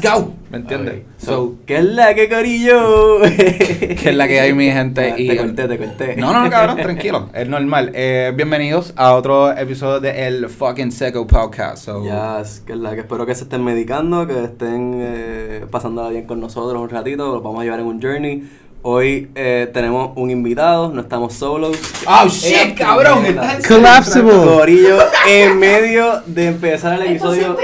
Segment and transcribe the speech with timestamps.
[0.00, 1.02] go, ¿me entiendes?
[1.16, 3.20] So, ¿qué es la que corillo?
[3.36, 5.10] ¿Qué es la que hay, mi gente?
[5.10, 6.16] Ah, te corté, te corté.
[6.16, 7.90] No, no, no, cabrón, tranquilo, es normal.
[7.94, 11.86] Eh, bienvenidos a otro episodio de El Fucking Seco Podcast.
[11.86, 16.10] So, Yes, que es la que espero que se estén medicando, que estén eh, pasándola
[16.10, 18.48] bien con nosotros un ratito, los vamos a llevar en un journey.
[18.90, 21.76] Hoy eh, tenemos un invitado, no estamos solos.
[22.06, 23.26] ¡Oh, shit, cabrón!
[23.26, 24.32] Estás Collapsible.
[24.32, 24.98] Corillo,
[25.28, 27.54] en medio de empezar el episodio,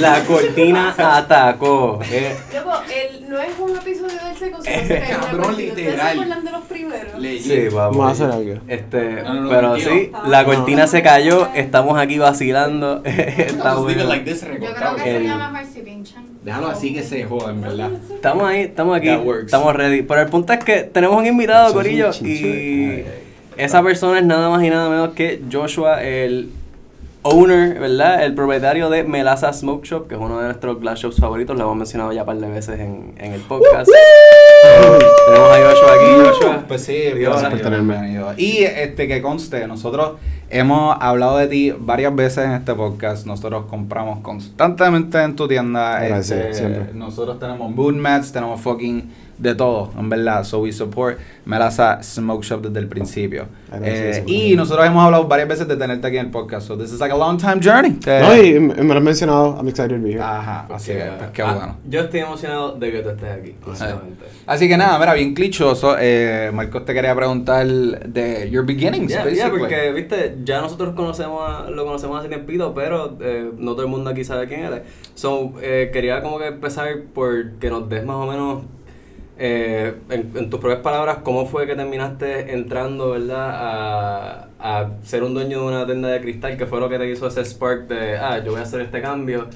[0.00, 2.00] la cortina atacó.
[2.10, 5.68] Eh, Loco, el, no es un episodio del seco, sino que es una Cabrón, cortina.
[5.68, 6.06] ¿Ustedes literal.
[6.06, 7.22] se acuerdan de los primeros?
[7.42, 7.96] Sí, vamos.
[7.98, 8.62] Vamos a hacer algo.
[8.68, 13.02] Este, No, no, no, pero sí, la cortina se cayó, estamos aquí vacilando.
[13.04, 14.04] Está bueno.
[14.14, 16.31] Yo creo que El- se llama Marcy Pinchan.
[16.44, 17.90] Déjalo así que se joda, en verdad.
[18.12, 20.02] Estamos ahí, estamos aquí, estamos ready.
[20.02, 23.04] Pero el punto es que tenemos un invitado, Corillo, y
[23.56, 26.50] esa persona es nada más y nada menos que Joshua, el
[27.22, 28.24] owner, ¿verdad?
[28.24, 31.64] El propietario de Melaza Smoke Shop, que es uno de nuestros glass shops favoritos, lo
[31.64, 33.88] hemos mencionado ya un par de veces en, en el podcast.
[35.26, 36.64] tenemos a Joshua aquí, Joshua.
[36.66, 38.20] Pues sí, bienvenido, por tenerme.
[38.36, 40.14] Y este que conste, nosotros
[40.50, 43.26] hemos hablado de ti varias veces en este podcast.
[43.26, 46.00] Nosotros compramos constantemente en tu tienda.
[46.00, 46.92] Gracias, este, siempre.
[46.92, 49.10] Nosotros tenemos moon mats, tenemos fucking
[49.42, 50.44] de todo, en verdad.
[50.44, 53.46] So we support Melaza Smoke Shop desde el principio.
[53.82, 56.68] Eh, y nosotros hemos hablado varias veces de tenerte aquí en el podcast.
[56.68, 57.98] So this is like a long time journey.
[58.06, 59.56] Eh, No, y me lo han mencionado.
[59.58, 60.20] I'm excited to be here.
[60.22, 61.76] Ajá, así que pues, qué Ah, bueno.
[61.88, 64.24] Yo estoy emocionado de que tú estés aquí, honestamente.
[64.46, 65.96] Así que nada, mira, bien clichoso.
[65.98, 69.38] Eh, Marcos te quería preguntar de your beginnings, Ya, basically.
[69.38, 73.82] ya, porque, viste, ya nosotros conocemos a- lo conocemos hace tiempito, pero eh, no todo
[73.82, 74.82] el mundo aquí sabe quién eres.
[75.14, 78.62] So, eh, quería como que empezar por que nos des más o menos,
[79.38, 85.22] eh, en, en tus propias palabras, cómo fue que terminaste entrando, ¿verdad?, a, a ser
[85.22, 87.88] un dueño de una tienda de cristal, que fue lo que te hizo ese spark
[87.88, 89.46] de, ah, yo voy a hacer este cambio.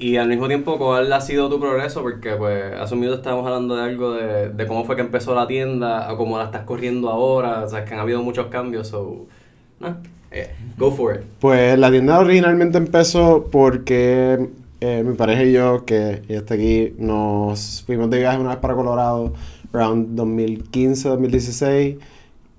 [0.00, 2.02] Y al mismo tiempo, ¿cuál ha sido tu progreso?
[2.02, 5.34] Porque, pues, hace un minuto estábamos hablando de algo de, de cómo fue que empezó
[5.34, 8.86] la tienda, a cómo la estás corriendo ahora, o sea, que han habido muchos cambios,
[8.88, 9.26] so,
[9.80, 9.96] no,
[10.30, 11.22] eh, go for it.
[11.40, 14.48] Pues la tienda originalmente empezó porque
[14.80, 18.58] eh, mi pareja y yo, que ella está aquí, nos fuimos de viaje una vez
[18.58, 19.32] para Colorado,
[19.72, 21.96] around 2015, 2016,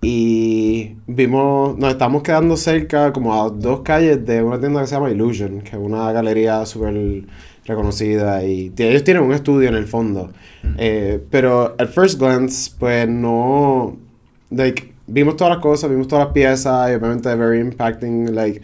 [0.02, 4.96] y vimos, nos estábamos quedando cerca, como a dos calles de una tienda que se
[4.96, 7.26] llama Illusion, que es una galería súper
[7.66, 10.32] reconocida y ellos tienen un estudio en el fondo.
[10.78, 13.98] Eh, pero at first glance, pues no,
[14.50, 18.62] like, vimos todas las cosas, vimos todas las piezas y obviamente very impacting, like,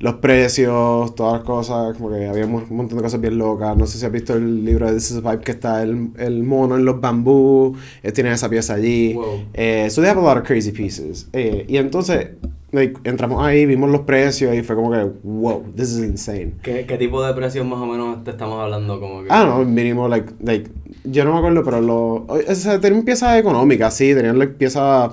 [0.00, 3.76] los precios, todas las cosas, como que había un montón de cosas bien locas.
[3.76, 6.10] No sé si has visto el libro de This is a Pipe que está el,
[6.18, 9.14] el mono en los bambú, eh, tiene esa pieza allí.
[9.14, 9.42] Wow.
[9.54, 11.28] Eh, so they have a lot of crazy pieces.
[11.32, 12.28] Eh, y entonces,
[12.70, 16.54] like, entramos ahí, vimos los precios y fue como que, wow, this is insane.
[16.62, 19.00] ¿Qué, ¿Qué tipo de precios más o menos te estamos hablando?
[19.00, 20.70] Como que, Ah, no, mínimo, like, like,
[21.04, 25.12] yo no me acuerdo, pero lo, o sea, tenían piezas económicas, sí, tenían like, piezas,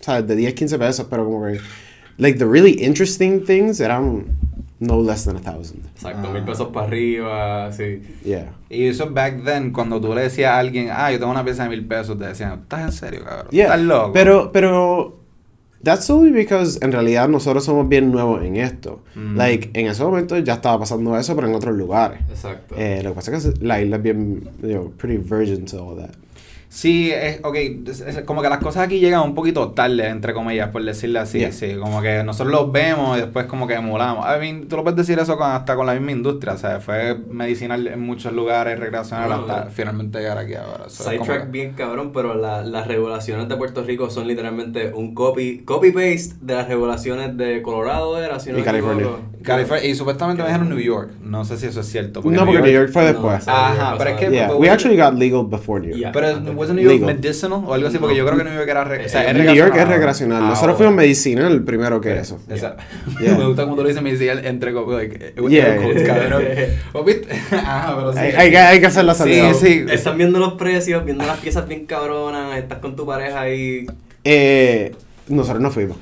[0.00, 0.26] ¿sabes?
[0.26, 1.60] De 10, 15 pesos, pero como que,
[2.18, 4.24] like, the really interesting things eran
[4.80, 5.84] no less than a thousand.
[5.94, 6.32] Exacto, Ah.
[6.32, 8.02] mil pesos para arriba, sí.
[8.24, 8.52] Yeah.
[8.68, 11.62] Y eso back then, cuando tú le decías a alguien, ah, yo tengo una pieza
[11.64, 13.46] de mil pesos, te decían, ¿estás en serio, cabrón?
[13.50, 13.64] Yeah.
[13.66, 14.12] ¿Estás loco?
[14.12, 15.20] Pero, pero,
[15.82, 19.00] that's only because en realidad nosotros somos bien nuevos en esto.
[19.14, 19.36] Mm.
[19.36, 22.20] Like, en ese momento ya estaba pasando eso, pero en otros lugares.
[22.28, 22.74] Exacto.
[22.76, 25.78] Eh, lo que pasa es que la isla es bien, you know, pretty virgin to
[25.86, 26.10] all that.
[26.74, 27.54] Sí, es, ok,
[27.86, 31.20] es- es como que las cosas aquí llegan un poquito tarde, entre comillas, por decirlo
[31.20, 31.52] así, Yeah.
[31.52, 34.26] sí, como que nosotros los vemos y después como que emulamos.
[34.26, 36.80] I mean, tú lo puedes decir eso con, hasta con la misma industria, o sea,
[36.80, 39.70] fue medicinal en muchos lugares, recreacional, No, hasta no.
[39.70, 40.88] finalmente llegar aquí ahora.
[40.88, 45.14] So, Sidetrack que- bien cabrón, pero la- las regulaciones de Puerto Rico son literalmente un
[45.14, 49.06] copy copy paste de las regulaciones de Colorado era si no Y California.
[49.44, 52.20] California, y supuestamente me dijeron New York, no sé si eso es cierto.
[52.20, 53.46] porque no, porque New York fue después.
[53.46, 56.00] Ajá, pero es que- yeah, we actually got legal before New York.
[56.00, 56.10] Yeah.
[56.12, 57.14] Pero ¿was New York Legal.
[57.16, 57.98] medicinal o algo así?
[57.98, 60.42] Porque yo creo que New York era, re- o sea, es New York es recreacional.
[60.44, 62.38] Ah, Nosotros fuimos medicinal primero que eso.
[62.48, 62.82] Exacto.
[63.20, 63.34] Yeah.
[63.38, 65.78] Me gusta cuando lo dice medicinal entre like, eh, Yeah.
[67.52, 68.18] Ajá, pero sí.
[68.18, 69.54] Hay, hay que- hay que hacer la Sí, salida.
[69.54, 69.84] sí.
[69.90, 73.86] Están viendo los precios, viendo las piezas bien cabronas, estás con tu pareja ahí.
[74.24, 74.92] Eh,
[75.28, 75.96] nosotros no fuimos.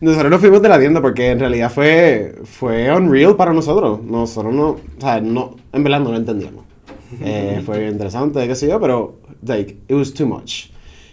[0.00, 4.02] nosotros no fuimos de la tienda porque en realidad fue, fue unreal para nosotros.
[4.02, 6.64] Nosotros no, o sea, no, en verdad no lo entendíamos.
[7.20, 9.16] Eh, fue bien interesante, qué sé yo, pero,
[9.46, 10.66] like, it was too much.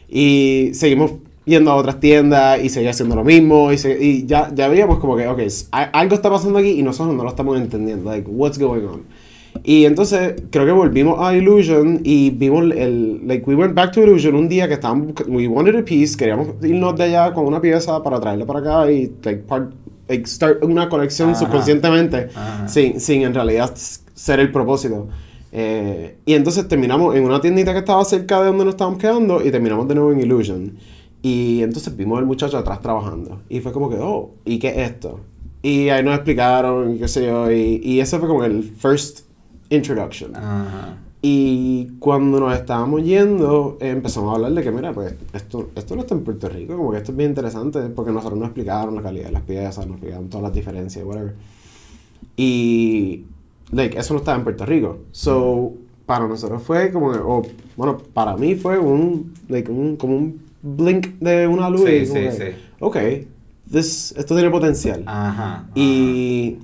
[0.09, 1.11] Y seguimos
[1.45, 4.99] yendo a otras tiendas y seguía haciendo lo mismo y, se- y ya, ya veíamos
[4.99, 5.39] como que, ok,
[5.71, 9.03] algo está pasando aquí y nosotros no lo estamos entendiendo, like, what's going on.
[9.63, 14.01] Y entonces creo que volvimos a Illusion y vimos el, like, we went back to
[14.03, 17.59] Illusion un día que estábamos, we wanted a piece, queríamos irnos de allá con una
[17.59, 19.71] pieza para traerla para acá y, like, part,
[20.09, 22.67] like, start una conexión subconscientemente Ajá.
[22.67, 25.07] sin, sin en realidad ser el propósito.
[25.51, 29.45] Eh, y entonces terminamos en una tiendita que estaba cerca de donde nos estábamos quedando
[29.45, 30.77] y terminamos de nuevo en Illusion.
[31.21, 33.41] Y entonces vimos al muchacho atrás trabajando.
[33.49, 35.19] Y fue como que, oh, ¿y qué es esto?
[35.61, 37.51] Y ahí nos explicaron, y qué sé yo.
[37.51, 39.21] Y, y ese fue como el first
[39.69, 40.35] introduction.
[40.35, 40.97] Ajá.
[41.21, 45.95] Y cuando nos estábamos yendo, eh, empezamos a hablar de que, mira, pues esto, esto
[45.95, 48.95] no está en Puerto Rico, como que esto es bien interesante, porque nosotros nos explicaron
[48.95, 51.33] la calidad de las piezas, nos explicaron todas las diferencias, whatever.
[52.35, 53.25] Y,
[53.71, 54.99] like, eso no estaba en Puerto Rico.
[55.11, 55.73] So,
[56.05, 57.41] para nosotros fue como, o,
[57.75, 61.83] bueno, para mí fue un, like, un, como un blink de una luz.
[61.85, 62.57] Sí, y como sí, que, sí.
[62.79, 62.97] Ok,
[63.71, 65.03] this, esto tiene potencial.
[65.05, 65.67] Ajá.
[65.75, 66.57] Y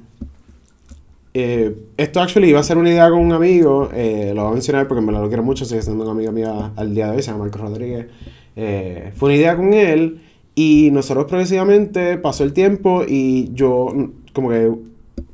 [1.33, 4.53] eh, esto actually iba a ser una idea con un amigo, eh, lo voy a
[4.53, 7.23] mencionar porque me lo quiero mucho, sigue siendo un amigo mío al día de hoy,
[7.23, 8.07] se llama Marcos Rodríguez.
[8.55, 10.21] Eh, fue una idea con él
[10.53, 13.91] y nosotros progresivamente pasó el tiempo y yo
[14.33, 14.71] como que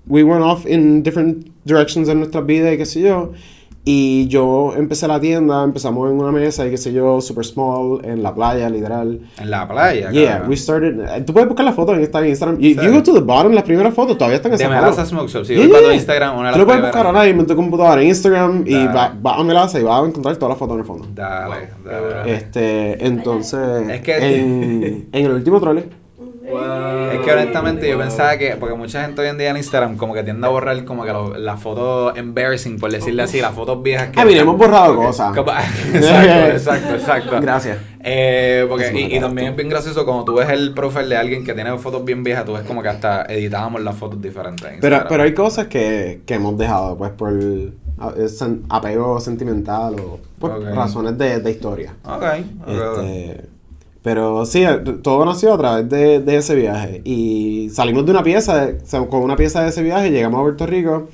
[0.07, 3.31] we went off in different directions en nuestras vidas y qué sé yo.
[3.85, 8.01] Y yo empecé la tienda, empezamos en una mesa y qué sé yo, super small,
[8.03, 9.21] en la playa, literal.
[9.39, 10.49] En la playa, Yeah, cabrón.
[10.49, 10.99] we started.
[10.99, 12.57] eh, Tú puedes buscar las fotos en Insta- en Instagram.
[12.61, 12.91] If you ¿Serio?
[12.97, 15.05] go to the bottom, las primeras fotos todavía están en De Melaza foto.
[15.05, 15.45] Smoke Shop.
[15.45, 15.95] Si Yeah, voy para tu yeah.
[15.95, 18.63] Instagram, una de Tú las lo puedes buscar ahora mismo en tu computadora, en Instagram,
[18.67, 18.87] y Dale.
[18.93, 21.07] va, va a Melaza y vas a encontrar todas las fotos en el fondo.
[21.15, 21.55] Dale,
[21.85, 22.33] dale.
[22.35, 25.85] Este, entonces, Es que- en, en el último trolley,
[26.49, 27.11] Wow.
[27.11, 30.13] Es que honestamente yo pensaba que, porque mucha gente hoy en día en Instagram como
[30.13, 34.09] que tiende a borrar como que las fotos embarrassing, por decirle así, las fotos viejas
[34.09, 34.19] que...
[34.19, 35.35] Ah, mira, hemos borrado cosas.
[35.35, 35.51] Como-
[35.93, 37.41] exacto, exacto, exacto.
[37.41, 37.77] Gracias.
[38.01, 41.53] Eh, porque, y, también es bien gracioso cuando tú ves el profile de alguien que
[41.53, 44.65] tiene fotos bien viejas, tú ves como que hasta editábamos las fotos diferentes.
[44.65, 47.33] en Pero, pero hay cosas que, que hemos dejado, pues, por
[48.69, 50.63] apego sentimental o por Ok.
[50.73, 51.93] razones de, de historia.
[52.03, 53.03] Ok, ok, ok.
[53.03, 53.49] Este,
[54.01, 57.01] pero sí, eh, todo nació a través de, de ese viaje.
[57.03, 58.71] Y salimos de una pieza,
[59.09, 61.09] con una pieza de ese viaje, llegamos a Puerto Rico.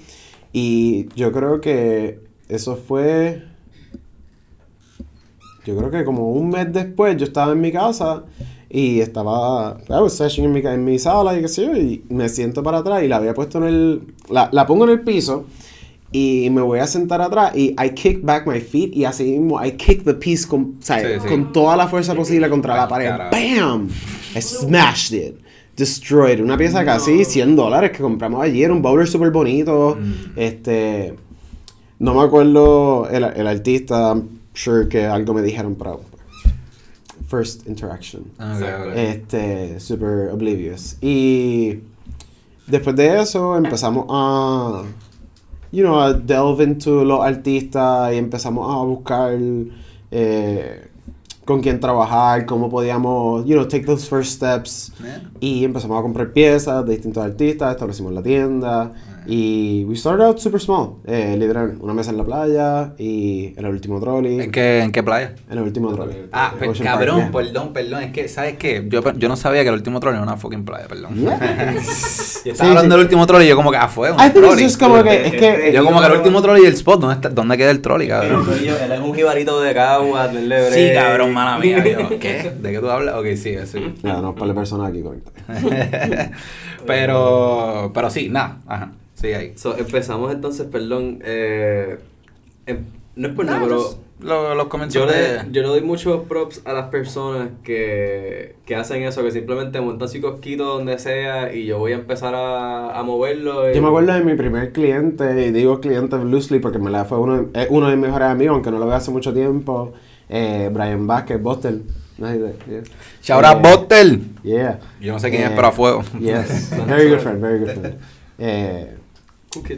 [0.53, 3.43] Y yo creo que eso fue.
[5.65, 8.23] Yo creo que como un mes después yo estaba en mi casa
[8.69, 9.79] y estaba.
[9.89, 11.75] I was session en mi, en mi sala y qué sé yo.
[11.75, 14.13] Y me siento para atrás y la había puesto en el.
[14.29, 15.45] La, la pongo en el piso
[16.45, 19.63] y me voy a sentar atrás y I kick back my feet y así mismo
[19.63, 21.27] I kick the piece con, o sea, Sí, sí.
[21.27, 23.09] con toda la fuerza posible contra la pared.
[23.09, 23.31] Carajo.
[23.31, 23.89] ¡Bam!
[24.35, 25.35] I smashed it.
[25.75, 26.39] Destroyed.
[26.41, 28.71] Una pieza casi 100 dólares que compramos ayer.
[28.71, 29.97] Un bowler súper bonito.
[29.99, 30.13] Mm.
[30.39, 31.15] Este.
[31.99, 34.09] No me acuerdo el, el artista.
[34.13, 35.99] I'm sure que algo me dijeron, pero.
[37.27, 38.23] First interaction.
[38.39, 38.93] Ok, ok.
[38.95, 40.95] Este, super oblivious.
[41.01, 41.79] Y
[42.67, 44.83] después de eso empezamos a,
[45.75, 49.37] you know, a delve into los artistas y empezamos a buscar
[50.09, 50.87] eh,
[51.43, 54.93] con quién trabajar, cómo podíamos, you know, take those first steps.
[55.41, 58.93] Y empezamos a comprar piezas de distintos artistas, establecimos la tienda.
[59.27, 60.97] Y we started out super small.
[61.05, 64.39] Eh, literal, una mesa en la playa y en el último trolley.
[64.41, 65.33] ¿En qué, ¿En qué playa?
[65.49, 66.27] En el último trolley.
[66.31, 67.31] Ah, pues, Ocean Park, cabrón, yeah.
[67.31, 68.03] perdón, perdón.
[68.03, 68.85] Es que, ¿sabes qué?
[68.87, 71.15] Yo, yo no sabía que el último troll era una fucking playa, perdón.
[71.15, 71.73] Yeah.
[71.75, 72.97] Yo Sí, estaba hablando sí.
[72.99, 74.65] del último troll y yo como que, ah, fue un trolley.
[74.65, 77.15] just como que, es que, Yo como que el último troll y el spot, ¿dónde,
[77.15, 78.45] está, dónde queda el trolley, cabrón?
[78.53, 80.75] Él es un jibarito de cagua, del lebre.
[80.89, 81.83] Sí, cabrón, mala mía.
[81.83, 82.53] Yo, ¿Qué?
[82.61, 83.15] ¿De qué tú hablas?
[83.15, 83.95] Ok, sí, sí.
[84.03, 86.31] Ya, no, para la persona aquí conectada.
[86.85, 88.59] Pero, pero sí, nada.
[88.67, 89.53] Ajá, sí, ahí.
[89.55, 91.19] So, empezamos entonces, perdón.
[91.23, 91.97] Eh,
[92.65, 92.85] em-
[93.15, 93.75] no es por nada, pero
[94.19, 95.39] los yo comentarios le, de...
[95.51, 100.09] yo le doy muchos props a las personas que, que hacen eso, que simplemente montan
[100.09, 103.69] su cosquito donde sea y yo voy a empezar a, a moverlo.
[103.71, 107.05] y- Yo me acuerdo de mi primer cliente, y digo cliente loosely porque me la
[107.05, 109.33] fue uno, de- es uno de mis mejores amigos, aunque no lo veo hace mucho
[109.33, 109.93] tiempo,
[110.27, 111.83] eh, Brian Vázquez, Boston.
[112.17, 112.81] Sé, yeah.
[113.21, 114.21] Shout out Bottle.
[114.43, 114.79] Yeah.
[115.01, 116.03] Yo no sé quién es, pero a fuego.
[116.19, 116.71] Yes.
[116.87, 117.95] Very good friend, very good friend.
[118.37, 118.95] Eh,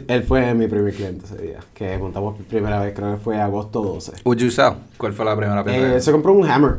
[0.08, 3.40] él fue mi primer cliente ese día, que montamos por primera vez, creo que fue
[3.40, 4.12] agosto 12.
[4.24, 4.74] Would you sell?
[4.96, 5.96] ¿Cuál fue la primera pieza?
[5.96, 6.78] Eh, se compró un hammer.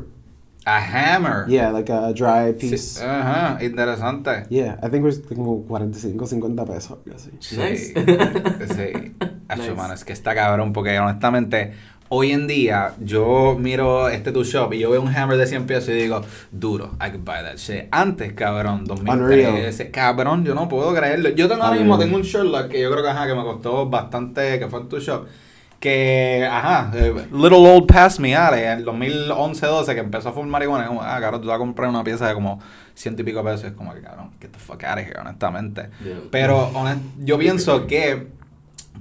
[0.65, 0.77] a
[1.15, 1.47] hammer.
[1.47, 3.03] Yeah, like a dry Sí, piece.
[3.03, 4.43] Ajá, interesante.
[4.49, 6.97] Yeah, I think it was como 45, 50 pesos.
[7.15, 7.31] así.
[7.39, 7.93] Sí, Nice.
[7.93, 9.15] sí.
[9.47, 9.73] Acho, Nice.
[9.75, 11.73] mano, es que está cabrón porque honestamente
[12.09, 15.65] hoy en día yo miro este tu shop y yo veo un hammer de 100
[15.67, 17.85] pesos y digo, duro, I could buy that shit.
[17.91, 21.29] Antes, cabrón, 2013, cabrón, yo no puedo creerlo.
[21.29, 23.87] Yo tengo ahora mismo tengo un Sherlock que yo creo que ajá, que me costó
[23.89, 25.25] bastante, que fue en tu shop.
[25.79, 30.49] Que, ajá, eh, Little Old Past Me, Ale, en el 2011-12 que empezó a fumar
[30.49, 32.59] marihuana, como, ah, cabrón, tú vas a comprar una pieza de como
[32.95, 35.83] ciento y pico pesos, es como que, cabrón, get the fuck out of here, honestamente.
[36.03, 36.17] Yeah.
[36.31, 38.27] Pero honest- yo pienso que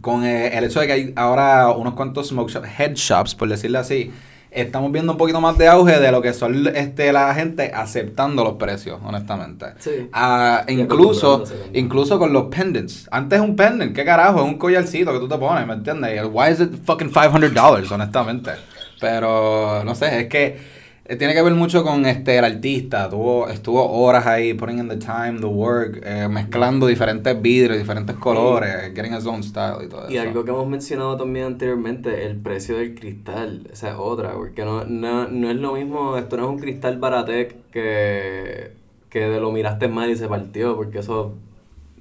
[0.01, 3.49] con eh, el hecho de que hay ahora unos cuantos smoke shops, head shops, por
[3.49, 4.13] decirlo así,
[4.51, 8.45] estamos viendo un poquito más de auge de lo que son este la gente aceptando
[8.45, 9.67] los precios, honestamente.
[9.79, 10.09] Sí.
[10.13, 13.09] Ah, incluso, incluso con los pendants.
[13.11, 14.41] Antes un pendant, ¿qué carajo?
[14.41, 16.23] Es un collarcito que tú te pones, ¿me entiendes?
[16.31, 18.53] Why is it fucking $500, honestamente?
[19.01, 20.78] Pero, no sé, es que
[21.17, 23.09] tiene que ver mucho con este el artista.
[23.09, 28.17] Tuvo, estuvo horas ahí, putting in the time, the work, eh, mezclando diferentes vidrios, diferentes
[28.17, 30.23] colores, getting his own style y todo Y eso.
[30.23, 33.67] algo que hemos mencionado también anteriormente, el precio del cristal.
[33.73, 36.99] Esa es otra, porque no, no, no es lo mismo, esto no es un cristal
[36.99, 38.73] baratec que,
[39.09, 41.35] que de lo miraste mal y se partió, porque eso,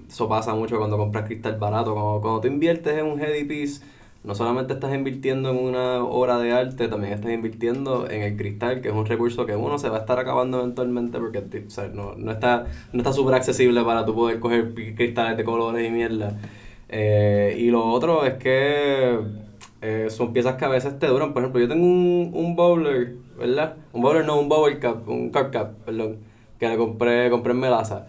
[0.09, 1.93] eso pasa mucho cuando compras cristal barato.
[1.93, 3.81] Cuando, cuando tú inviertes en un heady piece,
[4.23, 8.81] no solamente estás invirtiendo en una obra de arte, también estás invirtiendo en el cristal,
[8.81, 11.43] que es un recurso que uno se va a estar acabando eventualmente porque
[11.93, 15.91] no, no está no está súper accesible para tú poder coger cristales de colores y
[15.91, 16.37] mierda.
[16.89, 19.19] Eh, y lo otro es que
[19.81, 21.33] eh, son piezas que a veces te duran.
[21.33, 23.75] Por ejemplo, yo tengo un, un bowler, ¿verdad?
[23.93, 26.17] Un bowler no, un bowler cap, un carb cap, perdón,
[26.59, 28.07] que le compré, compré en Melaza.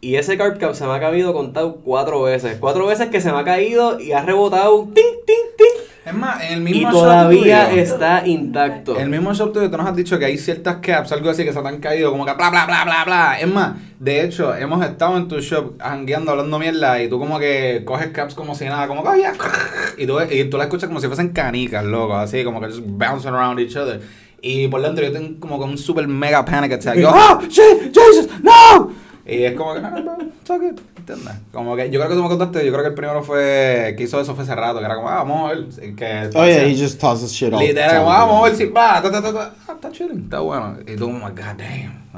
[0.00, 2.58] Y ese carb cap se me ha caído contado cuatro veces.
[2.60, 5.84] Cuatro veces que se me ha caído y ha rebotado ting, ting, ting.
[6.06, 8.96] Es más, en el Y mismo todavía shop tuyo, está intacto.
[8.96, 11.52] El mismo shop tuyo, tú nos has dicho que hay ciertas caps, algo así que
[11.52, 13.40] se te han caído, como que bla, bla, bla, bla, bla.
[13.40, 17.38] Es más, de hecho, hemos estado en tu shop hangueando, hablando mierda, y tú como
[17.38, 19.10] que coges caps como si nada, como que,
[19.98, 22.82] y tú, y tú la escuchas como si fuesen canicas, loco, así, como que just
[22.86, 24.00] bouncing around each other.
[24.40, 26.96] Y por dentro yo tengo como que un super mega panic attack.
[26.96, 27.92] Yo, ¡Oh, shit!
[27.92, 28.28] ¡Jesus!
[28.42, 29.07] ¡No!
[29.28, 31.34] Y es como que, no, no, no, it's all good", ¿entiendes?
[31.52, 34.04] Como que yo creo que tú me contaste, yo creo que el primero fue, que
[34.04, 35.94] hizo eso fue hace rato, que era como, ah, vamos a ver.
[35.94, 38.04] Que, Oh yeah, he just tosses shit the Literal, time.
[38.04, 39.54] vamos a ver si va, ta, ta, ta, ta.
[39.68, 40.76] Ah, está chilling, está bueno.
[40.86, 42.08] Y tú, oh my god damn.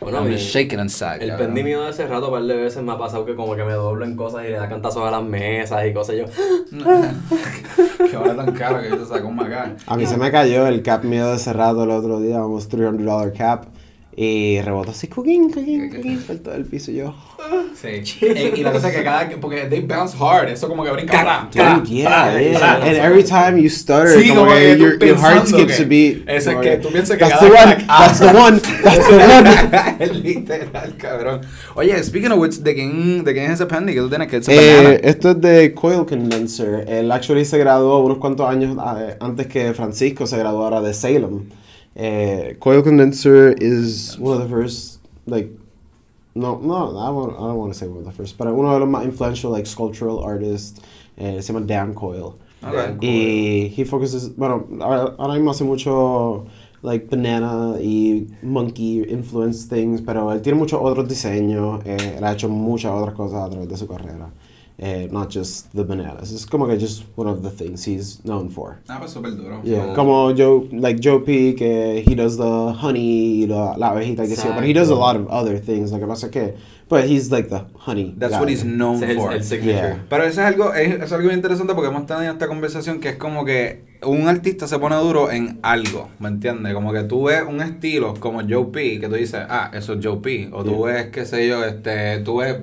[0.00, 1.22] Bueno, I'm mi- just shaking inside.
[1.22, 3.62] El mío de ese rato, un par de veces me ha pasado que como que
[3.62, 6.16] me doblo en cosas y le da cantazos a las mesas y cosas.
[6.16, 6.24] Y yo,
[8.10, 9.76] Qué hora tan cara que yo te saco un macán.
[9.86, 13.32] A mí se me cayó el cap mío de cerrado el otro día, vamos, $300
[13.36, 13.66] cap.
[14.14, 17.14] Y rebotó así, cooking, cooking, cooking, por todo el piso y yo.
[17.74, 17.88] Sí.
[18.20, 19.28] Eh, y la cosa es que cada.
[19.40, 20.50] Porque they bounce hard.
[20.50, 21.48] Eso como que brinca.
[21.50, 22.58] Dude, pra, yeah, pra, yeah.
[22.58, 22.74] pra.
[22.86, 25.86] And every time you stutter, Sí, como como que your, your heart skips que- a
[25.86, 26.28] beat.
[26.28, 28.60] Eso es Como que tú piensas que That's cada the one, crack- that's the one,
[28.84, 30.22] that's the one.
[30.22, 31.40] Literal, cabrón.
[31.74, 34.40] Oye, speaking of which, ¿de quién, de quién es ese pendy que tú tienes que?
[34.48, 36.84] Eh, esto es de Coil Condenser.
[36.86, 41.44] Él actually se graduó unos cuantos años eh, antes que Francisco se graduara de Salem.
[41.94, 45.50] Eh, Coil Condenser is one of the first, like,
[46.34, 48.88] no, no, I, I don't want to say one of the first, uno de los
[48.88, 50.80] más influential, like, sculptural artists.
[51.16, 52.34] Eh, se llama Dan Coyle.
[52.62, 53.02] Ok.
[53.02, 56.46] Y he focuses, bueno, ahora, ahora mismo hace mucho
[56.82, 62.32] like banana y monkey influence things, pero él tiene muchos otros diseños, eh, él ha
[62.32, 64.30] hecho muchas otras cosas a través de su carrera.
[64.78, 66.32] Eh, not just the bananas.
[66.32, 68.78] Es como que just one of the things he's known for.
[68.88, 69.60] Ah, pues súper duro.
[69.62, 74.26] Yeah, So- como Joe, like Joe P, que he does the honey la, la abejita
[74.26, 75.92] que sí, but he does a lot of other things.
[75.92, 76.54] Lo que pasa es que,
[76.88, 78.14] but he's like the honey.
[78.18, 78.40] That's guy.
[78.40, 79.30] what he's known for.
[79.32, 79.72] el, el signature.
[79.72, 80.04] Yeah.
[80.08, 83.10] Pero eso es algo, es, es algo bien interesante porque hemos tenido esta conversación que
[83.10, 86.74] es como que un artista se pone duro en algo, ¿me entiendes?
[86.74, 90.04] Como que tú ves un estilo como Joe P, que tú dices, ah, eso es
[90.04, 90.48] Joe P.
[90.52, 92.56] O tú ves, qué sé yo, este, tú ves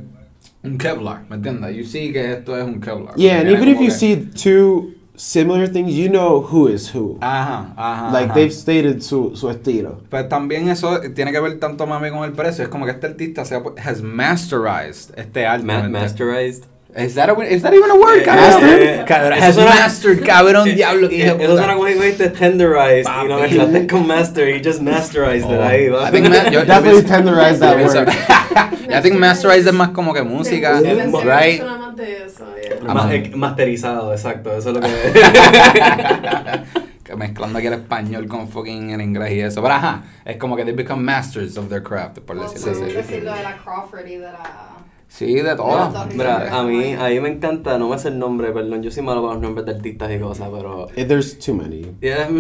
[0.64, 1.76] un Kevlar, ¿me entiendes?
[1.76, 3.16] You see que esto es un Kevlar.
[3.16, 7.18] Yeah, and even if you que- see two similar things, you know who is who.
[7.22, 8.12] Ajá, ajá.
[8.12, 8.34] like ajá.
[8.34, 10.02] they've stated su, su estilo.
[10.10, 12.64] Pues también eso tiene que ver tanto mami con el precio.
[12.64, 15.66] Es como que este artista se ha, has masterized este arte.
[15.66, 16.02] Ma- ¿me entiendes?
[16.02, 16.64] masterized.
[16.98, 18.64] Is that, a, is that even a word, Eh, cabrón?
[18.64, 21.48] eh, Cabrón, eso has suena- mastered, cabrón, diablo, que Eh, Eso puta.
[21.58, 23.42] suena como si dijiste tenderized y lo Papi.
[23.42, 25.64] mezclaste con master y just masterized it Oh.
[25.64, 26.10] ahí, va.
[26.10, 28.10] I think ma- yo- Definitely pienso- tenderize that word.
[28.92, 31.58] I think masterized es más como que música, right?
[31.60, 32.82] suena más de eso, yeah.
[32.94, 34.90] Ma- eh, masterizado, exacto, eso es lo que...
[37.16, 39.62] Mezclando aquí el español con fucking en inglés y eso.
[39.64, 42.94] Pero ajá, es como que they become masters of their craft, por O decirlo así.
[42.94, 44.78] decir lo de la Crawford y de la...
[45.10, 45.92] Sí, de todo.
[46.16, 49.04] Mira, a mí, a mí me encanta, no me sé el nombre, perdón, yo soy
[49.04, 50.88] malo para los nombres de artistas y cosas, pero...
[50.96, 51.82] Eh, There's too many.
[52.00, 52.30] Yeah.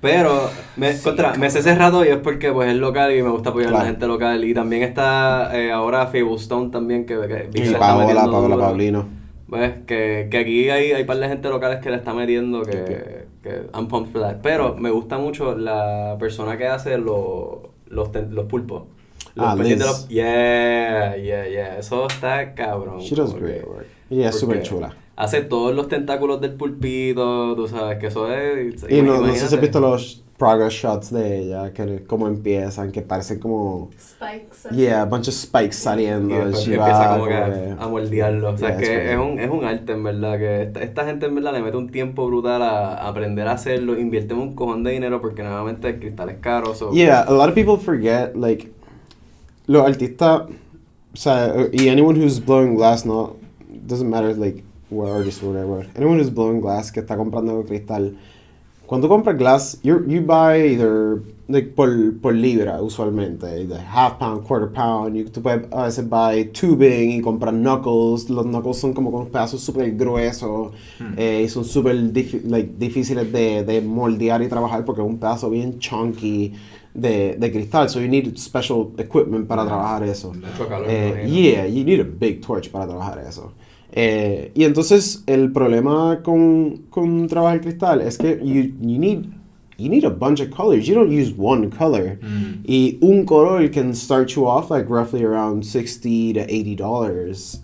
[0.00, 3.28] Pero, me, contra, me sé ese rato y es porque pues es local y me
[3.28, 3.90] gusta apoyar a la Claro.
[3.92, 4.44] gente local.
[4.44, 8.58] Y también está eh, ahora Fable Stone también, que, que que Y Paola, Paola duro.
[8.58, 9.06] Paulino.
[9.48, 9.72] ¿Ves?
[9.86, 13.66] Que, que aquí hay, hay par de gente locales que le está metiendo que, que
[13.74, 14.36] I'm pumped for that.
[14.42, 17.58] Pero me gusta mucho la persona que hace los,
[17.88, 18.84] los, ten- los pulpos.
[19.34, 20.00] Los Ah, pendientes de Liz.
[20.00, 21.78] los- Yeah, yeah, yeah.
[21.78, 23.00] Eso está cabrón.
[23.00, 23.86] She does great work.
[24.10, 24.94] Y es súper chula.
[25.16, 28.84] Hace todos los tentáculos del pulpito, tú sabes que eso es...
[28.88, 32.90] Y no, no sé si has visto los progress shots de ella, que como empiezan,
[32.90, 34.70] que parecen como, Spikes.
[34.74, 36.34] yeah, a bunch of spikes Y saliendo.
[36.34, 38.48] después she empieza va como que a moldearlo.
[38.54, 40.38] O sea, Yeah, que es un, es un arte, en verdad.
[40.38, 43.52] Que esta, esta gente, en verdad, le mete un tiempo brutal a, a aprender a
[43.52, 43.98] hacerlo.
[43.98, 46.74] Invierte un cojón de dinero porque, nuevamente, el cristal es caro.
[46.74, 48.72] so- Yeah, a lot of people forget, like,
[49.70, 50.42] los artistas,
[51.14, 53.36] o sea, y anyone who's blowing glass, no,
[53.86, 58.16] doesn't matter, like, what artist or whatever, anyone who's blowing glass, que está comprando cristal,
[58.86, 61.88] cuando compras glass, you you buy either, like, por,
[62.20, 67.12] por libra, usualmente, either half pound, quarter pound, you, tú puedes a veces buy tubing
[67.12, 70.72] y comprar knuckles, los knuckles son como con pedazos súper gruesos,
[71.16, 75.48] eh, y son súper like, difíciles de, de moldear y trabajar porque es un pedazo
[75.48, 76.54] bien chunky
[76.94, 80.32] de, de cristal, so you need special equipment para trabajar eso.
[80.32, 83.52] Mucho calor, Eh, yeah, you need a big torch para trabajar eso.
[83.92, 89.24] Eh, y entonces el problema con, con trabajar cristal es que you, you need
[89.80, 90.86] you need a bunch of colors.
[90.86, 92.18] You don't use one color.
[92.20, 92.64] Mm.
[92.68, 97.62] Y un color can start you off like roughly around 60 to 80 dollars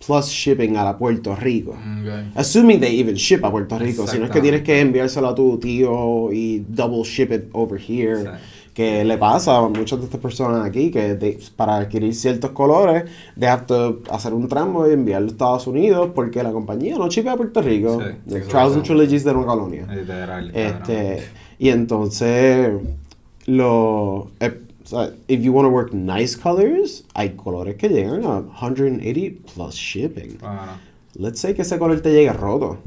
[0.00, 1.76] plus shipping a Puerto Rico.
[2.34, 5.34] Assuming they even ship a Puerto Rico, si no es que tienes que enviárselo a
[5.34, 8.38] tu tío y double ship it over here, Exacto.
[8.78, 13.10] Que le pasa a muchas de estas personas aquí, que para adquirir ciertos colores,
[13.42, 17.32] have to hacer un tramo y enviarlo a Estados Unidos porque la compañía no shipea
[17.32, 18.00] a Puerto Rico.
[18.00, 18.84] Sí, The Trials and.
[18.84, 19.84] Trilogies de una colonia.
[19.92, 20.52] Literal.
[20.54, 21.24] Este,
[21.58, 22.70] y entonces,
[23.46, 24.60] lo, eh,
[25.26, 30.38] if you want to work nice colors, hay colores que llegan a 180 plus shipping.
[30.38, 30.78] Bueno,
[31.16, 32.78] Let's say que ese color te llegue roto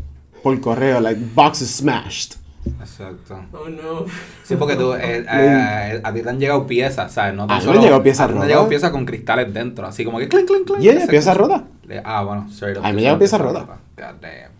[0.41, 2.37] por correo, like boxes smashed.
[2.81, 3.39] Exacto.
[3.53, 4.05] Oh, no.
[4.43, 7.33] Sí, porque tú, eh, eh, a ti te han llegado piezas, ¿sabes?
[7.35, 8.47] No tan A mí me solo- han llegado piezas ti te han rotas.
[8.49, 10.79] llegado piezas con cristales dentro, así como que clink, clink, clink.
[10.79, 11.63] Yeah, que se piezas rotas.
[12.03, 12.85] Ah, bueno, up.
[12.85, 13.65] A mí me llegan piezas rotas.
[13.65, 13.75] God
[14.21, 14.51] damn.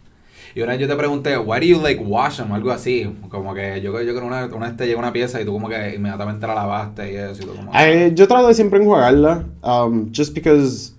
[0.54, 2.52] Y una vez yo te pregunté, why do you like wash them?
[2.52, 3.10] Algo así.
[3.30, 5.54] Como que yo, yo creo que una, una vez te llegó una pieza y tú
[5.54, 7.44] como que inmediatamente la lavaste y eso.
[7.44, 10.92] Y tú como, Eh, yo trato de siempre enjuagarla, um, just because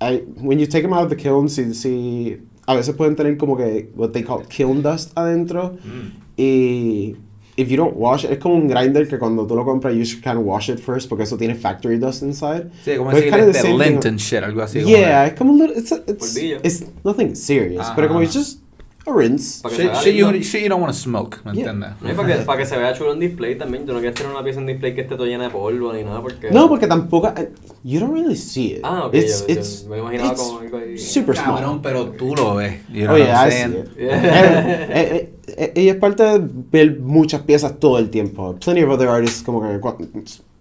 [0.00, 3.36] I, when you take them out of the kiln, si, si, a veces pueden tener
[3.36, 5.76] como que what they call kiln dust adentro.
[5.84, 6.27] Mm.
[6.38, 7.16] Y
[7.56, 10.04] if you don't wash it, es como un grinder que cuando tú lo compras, you
[10.04, 12.66] should kind of wash it first porque eso tiene factory dust inside.
[12.84, 14.80] Sí, como decir thing- lint and shit, algo así.
[14.82, 17.96] como Yeah, que- es como un little, it's, a- it's, it's nothing serious, Ajá.
[17.96, 18.60] pero como it's just
[19.10, 19.62] a rinse.
[19.62, 20.44] Para que Shit, se vea shit you, lindo.
[20.44, 21.70] shit you don't want to smoke, ¿me Yeah.
[21.70, 21.90] entiendes?
[22.02, 23.84] No, y para, que, para que se vea chulo en display también.
[23.86, 26.02] Tú no quieres tener una pieza en display que esté todo llena de polvo ni
[26.04, 26.50] nada porque...
[26.50, 27.50] No, porque tampoco, eh,
[27.84, 28.80] you don't really see it.
[28.82, 30.98] Ah, ok, It's, yo- yo it's, me imaginaba it's como algo ahí.
[30.98, 31.54] super small.
[31.56, 32.80] Cabrón, pero tú lo ves.
[32.88, 33.72] You know Oh what yeah, I'm I see saying?
[33.78, 33.88] it.
[33.98, 38.54] Eh, eh, eh, y es parte de ver muchas piezas todo el tiempo.
[38.56, 39.96] Plenty of other artists como que cua-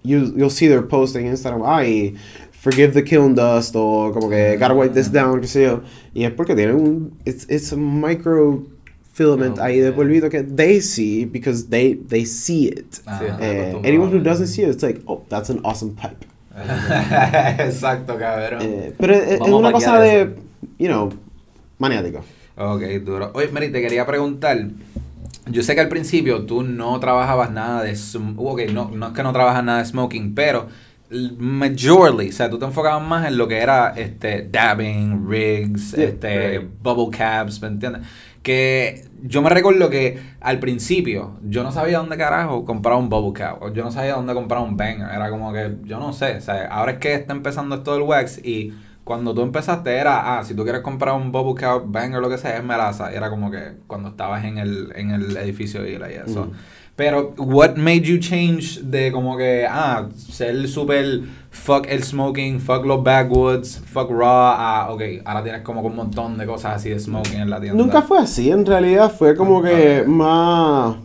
[0.04, 2.16] you, you'll see their posting en Instagram, ay,
[2.60, 5.82] forgive the kiln dust o como que gotta wipe this down, qué sé yo.
[6.14, 8.64] Y es porque tienen un it's it's a micro
[9.14, 13.00] filament Oh, ahí de polvito que they see because they they see it.
[13.06, 13.22] Ah.
[13.40, 16.26] Eh, anyone who doesn't see it, it's like, oh, that's an awesome pipe.
[17.60, 18.62] Exacto, cabrón.
[18.62, 20.36] Eh, pero es, Vamos una cosa de,
[20.80, 21.10] you know,
[21.78, 22.24] maniático.
[22.58, 23.32] Ok, duro.
[23.36, 24.58] Oye, Mary, te quería preguntar.
[25.50, 27.96] Yo sé que al principio tú no trabajabas nada de...
[28.36, 30.68] Ok, no, no es que no trabajas nada de smoking, pero...
[31.10, 36.06] Majorly, o sea, tú te enfocabas más en lo que era este dabbing, rigs, Yeah,
[36.10, 36.70] este right.
[36.82, 38.02] bubble caps, ¿me entiendes?
[38.44, 43.34] Que yo me recuerdo que al principio yo no sabía dónde carajo comprar un bubble
[43.34, 46.38] cap, o yo no sabía dónde comprar un banger, era como que yo no sé,
[46.38, 50.38] o sea, ahora es que está empezando esto del wax y cuando tú empezaste era,
[50.38, 53.30] ah, si tú quieres comprar un bubble cap, banger, lo que sea, es melaza, era
[53.30, 56.48] como que cuando estabas en el, en el edificio y eso.
[56.48, 56.52] Mm.
[56.98, 62.84] Pero, what made you change de como que, ah, ser súper fuck el smoking, fuck
[62.88, 67.00] los backwoods, fuck raw, ah, ok, ahora tienes como un montón de cosas así de
[67.00, 67.78] smoking en la tienda.
[67.82, 70.96] Nunca fue así, en realidad fue como que más...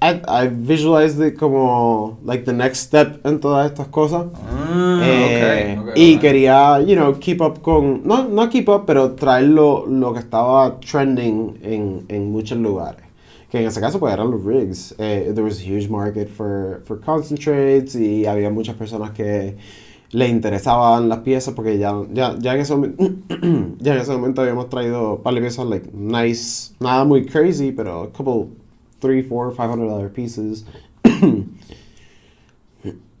[0.00, 4.26] I, I visualized it como like the next step en todas estas cosas.
[4.34, 8.02] Ah, Eh, ok, ok, y quería, you know, keep up con...
[8.04, 13.01] No, no keep up, pero traer lo, lo que estaba trending en, en muchos lugares.
[13.52, 14.94] Que en ese caso pues eran los rigs.
[14.98, 19.58] Eh, there was a huge market for, for concentrates y había muchas personas que
[20.12, 23.04] le interesaban las piezas porque ya, ya, ya, en, ese momento,
[23.78, 28.04] ya en ese momento habíamos traído par de piezas like nice, nada muy crazy, pero
[28.04, 28.56] a couple,
[29.00, 30.64] three, four, five hundred dollar pieces.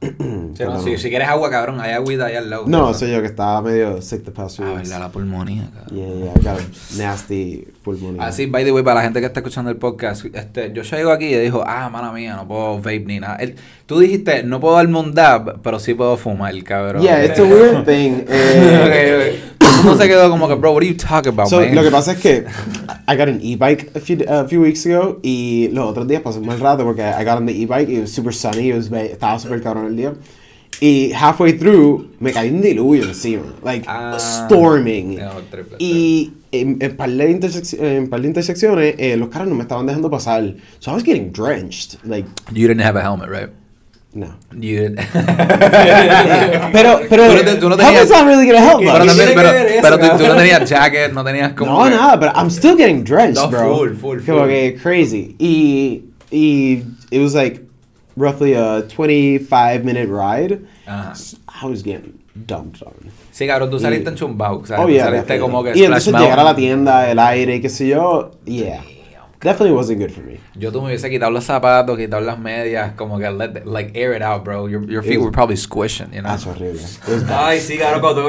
[0.54, 2.64] Sí, no, si, si quieres agua, cabrón, hay agüita ahí al lado.
[2.66, 5.96] No, soy yo que estaba medio sick the past few Ah, verdad, la pulmonía, cabrón.
[5.96, 6.56] Yeah, yeah,
[6.98, 8.22] nasty pulmonía.
[8.24, 11.10] Así, by the way, para la gente que está escuchando el podcast, este, yo llegó
[11.12, 13.36] aquí y dijo, ah, mala mía, no puedo vape ni nada.
[13.36, 13.54] Él-
[13.86, 17.02] tú dijiste, no puedo darme un dab, pero sí puedo fumar, cabrón.
[17.02, 18.24] Yeah, it's a weird thing.
[18.28, 19.51] Eh, Ok, ok.
[19.88, 21.74] mundo se quedó como que, bro, what are you talking about, So, man?
[21.74, 22.44] lo que pasa es que
[23.08, 26.38] I got an e-bike a few, a few weeks ago y los otros días pasé
[26.38, 28.76] un mal rato porque I got on the e-bike y it was super sunny, it
[28.76, 30.14] was estaba super cabrón el día.
[30.80, 34.16] Y halfway through me caí un diluvio encima, like Ah.
[34.18, 35.16] storming.
[35.18, 37.30] No, triple, Y en, en par de,
[37.78, 40.54] en par de intersecciones eh, los carros no me estaban dejando pasar.
[40.80, 43.50] So I was getting drenched, like, You didn't have a helmet, right?
[44.14, 44.26] No.
[44.52, 44.98] You didn't.
[46.72, 49.32] Pero, pero, Tú no tú no how tenías- is that really gonna help pero tiene
[49.34, 49.50] pero,
[49.82, 51.78] pero tú, tú no tenías jacket, no tenías como.
[51.78, 53.76] No, que- nada, but I'm still getting drenched, No, bro.
[53.76, 54.48] full, full, Como full.
[54.48, 55.34] que crazy.
[55.38, 57.60] Y, y it was like
[58.16, 60.60] roughly a 25 minute ride.
[60.86, 61.12] Ajá.
[61.62, 62.94] I was getting dumped on.
[63.32, 64.58] Sí, cabrón, tú saliste Y- en chumbao.
[64.62, 65.40] O sea, Oh, yeah, saliste definitely.
[65.40, 65.78] como que.
[65.78, 68.80] Y entonces llegar a la tienda, el aire, qué sé yo, yeah.
[69.42, 70.38] Definitely wasn't good for me.
[70.54, 73.90] Yo tú me hubiese quitado los zapatos, quitado las medias, como que let the- like
[74.00, 74.68] air it out, bro.
[74.68, 76.30] Your, your feet was- were probably squishing, you know.
[76.30, 76.80] Ah, es horrible.
[76.80, 77.24] Was.
[77.28, 78.28] Ay, sí, cabrón, cuando.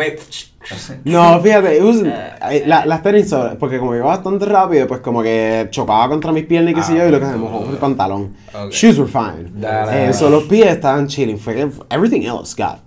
[1.03, 5.67] No, fíjate, it eh, la- las tenis, porque como iba bastante rápido, pues como que
[5.69, 7.77] chocaba contra mis piernas y qué sé Ah, yo, y lo que se mojó el
[7.77, 8.33] pantalón.
[8.53, 8.71] Ok.
[8.71, 9.51] Shoes were fine.
[9.91, 11.37] Eh, so los pies estaban chilling.
[11.37, 12.79] Fue que everything else got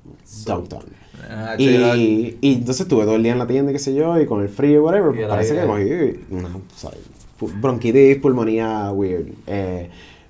[0.47, 0.85] dunked on.
[1.31, 1.55] Ah.
[1.59, 4.43] Y, y entonces estuve todo el día en la tienda, qué sé yo, y con
[4.43, 6.49] el frío, whatever, el parece que cogí una,
[7.39, 9.33] bronquitis, pulmonía, weird.
[9.47, 9.89] Eh,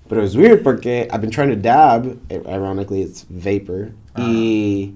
[0.08, 4.94] pero es weird porque I've been trying to dab, eh, ironically it's vapor, y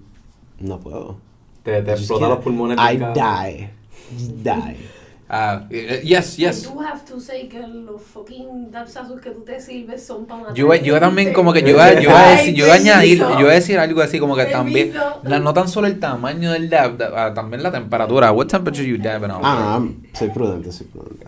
[0.61, 1.17] no puedo.
[1.65, 2.35] Te, te I just explota can't.
[2.37, 2.79] los pulmones.
[2.79, 3.71] I die.
[4.43, 4.77] Die.
[5.33, 6.65] Ah, eh, yes, yes.
[6.65, 10.75] You have to say que los fucking dapsazos que tú te sirves son para Yo,
[10.75, 13.19] yo también como que yo iba, yo iba a decir, yo iba a Ay, añadir,
[13.21, 15.21] yo iba a decir algo así como que también, Permiso.
[15.23, 18.33] la- no tan solo el tamaño del dab, da- ah, también la temperatura.
[18.33, 19.41] What temperature you dabbing out?
[19.45, 21.27] Ah, I'm- soy prudente, soy prudente.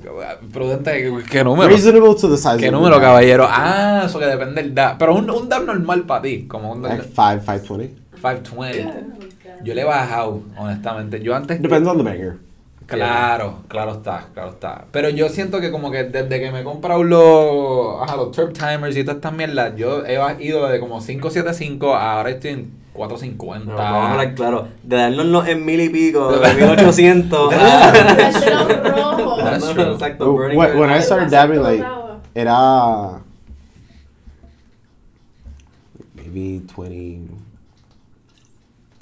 [0.53, 1.69] Prudente, ¿qué número?
[1.69, 3.03] Reasonable to the size ¿Qué of número, dab.
[3.03, 3.47] caballero?
[3.49, 4.99] Ah, eso que depende del dab.
[4.99, 7.95] Pero un, un dab normal para ti, como un Like five, 520.
[8.21, 9.63] 520.
[9.63, 11.23] Yo le he bajado, honestamente.
[11.23, 11.63] Yo antes...
[11.63, 12.37] Depends on the banger.
[12.87, 14.85] Claro, claro está, claro está.
[14.91, 18.53] Pero yo siento que como que desde que me he comprado los, ajá, los Turp
[18.53, 22.83] Timers y todas estas mierdas, yo he ido de como 575 a ahora estoy en
[22.93, 23.73] 450.
[23.73, 24.69] No, vamos a hablar claro.
[24.83, 27.53] De darnos en mil y pico, de 1800.
[27.53, 29.37] Ese era un rojo.
[29.37, 29.93] That's true.
[29.93, 31.85] Exacto, Burning When, when I started dabbing, like,
[32.35, 33.21] era
[36.15, 36.63] maybe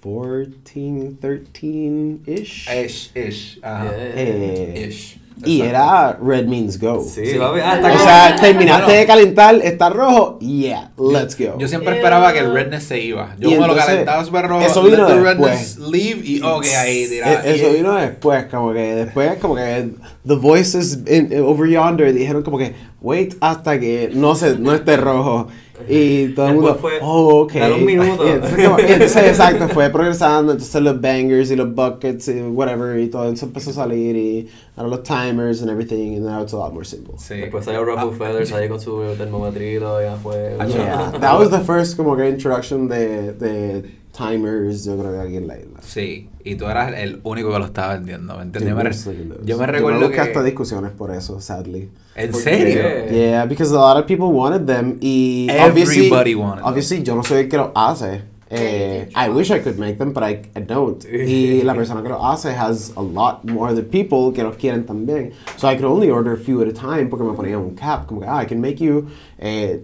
[0.02, 2.68] 2014, 13 ish.
[2.68, 3.58] Ish, ish.
[3.62, 3.84] Ajá.
[3.84, 4.12] Yeah.
[4.16, 5.16] Eh, Ish.
[5.42, 7.02] y era Red Means Go.
[7.02, 7.38] Sí, Sí.
[7.38, 7.60] papi.
[7.60, 9.00] Hasta O sea, terminaste Bueno.
[9.00, 11.56] de calentar, está rojo, yeah, let's go.
[11.58, 13.34] Yo siempre esperaba que el redness se iba.
[13.38, 15.38] Yo Y como lo calentaba súper rojo, eso let vino the después.
[15.38, 17.32] redness leave y ok, ahí tiraba.
[17.46, 19.88] E- Eso vino después, como que después, como que
[20.26, 24.98] the voices in- over yonder dijeron como que wait hasta que no se, no esté
[24.98, 25.48] rojo.
[25.88, 27.52] Y todo el mundo, fue, oh, ok.
[27.54, 28.26] dale un minuto.
[28.26, 30.52] Y entonces, como- y entonces, exacto, fue progresando.
[30.52, 34.48] Entonces los bangers y los buckets y whatever y todo eso empezó a salir y
[34.76, 37.14] ahora los timers and everything and now it's a lot more simple.
[37.18, 37.34] Sí.
[37.34, 40.56] Después salió Ruffle Feathers ahí con su termometrito, ya fue.
[40.58, 45.18] Ah, Yeah, that was the first como que introduction de, de timers, yo creo que
[45.20, 45.80] aquí en la isla.
[45.82, 49.04] Sí, y tú eras el único que lo estaba vendiendo, ¿me entiendes?
[49.04, 50.20] Yo me, yo me Yo recuerdo busqué que...
[50.20, 51.88] hasta discusiones por eso, sadly.
[52.14, 52.82] ¿En ¿Por serio?
[53.10, 56.66] Yeah, because a lot of people wanted them y Everybody obviously, wanted them.
[56.66, 58.22] obviously yo no soy el que los hace.
[58.52, 61.04] Eh, I wish I could make them, but I, I don't.
[61.04, 64.84] Y la persona que los hace has a lot more other people que los quieren
[64.84, 65.32] también.
[65.56, 68.06] So I could only order a few at a time porque me ponía un cap.
[68.06, 69.06] Como que, ah, I can make you
[69.38, 69.78] eh,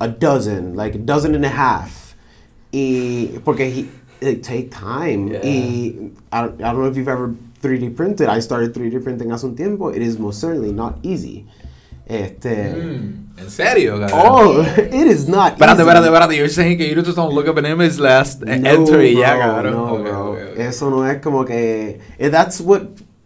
[0.00, 2.09] a dozen, like a dozen and a half.
[2.72, 3.88] Y porque he,
[4.20, 5.28] it take time.
[5.32, 5.40] Yeah.
[5.44, 8.28] Y I, don't- I don't know if you've ever 3D printed.
[8.28, 9.90] I started 3D printing hace un tiempo.
[9.90, 11.46] It is most certainly not easy.
[12.06, 12.72] Este.
[12.74, 14.00] Mm, ¿En serio?
[14.12, 15.82] Oh, it is not Espérate, easy.
[15.82, 16.36] espérate, espérate.
[16.36, 19.36] You're saying que you just don't look up an image last No, enter y ya,
[19.36, 19.72] bro, cabrón.
[19.72, 20.36] no, bro.
[20.56, 22.00] Eso no es como que.
[22.18, 22.82] eh, That's what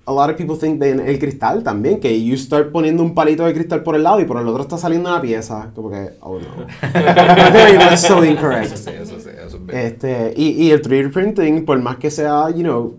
[0.07, 2.01] a lot of people think de el cristal también.
[2.01, 4.63] Que you start poniendo un palito de cristal por el lado y por el otro
[4.63, 5.71] está saliendo una pieza.
[5.75, 6.47] Como que, oh no.
[7.91, 8.77] Much so Eso incorrect.
[8.77, 9.79] sí, eso sí, eso es bien.
[9.79, 12.95] Este, y, y el 3D printing, por más que sea, you know,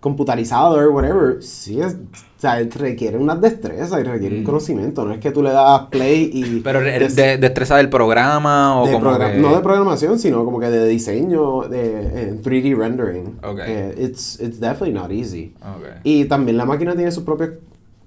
[0.00, 5.04] computarizado or whatever, sí es, o sea, requiere unas destrezas y requiere un conocimiento.
[5.04, 6.44] No es que tú le das play y.
[6.44, 6.62] Mm.
[6.62, 10.60] Pero des- de, destreza del programa o de como que- No de programación, sino como
[10.60, 13.38] que de diseño, de en 3D rendering.
[13.42, 13.58] Ok.
[13.66, 15.52] Eh, it's, it's definitely not easy.
[15.62, 15.86] Ok.
[16.04, 17.50] Y también la máquina tiene sus propios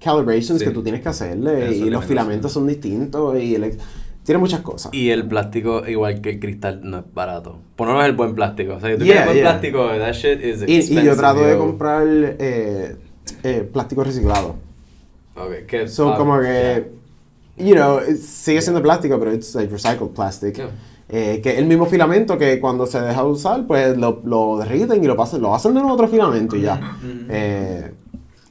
[0.02, 0.64] calibrations Sí.
[0.64, 1.66] que tú tienes que hacerle.
[1.76, 3.38] Eso y los filamentos son distintos.
[3.38, 3.76] Y el-
[4.24, 4.92] tiene muchas cosas.
[4.94, 7.58] Y el plástico, igual que el cristal, no es barato.
[7.76, 8.74] Por es el buen plástico.
[8.74, 9.44] O sea, si tú Yeah, quieres buen yeah.
[9.50, 11.04] plástico, that shit is Y, y expensive.
[11.04, 11.58] yo trato de yo.
[11.58, 12.96] comprar eh,
[13.42, 14.56] eh, plástico reciclado.
[15.34, 16.92] Ok, que So, ah, como que,
[17.56, 20.56] you know, sigue siendo plástico, pero it's like recycled plastic.
[20.56, 20.70] Yeah.
[21.08, 24.58] eh, que es el mismo filamento que cuando se deja de usar, pues lo, lo
[24.58, 26.96] derriten y lo pasan, lo hacen de nuevo otro filamento y ya.
[27.28, 27.92] Eh,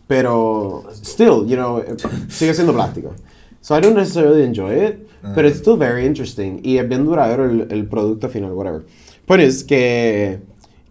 [0.07, 1.95] pero, still, you know, eh,
[2.27, 3.13] sigue siendo plástico.
[3.61, 6.61] So I don't necessarily enjoy it, but it's still very interesting.
[6.63, 8.81] Y es bien duradero el, el producto final, whatever.
[9.27, 10.39] Pues es que,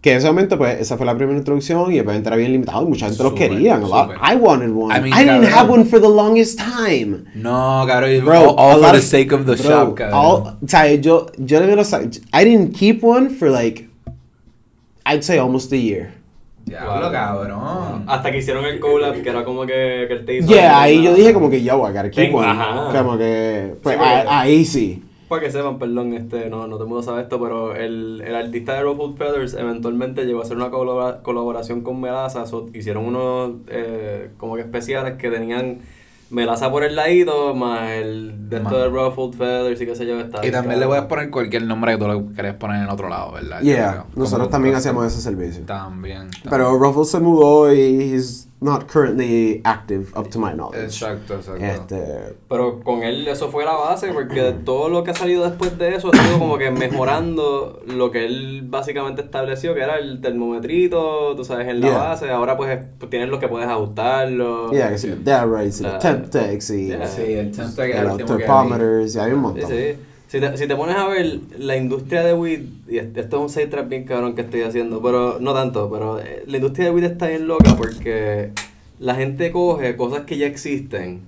[0.01, 2.83] que en ese momento, pues, esa fue la primera introducción y obviamente era bien limitado
[2.83, 3.77] y mucha gente los Súper, quería.
[3.77, 4.93] I wanted one.
[4.93, 5.53] I I, mean, didn't cabrón.
[5.53, 7.25] have one for the longest time.
[7.35, 8.23] No, cabrón.
[8.23, 10.13] Bro, all, all for the sake of the bro, shop, cabrón.
[10.13, 13.89] all- o sea, yo, yo le los, I didn't keep one for like,
[15.05, 16.13] I'd say almost a year.
[16.71, 18.03] Diablo, cabrón.
[18.07, 20.47] Hasta que hicieron el collab, que era como que, que él te hizo.
[20.47, 21.81] Yeah, ahí yo dije como que yo,
[22.11, 22.47] keep Tengo- one.
[22.47, 22.97] ajá.
[23.03, 25.03] Como que, pues, Sí, a- ahí sí.
[25.27, 28.35] Para que sepan, perdón, este, no, no todo el mundo sabe esto, pero el, el
[28.35, 32.45] artista de Ruffled Feathers eventualmente llegó a hacer una colabora- colaboración con Melaza.
[32.45, 35.79] so- hicieron unos eh, como que especiales que tenían
[36.31, 40.19] Melaza por el ladito, más el de esto de Ruffled Feathers y qué sé yo.
[40.19, 40.87] Está Y también le cabrón.
[40.89, 43.61] puedes poner cualquier nombre que tú le querés poner en otro lado, ¿verdad?
[43.61, 45.63] Yeah, nosotros también hacíamos ese servicio.
[45.65, 46.29] También.
[46.49, 50.83] Pero Ruffles se mudó y he's not currently active up to my knowledge.
[50.83, 51.63] Exacto, exacto.
[51.65, 55.75] Este, Pero con él eso fue la base, porque todo lo que ha salido después
[55.79, 60.21] de eso ha sido como que mejorando lo que él básicamente estableció, que era el
[60.21, 61.97] termometrito, tú sabes, en la Yeah.
[61.97, 62.29] base.
[62.29, 64.71] Ahora pues, pues tienes lo que puedes ajustarlo.
[64.71, 67.07] yeah, que sí, Dad Rates y Ah, los temp techs y yeah.
[67.07, 69.69] Sí, el temp tech era el y hay un Sí, montón.
[69.69, 69.95] sí.
[70.31, 73.49] Si te, si te pones a ver la industria de weed, y esto es un
[73.49, 76.91] side trap bien cabrón que estoy haciendo, pero no tanto, pero eh, la industria de
[76.91, 78.51] weed está bien loca porque
[78.97, 81.19] la gente coge cosas que ya existen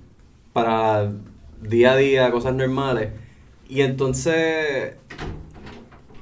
[0.54, 1.12] para
[1.60, 3.10] día a día, cosas normales,
[3.68, 4.94] y entonces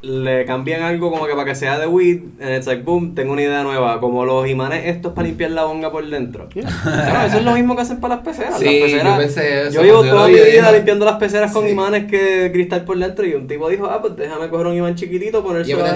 [0.02, 3.32] le cambian algo como que para que sea de weed, and it's like, boom, tengo
[3.32, 6.48] una idea nueva, como los imanes estos para limpiar la bonga por dentro.
[6.48, 8.58] Claro, eso es lo mismo que hacen para las peceras.
[8.58, 11.04] Sí, las yo peceras pensé eso yo llevo cuando yo toda mi vi, vida limpiando
[11.04, 11.70] las peceras con Sí.
[11.70, 14.94] imanes que cristal por dentro y un tipo dijo, ah, pues déjame coger un imán
[14.96, 15.92] chiquitito, poner Yeah, Mira,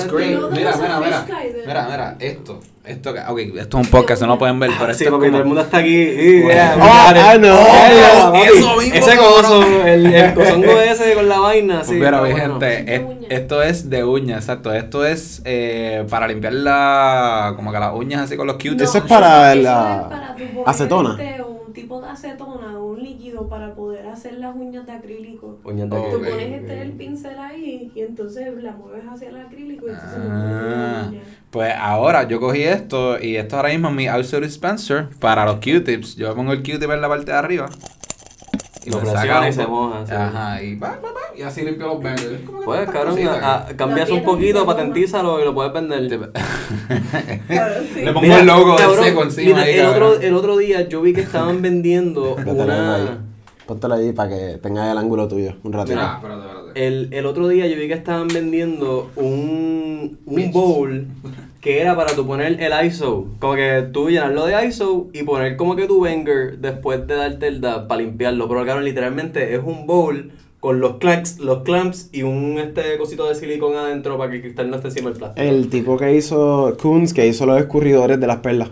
[0.53, 1.25] mira, mira.
[1.25, 2.61] de- Mira, mira, esto.
[2.87, 5.05] Esto, que- ok, esto es un podcast, no lo pueden ver, pero Ah, Sí, esto
[5.05, 5.88] es porque todo el como- mundo está aquí.
[5.96, 7.57] y, yeah, Oh, know.
[7.57, 8.46] Yeah, yeah, Oh, papi.
[8.46, 11.96] eso mismo, Ese el, el cosongo ese con la vaina, sí.
[12.01, 12.61] Pero mi bueno.
[12.61, 14.72] gente, es- esto es de uña, exacto.
[14.72, 18.83] Esto es eh, para limpiar la, como que las uñas así con los Q-tips.
[18.83, 21.16] Eso es para eso la es para tu poner, acetona.
[21.87, 25.59] Tipo de acetona, un líquido para poder hacer las uñas de acrílico.
[25.64, 26.03] Uñas de Ok.
[26.11, 26.37] Tú acrílico.
[26.37, 31.07] pones este el pincel ahí y entonces la mueves hacia el acrílico y entonces Ah,
[31.11, 31.20] uña.
[31.51, 35.57] pues ahora yo cogí esto y esto ahora mismo es mi outdoor dispenser para los
[35.57, 36.16] Q-tips.
[36.16, 37.68] Yo pongo el Q-tip en la parte de arriba.
[38.90, 40.12] Lo me presiona saca y se moja, sí.
[40.14, 42.22] Ajá, y va, va, va, y así limpio los bangers.
[42.33, 45.44] Es como que Pues, tantas cabrón, cositas a- a- cambias un y poquito, patentízalo y
[45.44, 46.09] lo puedes vender.
[47.49, 48.01] Claro, sí.
[48.03, 50.12] Le pongo Mira, el logo cabrón, seco encima mira, ahí, el, cabrón.
[50.12, 53.18] otro, el otro día yo vi que estaban vendiendo una...
[53.66, 55.96] Póntelo ahí para que tengas el ángulo tuyo un ratito.
[55.96, 56.87] Mira, espérate, espérate.
[56.87, 61.09] El, el otro día yo vi que estaban vendiendo un, un bowl
[61.67, 63.27] que era para tú poner el ISO.
[63.41, 67.49] Como que tú llenarlo de ISO y poner como que tu banger después de darte
[67.49, 68.49] el dab para limpiarlo.
[68.49, 73.29] Pero claro, literalmente es un bowl con los clamps, los clamps y un este cosito
[73.29, 75.45] de silicón adentro para que el cristal no esté encima del plástico.
[75.45, 78.71] El tipo que hizo Coons, que hizo los escurridores de las perlas.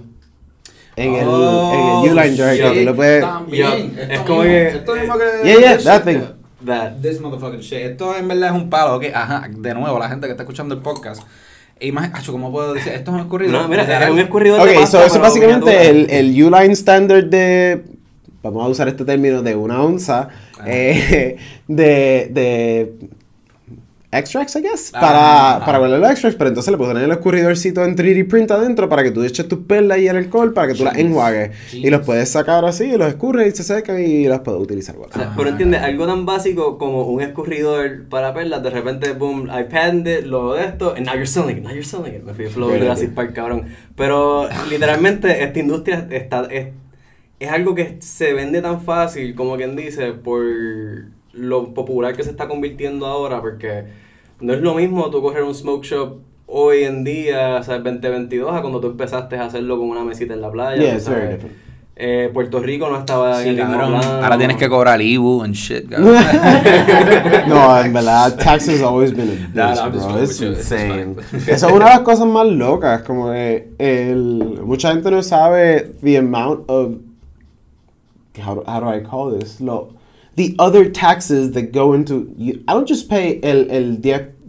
[0.94, 3.20] En el, Oh, en el U-Line Jar, que tú le puedes...
[3.24, 3.66] También.
[3.96, 5.24] Yo- esto es como mismo, que- Esto mismo que.
[5.48, 6.20] Yeah, yeah, this that thing.
[6.64, 6.92] That.
[7.02, 7.78] This motherfucking shit.
[7.80, 9.06] Esto en verdad es un palo, ok.
[9.12, 11.22] Ajá, de nuevo, la gente que está escuchando el podcast.
[11.80, 12.92] Imagínate, ¿cómo puedo decir?
[12.92, 13.52] Esto es un escurridor.
[13.62, 16.72] No, mira, es un escurridor Ok, de pasta, so eso es básicamente el, el U-Line
[16.72, 17.84] standard de...
[18.42, 20.28] Vamos a usar este término de una onza.
[20.66, 21.36] Eh,
[21.68, 22.28] de...
[22.30, 22.92] de
[24.14, 25.64] extracts, I guess, para, ajá.
[25.64, 28.88] para guardar los extracts, pero entonces le puedes poner el escurridorcito en 3D print adentro
[28.88, 31.06] para que tú eches tus perlas y el alcohol para que tú las Jeez.
[31.06, 31.50] enjuagues.
[31.72, 34.96] Y los puedes sacar así, y los escurres y se secan y las puedes utilizar.
[34.96, 39.48] O sea, pero entiende, algo tan básico como un escurridor para perlas, de repente, boom,
[39.48, 42.22] I patented it, lo de esto, and now you're selling it, now you're selling it.
[42.22, 42.70] Me fui a flow?
[42.70, 43.66] Jurassic Park, cabrón.
[43.96, 46.68] Pero literalmente esta industria está, es,
[47.38, 50.44] es algo que se vende tan fácil, como quien dice, por
[51.32, 53.84] lo popular que se está convirtiendo ahora, porque
[54.44, 58.54] no es lo mismo tú coger un smoke shop hoy en día, o sea, 2022,
[58.54, 60.80] a cuando tú empezaste a hacerlo con una mesita en la playa.
[60.82, 61.56] Yeah, it's very different.
[61.96, 64.00] Eh, Puerto Rico no estaba en Sí, el mismo.
[64.02, 69.34] Ahora tienes que cobrar Ibu and shit, no, en verdad, taxes always been a
[69.72, 70.22] bitch, bro.
[70.22, 71.16] It's insane.
[71.46, 75.94] Eso es una de las cosas más locas, como que el, mucha gente no sabe
[76.02, 76.96] the amount of
[78.38, 79.60] how, how do I call this?
[79.60, 79.94] Lo,
[80.34, 83.98] the other taxes that go into you, I don't just pay el, el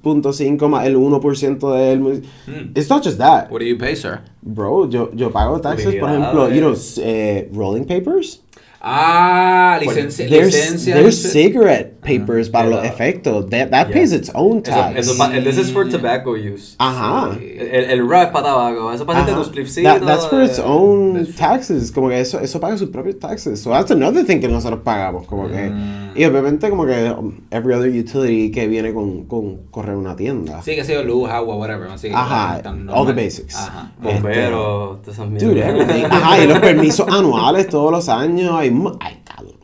[0.05, 1.99] 10.5 más el 1% del
[2.45, 2.71] Hmm.
[2.75, 3.49] It's not just that.
[3.49, 4.21] What do you pay, sir?
[4.41, 8.41] Bro, yo, yo pago taxes, por ejemplo, you know, eh, rolling papers.
[8.87, 10.29] Ah, licencia.
[10.29, 13.49] There's, licencia there's lic- cigarette papers para los efectos.
[13.49, 13.93] That, that Yeah.
[13.93, 14.99] pays its own Eso, tax.
[14.99, 16.75] eso pa- this is for tobacco use.
[16.77, 17.31] Ajá.
[17.41, 18.91] El, el rap para tabaco.
[18.93, 19.33] Eso para Ajá.
[19.35, 19.91] tus splipsitos.
[19.99, 21.91] That- that's for its eh, own taxes.
[21.91, 23.59] Como que eso, eso paga sus propios taxes.
[23.61, 25.25] So that's another thing que nosotros pagamos.
[25.27, 26.11] Como que, Mm.
[26.17, 30.61] y obviamente como que um, every other utility que viene con, con correr una tienda.
[30.61, 31.89] Sí, que sea luz, agua, whatever.
[31.89, 33.55] así que Ajá, tan all the basics.
[33.55, 33.91] Ajá.
[34.01, 36.05] Bomberos, esas Dude, everything.
[36.09, 38.51] Ajá, y los permisos anuales todos los años.
[38.53, 39.54] Hay, mu- ay, cabrón.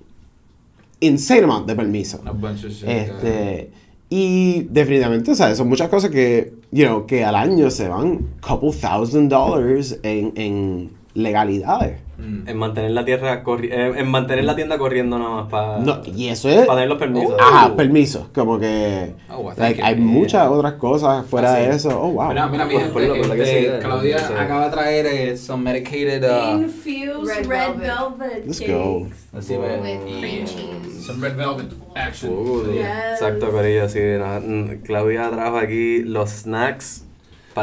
[1.01, 2.21] Insane amount de permisos.
[2.25, 3.71] A bunch of shit, Este,
[4.09, 8.27] y definitivamente, o sea, son muchas cosas que, you know, que al año se van
[8.39, 11.99] couple thousand dollars en, en legalidades.
[12.17, 12.47] Mm.
[12.47, 16.27] En mantener la tierra eh, en mantener la tienda corriendo nada más para No, y
[16.27, 16.67] eso es...
[16.67, 17.35] para tener los permisos.
[17.39, 18.27] Ajá, permisos.
[18.33, 19.13] Como que...
[19.29, 20.03] Oh, like, hay yeah.
[20.05, 21.61] muchas otras cosas fuera Ah, sí.
[21.63, 21.89] de eso.
[21.99, 22.29] Oh, wow.
[22.29, 23.79] Mira, mira, mi Pues, que este, siga.
[23.79, 24.33] Claudia Sí.
[24.37, 26.23] acaba de traer eh, some medicated...
[26.23, 27.79] uh, Infused Red red, velvet.
[27.79, 28.45] velvet.
[28.45, 29.07] Let's go.
[30.19, 31.05] cream cheese.
[31.07, 32.31] Some red velvet action.
[32.31, 33.19] Uh, Yes.
[33.19, 33.99] Exacto, Corillo, sí.
[34.19, 37.05] no, Claudia trajo aquí los snacks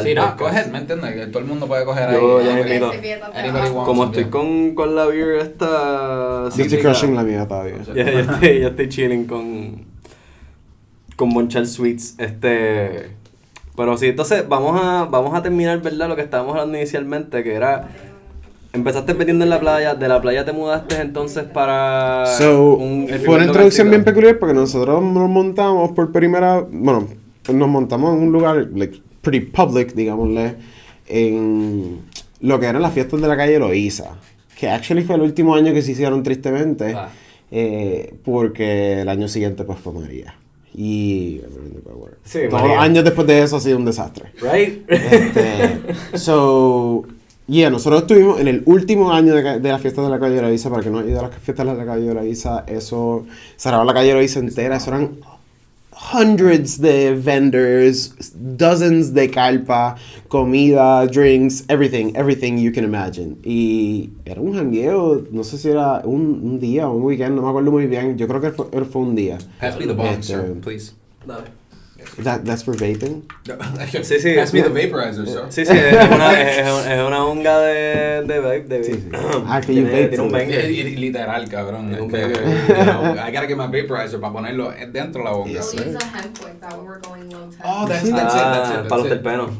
[0.02, 0.38] Sí, no, podcast.
[0.38, 1.14] coge, ¿me entiendes?
[1.14, 2.80] Que todo el mundo puede coger Yo ahí.
[2.80, 6.48] ya Como estoy con, con la beer esta...
[6.54, 7.76] Yo estoy crushing la mía todavía.
[7.94, 9.86] Ya, ya estoy, ya estoy chilling con...
[11.16, 13.10] Con Monchal Sweets, este...
[13.76, 16.08] Pero sí, entonces vamos a, vamos a terminar, ¿verdad?
[16.08, 17.88] Lo que estábamos hablando inicialmente, que era...
[18.74, 22.26] Empezaste metiendo en la playa, de la playa te mudaste entonces para...
[22.26, 27.08] So, un- fue una introducción bien peculiar porque nosotros nos montamos por primera, bueno,
[27.52, 30.56] nos montamos en un lugar like, pretty public, digámosle,
[31.06, 32.00] en
[32.40, 34.16] lo que eran las fiestas de la calle Loíza,
[34.58, 37.08] que actually fue el último año que se hicieron tristemente, Ah.
[37.50, 40.34] eh, porque el año siguiente pues fue María.
[40.74, 41.40] Y
[42.24, 42.74] Sí, todos María.
[42.76, 44.26] los años después de eso ha sido un desastre.
[44.40, 44.88] Right?
[44.88, 45.80] Este,
[46.18, 47.04] so,
[47.48, 50.70] yeah, nosotros estuvimos en el último año de, de las fiestas de la calle Isa,
[50.70, 53.94] para que no haya ido a las fiestas de la calle Isa, eso cerraba la
[53.94, 55.10] calle Isa entera, eso eran
[56.12, 58.14] hundreds de vendors,
[58.56, 59.96] dozens de calpa,
[60.28, 63.36] comida, drinks, everything, everything you can imagine.
[63.44, 67.42] Y era un jangueo, no sé si era un, un día o un weekend, no
[67.42, 69.38] me acuerdo muy bien, yo creo que fue, fue un día.
[69.60, 70.92] Pass me the bomb, Este, sir, please.
[72.24, 73.22] That, that's for vaping.
[74.02, 74.34] Sí, sí.
[74.36, 75.42] Pass me the vaporizer, sir.
[75.50, 78.60] Sí, sí, es una, es, es una- es una onga de, de vape.
[78.64, 79.08] De Sí, sí.
[79.10, 79.44] vape.
[79.46, 80.64] Ah, que Tiene- vape tiene un banger.
[80.98, 81.90] Literal, cabrón.
[81.90, 85.24] Es Es un que, you know, I gotta get my vaporizer para ponerlo dentro de
[85.24, 85.50] la boca.
[85.50, 85.88] Yes, We'll sir.
[85.90, 87.62] use a hemp wick that we're going low temp.
[87.64, 88.88] Oh, that's, that's it, that's Ah, it.
[88.88, 89.22] para los that's it.
[89.22, 89.50] terpenos.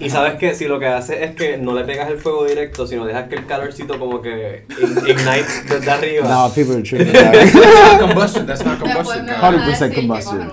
[0.00, 2.86] Y sabes que si lo que hace es que no le pegas el fuego directo,
[2.86, 6.28] sino dejas que el calorcito como que ignite desde arriba.
[6.28, 7.12] No, people are tripping.
[7.12, 9.40] That's not combustion, that's not combustion, me cabrón.
[9.40, 10.52] van a 100% decir que combustion.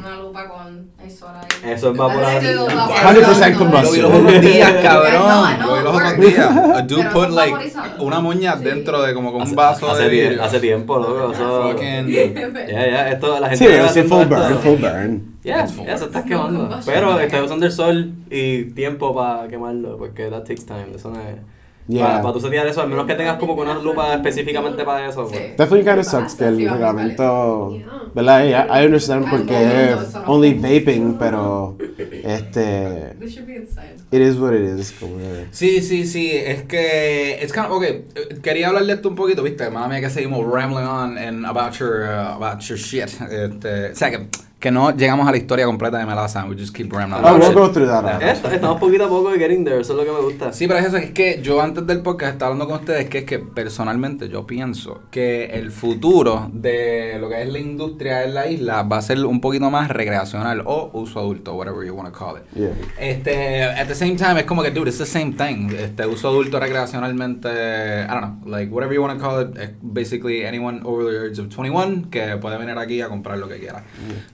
[1.24, 1.72] Eso ahí.
[1.74, 2.44] Eso es vaporar.
[2.44, 5.60] Eso es 100% Lo vi los otros días, cabrón.
[5.62, 6.58] Lo vi los otros días.
[6.76, 10.42] A dude put like una moña dentro de como con un Hace- vaso hace, de
[10.42, 11.32] hace tiempo, loco.
[11.32, 11.64] Eso.
[11.72, 12.08] Fucking.
[12.74, 15.34] Ya, ya, esto, la gente Sí, haciendo full burn, full burn.
[15.44, 16.30] Ya, It's full ya se está burn.
[16.30, 16.80] quemando.
[16.86, 17.22] Pero combustion.
[17.22, 20.88] está usando el sol y tiempo para quemarlo, porque that takes time.
[20.96, 21.36] Eso no es.
[21.88, 22.22] Yeah.
[22.22, 25.28] Para, tú setear eso, al menos que tengas como que una lupa específicamente para eso.
[25.30, 25.36] Sí.
[25.58, 27.78] Definitely kind of sucks que el reglamento.
[28.14, 28.46] ¿verdad?
[28.46, 31.78] I, I understand eso no only vaping, pero
[32.24, 33.16] este,
[34.12, 34.92] it is what it is.
[34.92, 38.06] Como que- Sí, sí, sí, es que, it's kind of, okay,
[38.42, 42.04] quería hablar de esto un poquito, viste, mía que seguimos rambling on and about your,
[42.04, 44.12] uh, about your shit, este, o sea,
[44.64, 47.42] que, no llegamos a la historia completa de Melaza, we just keep rambling Oh, about
[47.42, 48.22] we'll go through that.
[48.22, 50.54] Esto- estamos poquito a poco de getting there, eso es lo que me gusta.
[50.54, 53.20] Sí, pero es eso, es que yo antes del podcast estaba hablando con ustedes que
[53.20, 58.34] es que personalmente yo pienso que el futuro de lo que es la industria en
[58.34, 62.12] la isla va a ser un poquito más recreacional o uso adulto, whatever you want
[62.14, 62.44] to call it.
[62.56, 62.72] Yeah.
[63.00, 65.70] Este, at the same time, es como que, dude, it's the same thing.
[65.78, 70.46] Este, uso adulto recreacionalmente, I don't know, like, whatever you want to call it, basically
[70.46, 73.84] anyone over the age of 21 que puede venir aquí a comprar lo que quiera.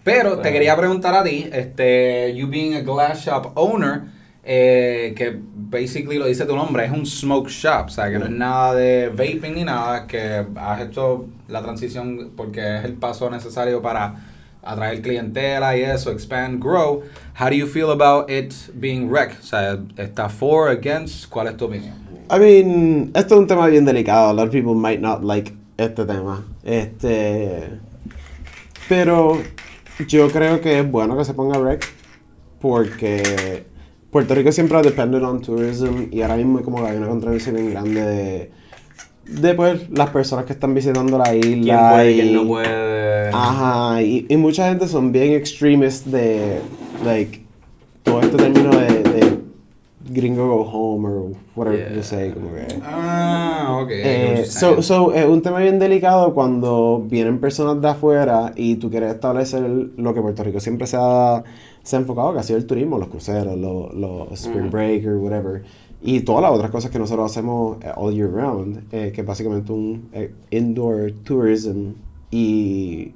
[0.03, 4.03] Pero te quería preguntar a ti, este, you being a glass shop owner,
[4.43, 8.25] eh, que basically lo dice tu nombre, es un smoke shop, o sea, que no
[8.25, 13.29] es nada de vaping ni nada, que has hecho la transición porque es el paso
[13.29, 14.15] necesario para
[14.63, 17.03] atraer clientela y eso, expand, grow.
[17.39, 19.37] How do you feel about it being rec?
[19.39, 21.29] O sea, ¿está for, against?
[21.29, 21.93] ¿Cuál es tu opinión?
[22.31, 24.29] I mean, esto es un tema bien delicado.
[24.29, 26.45] A lot of people might not like este tema.
[26.63, 27.79] Este.
[28.87, 29.41] Pero
[30.07, 31.85] yo creo que es bueno que se ponga rec.
[32.59, 33.65] Porque
[34.11, 36.07] Puerto Rico siempre ha depended on tourism.
[36.11, 38.51] Y ahora mismo como que hay una controversia bien grande de.
[39.25, 41.91] De pues las personas que están visitando la ¿Quién isla.
[41.93, 43.29] puede, y- quién no puede?
[43.31, 46.59] Ajá, y, y mucha gente son bien extremist de,
[47.05, 47.45] like,
[48.01, 48.98] todo este término de,
[50.09, 51.95] gringo go home or whatever Yeah.
[51.95, 52.65] you say, como que...
[52.83, 53.89] Ah, ok.
[53.91, 58.89] Eh, so, so, es un tema bien delicado cuando vienen personas de afuera y tú
[58.89, 59.61] quieres establecer
[59.95, 61.43] lo que Puerto Rico siempre se ha,
[61.83, 65.17] se ha enfocado, que ha sido el turismo, los cruceros, los, los spring break or
[65.17, 65.63] whatever,
[66.01, 69.27] y todas las otras cosas que nosotros hacemos eh, all year round, eh, que es
[69.27, 71.93] básicamente un eh, indoor tourism
[72.31, 73.11] y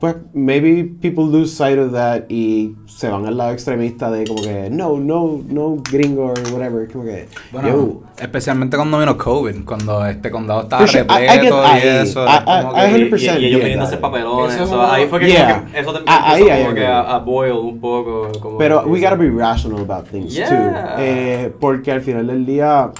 [0.00, 4.42] pues maybe people lose sight of that y se van al lado extremista de como
[4.42, 9.64] que no, no, no gringo or whatever, como que Bueno, yo, especialmente cuando vino COVID,
[9.64, 12.24] cuando este condado estaba sure, I- I repleto get- y I- eso.
[12.24, 14.54] I- era como I- I que- Y, 100% y ellos pidiéndose that- papelones.
[14.54, 15.58] Eso- eso- ahí fue que, Yeah.
[15.60, 18.28] como que eso te ahí empezó como que a, a boil un poco.
[18.40, 20.48] Como Pero que- we gotta be rational about things Yeah.
[20.48, 21.02] too.
[21.02, 22.90] Eh, porque al final del día,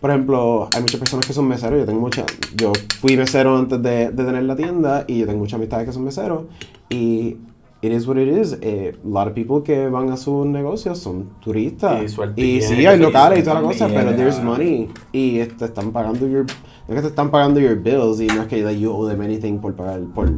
[0.00, 1.78] por ejemplo, hay muchas personas que son meseros.
[1.80, 2.26] Yo tengo muchas.
[2.54, 5.92] Yo fui mesero antes de, de tener la tienda y yo tengo muchas amistades que
[5.92, 6.44] son meseros.
[6.88, 7.36] Y
[7.80, 8.56] it is what it is.
[8.60, 12.02] Eh, a lot of people que van a sus negocios son turistas.
[12.02, 14.88] Y suerte Y tiene sí, hay locales y toda la cosa, también, pero there's money.
[15.12, 16.46] Y te están pagando your.
[16.86, 19.20] No es que te están pagando your bills y no es que you owe them
[19.20, 20.00] anything por pagar.
[20.14, 20.30] Por,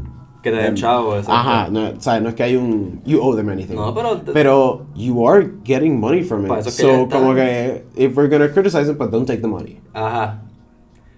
[0.43, 1.33] Que te den em, chavo, exacto.
[1.33, 3.03] Ajá, no, o sea, no es que hay un.
[3.05, 3.75] You owe them anything.
[3.75, 6.53] No, pero- Pero you are getting money from it.
[6.53, 9.79] eso que So, como que, if we're gonna criticize them, but don't take the money.
[9.93, 10.41] Ajá.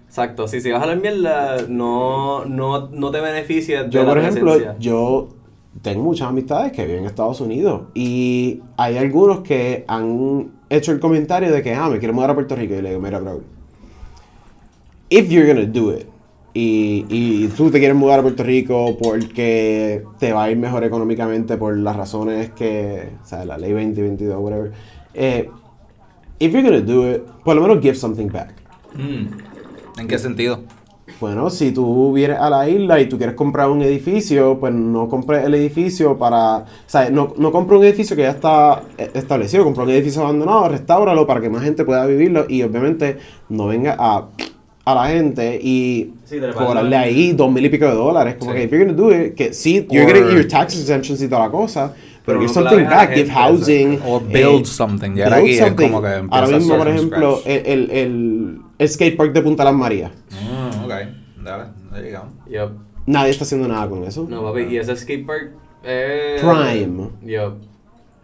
[0.07, 0.47] Exacto.
[0.47, 4.17] Si, si vas a la mierda, no, no, no te beneficias de Yo, la por
[4.19, 4.75] ejemplo, presencia.
[4.79, 5.29] yo
[5.81, 10.99] tengo muchas amistades que viven en Estados Unidos y hay algunos que han hecho el
[10.99, 12.75] comentario de que, ah, me quiero mudar a Puerto Rico.
[12.75, 13.41] Y le digo, mira, bro,
[15.09, 16.07] if you're gonna do it,
[16.53, 20.83] y, y tú te quieres mudar a Puerto Rico porque te va a ir mejor
[20.83, 24.71] económicamente por las razones que, o sea, la ley 2022, whatever,
[25.15, 25.49] eh,
[26.39, 28.53] if you're gonna do it, por lo menos give something back.
[28.95, 29.99] Mm.
[29.99, 30.59] ¿En qué sentido?
[31.19, 35.07] Bueno, si tú vienes a la isla y tú quieres comprar un edificio, pues no
[35.09, 36.57] compres el edificio para...
[36.57, 40.21] O sea, no, no compres un edificio que ya está eh, establecido, compra un edificio
[40.21, 43.17] abandonado, restáuralo para que más gente pueda vivirlo y obviamente
[43.49, 44.27] no venga a,
[44.85, 48.35] a la gente y Sí, cobrarle ahí dos mil y pico de dólares.
[48.39, 48.57] Como Sí.
[48.57, 51.27] que if you're gonna do it, que sí, you're Or- getting your tax exemptions y
[51.27, 51.93] toda la cosa,
[52.25, 53.99] pero give no something back, give housing.
[54.05, 55.15] O eh, build something.
[55.15, 55.87] Ya build aquí es something.
[55.89, 60.11] como que Ahora mismo, por ejemplo, el, el, el, el skatepark de Punta Las Marías.
[60.31, 60.91] Mm, ok,
[61.43, 61.63] dale,
[62.09, 62.25] you go.
[62.51, 62.71] Yup.
[63.05, 64.25] Nadie está haciendo nada con eso.
[64.29, 65.51] No, papi, y ese skatepark
[65.83, 66.41] es...
[66.41, 67.09] Prime.
[67.21, 67.72] Yup.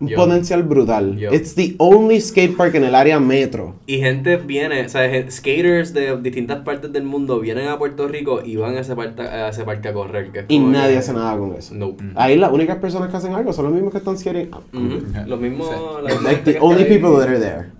[0.02, 0.16] Un Yo.
[0.18, 1.18] potencial brutal.
[1.18, 1.32] Yo.
[1.34, 3.76] It's the only skate park en el área metro.
[3.86, 8.40] Y gente viene, o sea, skaters de distintas partes del mundo vienen a Puerto Rico
[8.44, 10.32] y van a ese parque a, ese parque a correr.
[10.32, 11.76] Que es Y nadie que- hace nada con eso.
[11.76, 12.04] Nope.
[12.16, 14.50] Ahí las únicas personas que hacen algo son los mismos que están skating.
[14.54, 15.02] Ah, Ujú.
[15.30, 15.68] Los mismos...
[16.08, 16.14] Sí.
[16.24, 16.90] Like the only ahí.
[16.90, 17.72] people that are there.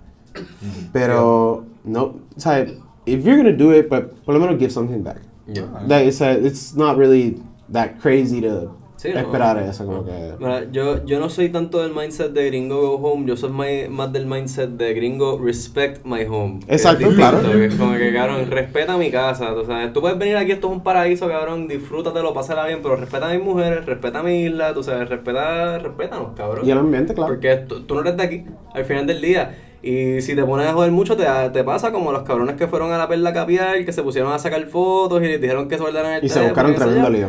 [0.92, 2.02] Pero, no,
[2.36, 2.60] o sea,
[3.06, 5.20] if you're gonna do it, but por lo menos give something back.
[5.46, 5.64] Yeah.
[5.88, 7.40] That is a- it's not really
[7.72, 9.20] that crazy to Sí, no.
[9.20, 10.34] esperar eso, como que...
[10.38, 13.48] Mira, yo, yo no soy tanto del mindset de gringo go home, yo soy
[13.88, 16.60] más del mindset de gringo respect my home.
[16.66, 17.40] es Exacto, distinto, claro.
[17.50, 19.54] Que es como que, cabrón, respeta mi casa.
[19.54, 22.96] Tú, sabes, tú puedes venir aquí, esto es un paraíso, cabrón, disfrútatelo, pásala bien, pero
[22.96, 26.68] respeta a mis mujeres, respeta a mi isla, tú sabes, respeta, respétanos, cabrón.
[26.68, 27.32] Y el ambiente, claro.
[27.32, 28.44] Porque tú, tú no eres de aquí,
[28.74, 29.56] al final del día.
[29.82, 31.24] Y si te pones a joder mucho, te,
[31.54, 34.38] te pasa como los cabrones que fueron a la perla capial, que se pusieron a
[34.38, 37.28] sacar fotos y les dijeron que se guardaran el Y se buscaron tremendo lío.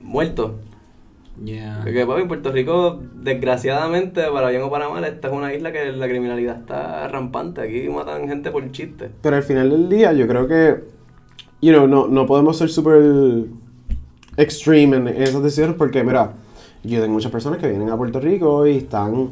[0.00, 0.52] Muertos.
[1.44, 1.80] Yeah.
[1.84, 5.72] Porque papi, en Puerto Rico, desgraciadamente, para bien o para mal, esta es una isla
[5.72, 7.60] que la criminalidad está rampante.
[7.60, 9.10] Aquí matan gente por chiste.
[9.22, 10.76] Pero al final del día, yo creo que,
[11.60, 13.44] you know, no, no podemos ser súper
[14.36, 16.32] extreme en esas decisiones porque, mira,
[16.84, 19.30] yo tengo muchas personas que vienen a Puerto Rico y están,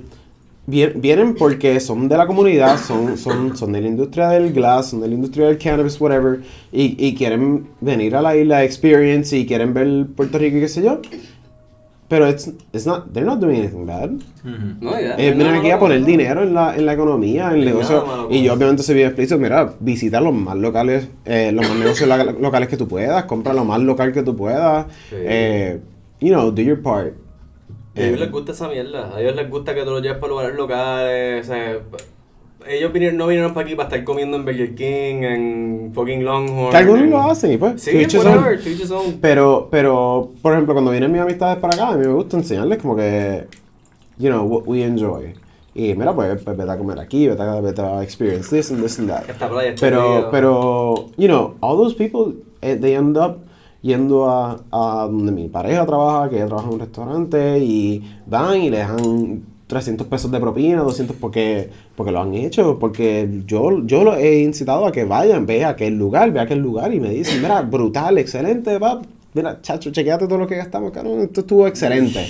[0.67, 4.91] vien- vienen porque son de la comunidad, son, son, son de la industria del glass,
[4.91, 6.41] son de la industria del cannabis, whatever,
[6.73, 10.69] y, y quieren venir a la isla, experience, y quieren ver Puerto Rico y qué
[10.69, 11.01] sé yo.
[12.09, 14.11] Pero it's, it's not, they're not doing anything bad.
[14.81, 15.17] No, ya.
[15.19, 16.07] Eh, no, vienen no, aquí no, a poner no.
[16.07, 18.29] dinero en la, en la economía, en el negocio.
[18.31, 22.09] Y yo obviamente soy bien explícito, mira, visita los más locales, eh, los más negocios
[22.41, 24.87] locales que tú puedas, compra lo más local que tú puedas.
[25.11, 25.17] Sí.
[25.19, 25.81] Eh,
[26.21, 27.15] you know, do your part.
[27.97, 29.15] A ellos Eh, les gusta esa mierda.
[29.17, 31.45] A ellos les gusta que tú los lleves para lugares locales.
[31.45, 31.79] O sea,
[32.69, 36.71] ellos vinieron, no vinieron para aquí para estar comiendo en Burger King, en fucking Longhorn.
[36.71, 38.61] que algunos en- lo hacen pues, Sí, whatever,
[38.93, 39.19] own.
[39.21, 42.79] Pero, pero, por ejemplo, cuando vienen mis amistades para acá, a mí me gusta enseñarles
[42.79, 43.47] como que,
[44.19, 45.35] you know, what we enjoy.
[45.75, 48.83] Y mira, pues, pues vete a comer aquí, vete a, vete a experience this and
[48.83, 49.29] this and that.
[49.29, 53.41] Esta playa está Pero, pero, you know, all those people, eh, they end up
[53.83, 58.63] yendo a, a donde mi pareja trabaja, que ella trabaja en un restaurante, y van
[58.63, 63.85] y le dejan 300 pesos de propina, 200 porque, porque lo han hecho, porque yo,
[63.85, 66.95] yo los he incitado a que vayan, ve a aquel lugar, ve a aquel lugar,
[66.95, 69.03] y me dicen, mira, brutal, excelente, va,
[69.35, 72.27] mira, chacho, chequeate todo lo que gastamos, cabrón, esto estuvo excelente.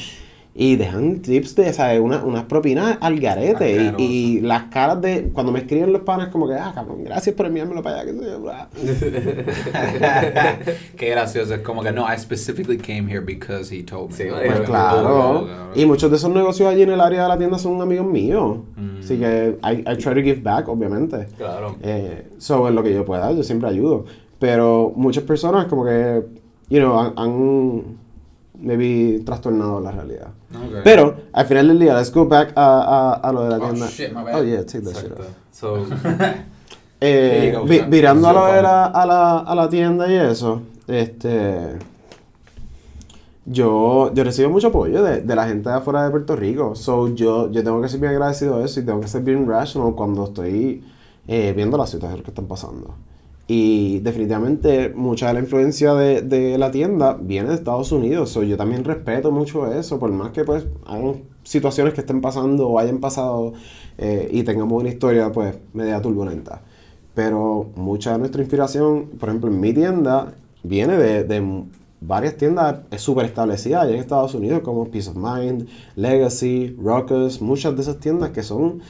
[0.58, 2.00] Y dejan tips de, ¿sabes?
[2.00, 3.94] Una, unas propinas al garete.
[3.98, 5.28] Y, y las caras de.
[5.34, 8.10] Cuando me escriben los panas, como que, ah, cabrón, gracias por enviármelo para allá.
[8.10, 8.68] Que sé yo, bla.
[10.96, 11.54] Qué gracioso.
[11.54, 14.16] Es como que no, I specifically came here because he told me.
[14.16, 15.46] Sí, pues Pues claro.
[15.74, 18.60] Y muchos de esos negocios allí en el área de la tienda son amigos míos.
[18.76, 19.00] Mm.
[19.00, 21.26] Así que I, I try to give back, obviamente.
[21.36, 21.76] Claro.
[21.82, 24.06] Eh, so, en lo que yo pueda, yo siempre ayudo.
[24.38, 26.24] Pero muchas personas como que,
[26.70, 28.06] you know, han, han
[28.60, 30.28] maybe trastornado la realidad.
[30.84, 33.68] Pero, al final del día, let's go back a, a, a lo de la Oh,
[33.70, 33.88] tienda.
[33.88, 34.34] shit, my bad.
[34.36, 35.22] Oh, yeah, take that shit Exacto.
[35.22, 35.28] off.
[35.52, 35.86] So,
[37.00, 40.62] Eh, go, vi- virando a lo de la, a, la, a la tienda y eso,
[40.88, 41.76] este...
[43.44, 46.74] Yo, yo recibo mucho apoyo de, de la gente de afuera de Puerto Rico.
[46.74, 49.46] So, yo, yo tengo que ser bien agradecido de eso y tengo que ser bien
[49.48, 50.82] rational cuando estoy
[51.28, 52.94] eh, viendo las situaciones que están pasando.
[53.48, 58.30] Y definitivamente mucha de la influencia de, de la tienda viene de Estados Unidos.
[58.30, 62.68] So, yo también respeto mucho eso, por más que pues hayan situaciones que estén pasando
[62.68, 63.52] o hayan pasado
[63.98, 66.62] eh, y tengamos una historia pues media turbulenta.
[67.14, 70.34] Pero mucha de nuestra inspiración, por ejemplo, en mi tienda,
[70.64, 71.64] viene de, de
[72.00, 77.76] varias tiendas súper establecidas allá en Estados Unidos, como Peace of Mind, Legacy, Ruckus, muchas
[77.76, 78.80] de esas tiendas que son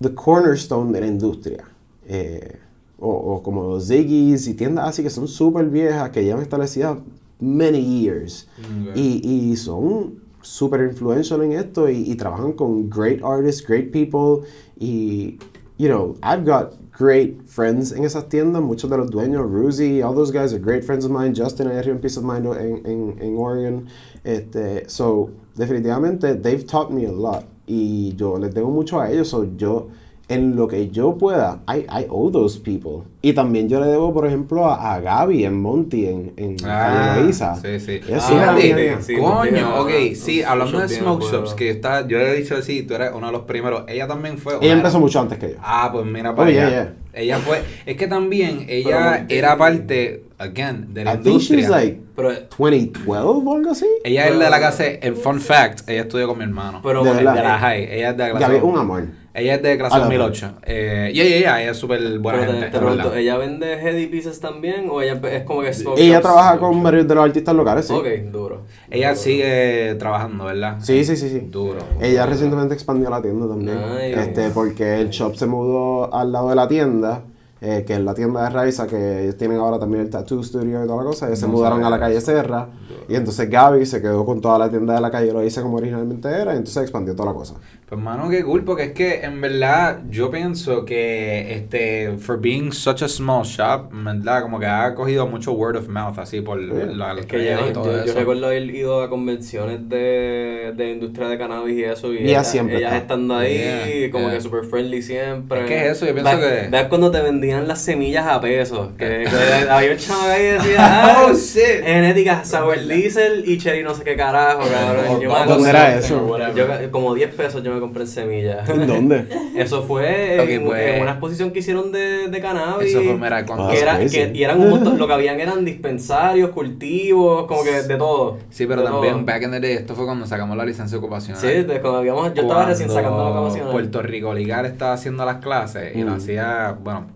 [0.00, 1.64] the cornerstone de la industria.
[2.06, 2.58] Eh,
[3.02, 6.98] o, o como Ziggy's y tiendas así que son súper viejas, que llevan establecidas
[7.40, 8.48] many years.
[8.60, 8.96] Ok.
[8.96, 14.46] Y, y son súper influential en esto y, y trabajan con great artists, great people.
[14.78, 15.38] Y,
[15.78, 20.14] you know, I've got great friends en esas tiendas, muchos de los dueños, Ruzy, all
[20.14, 21.34] those guys are great friends of mine.
[21.34, 23.88] Justin, I en Peace of Mind en, en, en Oregon.
[24.24, 27.44] Este, so, definitivamente, they've taught me a lot.
[27.66, 29.28] Y yo les debo mucho a ellos.
[29.28, 29.88] So, yo,
[30.28, 33.02] en lo que yo pueda, I, I owe those people.
[33.20, 37.14] Y también yo le debo, por ejemplo, a, a Gaby en Monty, en, en Ah,
[37.60, 38.00] sí, sí.
[38.12, 38.98] Ah, mía.
[39.00, 42.82] sí, coño, ok, sí, hablando de smoke shops, que está, yo le he dicho así,
[42.82, 44.54] tú eres uno de los primeros, ella también fue.
[44.60, 45.56] Ella empezó mucho antes que yo.
[45.60, 46.70] Ah, pues mira para Oh, yeah, allá.
[46.70, 46.94] yeah.
[47.14, 51.68] Ella fue, es que también ella Monty- era parte, again, de la I industria.
[51.70, 53.86] like pero, 2012 o algo así.
[54.04, 56.80] ella es de la clase, en fun fact, ella estudió con mi hermano.
[56.82, 57.42] pero De de verdad.
[57.42, 58.56] la high, ella es de la clase.
[58.56, 59.04] Es un amor.
[59.34, 60.54] Ella es de clase Ah, no, 2008.
[60.64, 62.70] Eh, y ella, ella, ella es súper buena pero te, gente.
[62.70, 63.18] te pregunto, verdad.
[63.18, 66.22] ¿ella vende heady pieces también o ella es como que smoke Ella shops?
[66.22, 67.94] trabaja con varios de los artistas locales, sí.
[67.94, 68.64] Ok, duro.
[68.90, 69.20] Ella Duro.
[69.22, 70.76] sigue trabajando, ¿verdad?
[70.82, 71.38] Sí, sí, sí, sí.
[71.50, 71.78] Duro.
[71.98, 73.78] Ella recientemente expandió la tienda también.
[73.80, 74.20] Nice.
[74.20, 77.22] Este, porque el shop se mudó al lado de la tienda,
[77.64, 80.82] eh, que es la tienda de Raiza, que ellos tienen ahora también el tattoo studio
[80.82, 81.28] y toda la cosa.
[81.28, 82.20] Ellos se mudaron sabía a la calle.
[82.20, 82.68] Serra.
[83.08, 85.76] Y entonces Gaby se quedó con toda la tienda de la calle, lo hice como
[85.76, 87.54] originalmente era, y entonces expandió toda la cosa.
[87.88, 92.72] Pues mano, qué cool, porque es que en verdad yo pienso que este, for being
[92.72, 96.40] such a small shop, en verdad, como que ha cogido mucho word of mouth así
[96.40, 98.18] por la Es que yo, y todo yo, yo eso.
[98.18, 102.12] recuerdo haber ido a convenciones de, de industria de cannabis y eso.
[102.12, 103.02] Y Ella ellas, siempre ellas está.
[103.02, 104.34] estando ahí, Yeah, como yeah.
[104.36, 105.60] que super friendly siempre.
[105.60, 108.88] Es que eso, yo pienso Ve- que- Veas cuando te vendían las semillas a pesos.
[108.96, 109.24] Que,
[109.64, 111.84] que había un chavo ahí que decía, ah, Oh, shit.
[111.84, 115.20] genética, sour diesel y cherry no sé qué carajo, cabrón.
[115.20, 116.38] Yo me ¿Dónde era eso?
[116.54, 118.68] Yo, como 10 pesos yo me compré en semillas.
[118.68, 119.26] ¿En dónde?
[119.56, 122.90] Eso fue en, pues, en una exposición que hicieron de, de cannabis.
[122.90, 123.68] Eso fue, mira, cuando...
[123.68, 124.16] Ah, Que era, crazy.
[124.16, 128.38] que, y eran un montón, lo que habían eran dispensarios, cultivos, como que de todo.
[128.50, 129.24] Sí, pero también, todo.
[129.24, 131.40] back in the day, esto fue cuando sacamos la licencia ocupacional.
[131.40, 133.70] Sí, de cuando habíamos, yo estaba recién sacando la ocupacional.
[133.72, 136.16] Puerto Rico Legal estaba haciendo las clases y lo Mm.
[136.16, 137.06] hacía, bueno,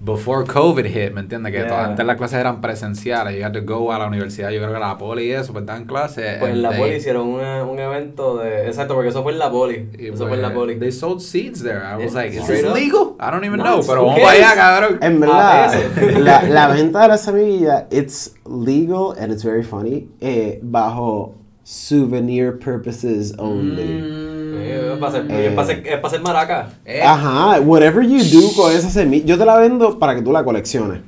[0.00, 1.50] before COVID hit, ¿me entiendes?
[1.52, 1.68] Que Yeah.
[1.68, 4.72] todas- antes las clases eran presenciales, you had to go a la universidad, yo creo
[4.72, 6.38] que la poli y eso, pues estaban clases.
[6.38, 8.66] Pues en la and poli they- hicieron una- un evento de.
[8.68, 9.88] Exacto, porque eso fue en la poli.
[9.98, 10.76] Eso pues, fue en la poli.
[10.78, 11.80] They sold seeds there.
[11.80, 13.16] I was Yeah, like, is this legal?
[13.20, 14.98] I don't even No, know, pero vamos para allá, cabrón.
[15.02, 15.74] En A verdad,
[16.20, 21.34] la, la venta de la semilla, it's legal and it's very funny, eh, bajo
[21.64, 23.82] souvenir purposes only.
[23.82, 24.37] Eh,
[24.70, 25.46] es para hacer, Eh.
[25.46, 26.68] es para hacer- es para hacer maraca.
[26.84, 30.32] Eh, Ajá, whatever you do con esa semilla, yo te la vendo para que tú
[30.32, 31.00] la colecciones.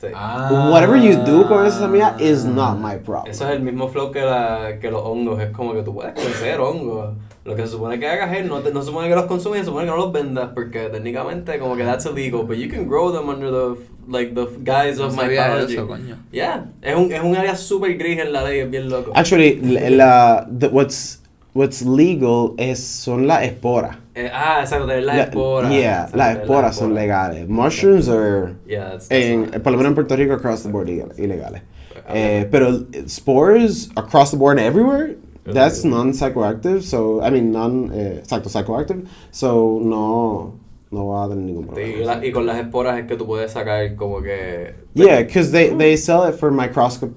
[0.00, 0.06] Sí.
[0.14, 0.68] ah.
[0.72, 3.26] Whatever you do con esa semilla is not my problem.
[3.32, 5.40] Eso es el mismo flow que, la, que los hongos.
[5.40, 7.16] Es como que tú puedes crecer hongos.
[7.44, 9.60] Lo que se supone que hagas es, no, te- no se supone que los consumes,
[9.60, 12.86] se supone que no los vendas, porque técnicamente como que that's illegal, but you can
[12.86, 15.72] grow them under the, like, the guise No of sabía mycology.
[15.74, 16.16] eso, coño.
[16.30, 19.10] Yeah, es un, es un área súper gris en la ley, es bien loco.
[19.14, 21.17] Actually, la, la- the- what's,
[21.58, 23.96] what's legal es, son las esporas.
[24.14, 25.70] Eh, ah, exacto, tener las La- esporas.
[25.72, 27.48] Yeah, Exacto, las esporas son legales.
[27.48, 30.68] Mushrooms are, Yeah, that's, that's en, not- por lo menos en Puerto Rico, across the
[30.70, 31.62] board, ilegal- ilegales.
[32.06, 38.20] Ah, Eh, pero spores across the board everywhere, that's non-psychoactive, so, I mean, non, eh,
[38.22, 40.54] exacto, psychoactive, so no,
[40.90, 41.88] no va a tener ningún problema.
[41.88, 44.74] y, la- y con las esporas es que tú puedes sacar como que...
[44.94, 47.14] Yeah, because they, they sell it for microscope,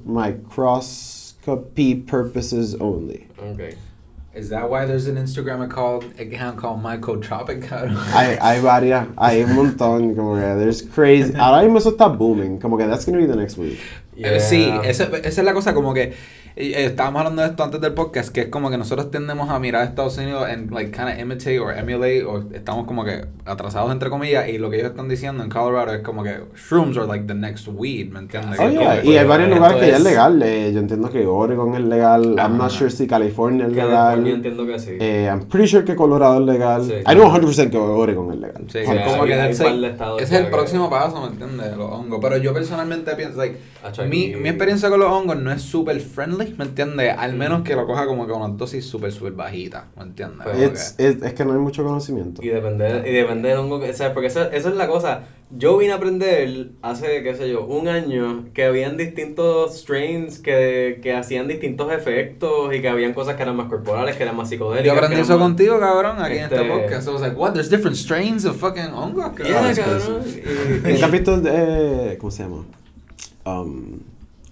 [1.46, 3.28] called pee purposes only.
[3.54, 3.76] Okay.
[4.34, 7.64] Is that why there's an Instagram account, account called Mycotropic?
[7.68, 7.98] cabrón?
[8.14, 11.34] Hay, hay varias, hay un montón, como que there's crazy.
[11.36, 13.78] Ahora mismo eso está booming, como que that's gonna be the next week.
[14.16, 16.14] Eh, Sí, esa, esa es la cosa, como que
[16.56, 19.49] eh, eh, estábamos hablando de esto antes del podcast, que es como que nosotros tendemos
[19.49, 23.04] a mirar a Estados Unidos en, like, kind of imitate or emulate, o estamos como
[23.06, 26.41] que atrasados entre comillas, y lo que ellos están diciendo en Colorado es como que
[26.56, 28.60] shrooms are like the next weed, ¿me entiendes?
[28.60, 30.41] Oh, yeah, Y hay varios lugares que ya es legal.
[30.43, 32.36] eh, yo entiendo que Oregon es legal.
[32.38, 34.28] I'm not sure si California es California legal.
[34.28, 34.91] entiendo que sí.
[34.99, 36.84] Eh, I'm pretty sure que Colorado es legal.
[36.86, 36.93] Sí.
[37.10, 38.64] I know 100% que Oregon es legal.
[38.68, 39.64] Sí, que como que ese
[40.20, 41.78] es el que- próximo paso, ¿me entiendes?
[41.78, 42.20] Los hongos.
[42.22, 43.58] Pero yo personalmente pienso, like,
[44.10, 47.16] mi, mi experiencia con los hongos no es súper friendly, ¿me entiendes?
[47.18, 50.39] Al menos que lo coja como que una dosis súper, súper bajita, ¿me entiendes?
[50.44, 52.44] Pues, es, es que no hay mucho conocimiento.
[52.44, 54.14] Y depende, y depende del hongo que ¿sabes?
[54.14, 55.24] Porque esa, esa es la cosa.
[55.54, 61.02] Yo vine a aprender hace, qué sé yo, un año que habían distintos strains que,
[61.04, 64.48] que hacían distintos efectos y que habían cosas que eran más corporales, que eran más
[64.48, 64.86] psicodélicas.
[64.86, 67.08] yo aprendí eso más- contigo, cabrón, aquí en este Este- podcast.
[67.08, 67.52] I was like, what?
[67.52, 69.36] There's different strains of fucking hongos?
[69.39, 69.76] Yeah, cabrón.
[69.76, 70.24] cabrón.
[70.86, 72.56] Y- ¿Te has visto, eh, cómo se llama?
[72.58, 72.66] Um,
[73.44, 73.98] ¿Cómo se llama?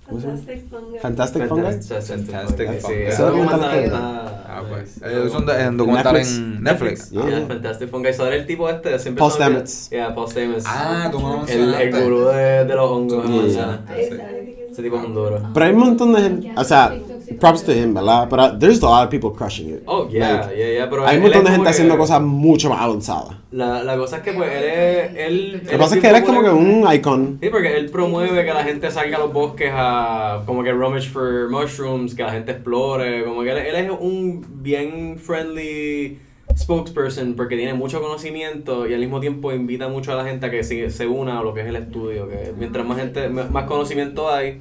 [0.09, 0.99] Fantastic Fungi.
[0.99, 1.61] Fantastic Fungi.
[1.61, 3.91] Fantastic Fungi.
[3.93, 5.01] Ah, pues.
[5.01, 6.37] Es un, documental Netflix.
[6.37, 7.09] en Netflix.
[7.11, 7.47] Yeah.
[7.47, 8.07] Fantastic Fungi.
[8.09, 9.89] Eso era el tipo este, siempre Paul Stamets.
[9.89, 10.65] Yeah, Paul Stamets.
[10.67, 13.29] Ah, tú el, el gurú de, de los hongos.
[13.29, 14.03] Mencionaste.
[14.03, 14.49] Exacto.
[14.71, 15.41] Ese tipo es un duro.
[15.53, 16.93] Pero hay un montón de gente, o sea,
[17.39, 18.27] props to him, ¿verdad?
[18.29, 19.83] Pero there's a lot of people crushing it.
[19.85, 20.89] Oh, yeah, Like, yeah, yeah.
[20.89, 23.35] Pero hay un montón de gente haciendo que- cosas mucho más avanzadas.
[23.51, 25.11] La, la cosa es que pues él es...
[25.17, 27.39] Él, Lo que pasa es que él es como que un icon.
[27.41, 31.09] Sí, porque él promueve que la gente salga a los bosques a como que rummage
[31.09, 36.19] for mushrooms, que la gente explore, como que él, él es un bien friendly
[36.59, 40.51] spokesperson porque tiene mucho conocimiento y al mismo tiempo invita mucho a la gente a
[40.51, 43.65] que se, se una a lo que es el estudio, que mientras más gente, más
[43.65, 44.59] conocimiento hay,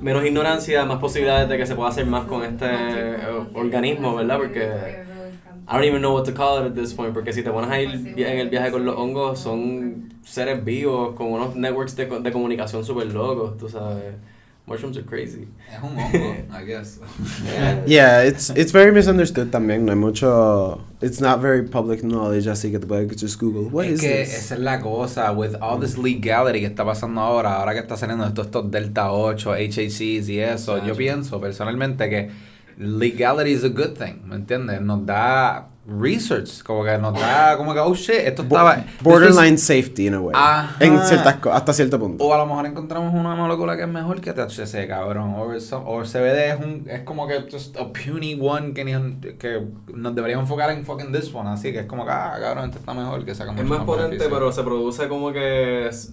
[0.00, 3.18] menos ignorancia, más posibilidades de que se pueda hacer más con este eh,
[3.54, 4.38] organismo, ¿verdad?
[4.38, 4.98] Porque
[5.68, 7.70] I don't even know what to call it at this point, porque si te pones
[7.70, 12.06] a ir en el viaje con los hongos, son seres vivos con unos networks de,
[12.06, 14.14] de comunicación súper locos, tú sabes.
[14.68, 15.48] Mushrooms are crazy.
[15.72, 17.00] Es un hongo, I guess.
[17.86, 19.84] Yeah, it's it's very misunderstood también.
[19.84, 20.80] No hay mucho.
[21.00, 23.70] It's not very public knowledge, así que te puedes just Google.
[23.70, 24.34] What es is que this?
[24.34, 27.96] esa es la cosa, with all this legality que está pasando ahora, ahora que está
[27.96, 32.30] saliendo estos, estos Delta 8, HACs y eso, yo pienso personalmente que
[32.78, 34.80] legality is a good thing, ¿me entiendes?
[34.82, 38.84] Nos da research, como que nos da, como que, oh shit, esto Bo- estaba...
[39.00, 40.34] borderline safety in a way.
[40.36, 40.76] Ajá.
[40.80, 42.22] En ciertas hasta cierto punto.
[42.24, 45.34] O a lo mejor encontramos una molécula que es mejor que THC, cabrón.
[45.36, 48.74] O, el so- o el CBD es, un, es como que just a puny one
[48.74, 49.62] que, ni- que
[49.94, 51.48] nos deberíamos enfocar en fucking this one.
[51.48, 54.10] Así que es como que, ah, cabrón, este está mejor, que saca Es más potente,
[54.10, 54.30] beneficio.
[54.34, 56.12] pero se produce como que, es-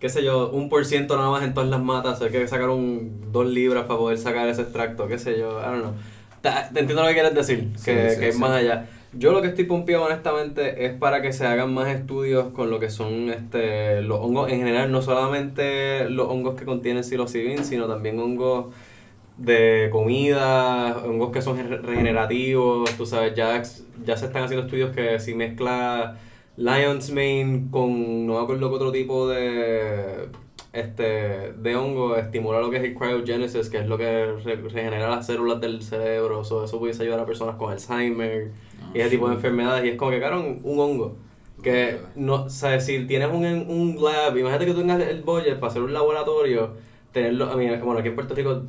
[0.00, 2.20] qué sé yo, un por ciento nada más en todas las matas.
[2.22, 5.64] Hay que sacar un dos libras para poder sacar ese extracto, qué sé yo, I
[5.64, 5.92] don't know.
[6.40, 8.40] Te, te entiendo lo que quieres decir, Sí, que, sí, que es sí.
[8.40, 8.86] más allá.
[9.14, 12.80] Yo lo que estoy pompeado honestamente es para que se hagan más estudios con lo
[12.80, 17.86] que son este los hongos en general, no solamente los hongos que contienen psilocibin, sino
[17.86, 18.74] también hongos
[19.36, 23.62] de comida, hongos que son re- regenerativos, tú sabes, ya,
[24.04, 26.16] ya se están haciendo estudios que si mezcla
[26.56, 30.28] Lion's Mane con no qué otro tipo de
[30.72, 35.10] este de hongo estimula lo que es el cryogenesis, que es lo que re- regenera
[35.10, 38.50] las células del cerebro, so, eso pudiese ayudar a personas con Alzheimer
[38.94, 39.84] y ese tipo de enfermedades.
[39.84, 41.16] Y es como que claro, un, un hongo.
[41.62, 45.60] Que no, o sea, si tienes un, un lab, imagínate que tú tengas el budget
[45.60, 46.72] para hacer un laboratorio,
[47.12, 48.62] tenerlo, a mí, bueno, aquí en Puerto Rico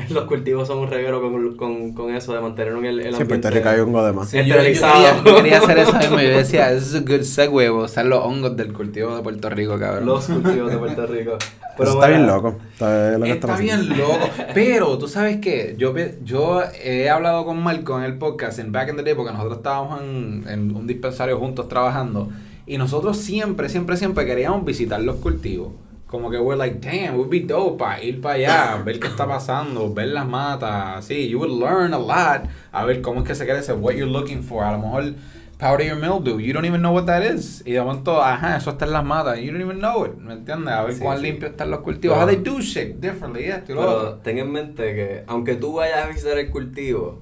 [0.10, 3.20] los cultivos son un reguero con, con, con eso de mantener en el, el Sí,
[3.22, 4.28] en Puerto ambiente- Rico hay hongo de más.
[4.30, 6.20] Sí, yo, yo quería, yo quería hacer eso mismo.
[6.20, 9.78] Yo decía, this is a good segue, usar los hongos del cultivo de Puerto Rico,
[9.78, 10.06] cabrón.
[10.06, 11.36] los cultivos de Puerto Rico.
[11.78, 12.56] Eso está bien loco.
[12.72, 14.18] Está, lo que Está bien loco.
[14.54, 15.74] Pero, ¿tú sabes qué?
[15.78, 15.94] Yo,
[16.24, 19.58] yo he hablado con Marco en el podcast en Back in the Day porque nosotros
[19.58, 22.28] estábamos en, en un dispensario juntos trabajando.
[22.66, 25.72] Y nosotros siempre, siempre, siempre queríamos visitar los cultivos.
[26.10, 29.06] Como que we're like, damn, it would be dope para ir para allá, ver qué
[29.06, 31.28] está pasando, ver las matas, así.
[31.28, 32.48] You would learn a lot.
[32.72, 34.64] A ver cómo es que se crece, what you're looking for.
[34.64, 35.14] A lo mejor
[35.58, 37.62] powder your mildew, you don't even know what that is.
[37.66, 40.32] Y de momento, ajá, eso está en las matas, you don't even know it, ¿me
[40.32, 40.72] entiendes?
[40.74, 41.22] A ver Sí, cuán sí.
[41.24, 42.16] limpio están los cultivos.
[42.18, 45.54] Pero- How they do shit differently, esto y lo Pero ten en mente que aunque
[45.56, 47.20] tú vayas a visitar el cultivo,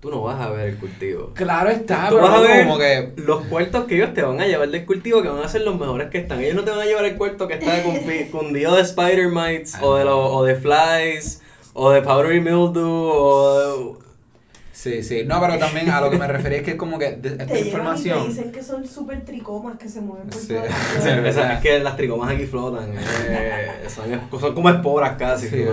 [0.00, 1.30] tú no vas a ver el cultivo.
[1.34, 3.12] Claro está, tú pero vas a ver como que...
[3.16, 5.78] los cuartos que ellos te van a llevar del cultivo que van a ser los
[5.78, 6.40] mejores que están.
[6.40, 7.82] Ellos no te van a llevar el cuarto que está
[8.32, 11.42] cundido de spider mites o de, lo- o de flies
[11.74, 13.98] o de powdery mildew o
[14.82, 15.24] Sí, sí.
[15.26, 17.44] No, pero también a lo que me refería es que es como que de- esta
[17.44, 18.28] Te llegan y te información.
[18.28, 20.54] dicen que son súper tricomas que se mueven por Sí.
[20.54, 20.70] todo el
[21.02, 21.28] Sí, mundo.
[21.28, 22.94] o sea, es que las tricomas aquí flotan.
[23.28, 25.48] eh, son, son como esporas casi.
[25.50, 25.66] Sí,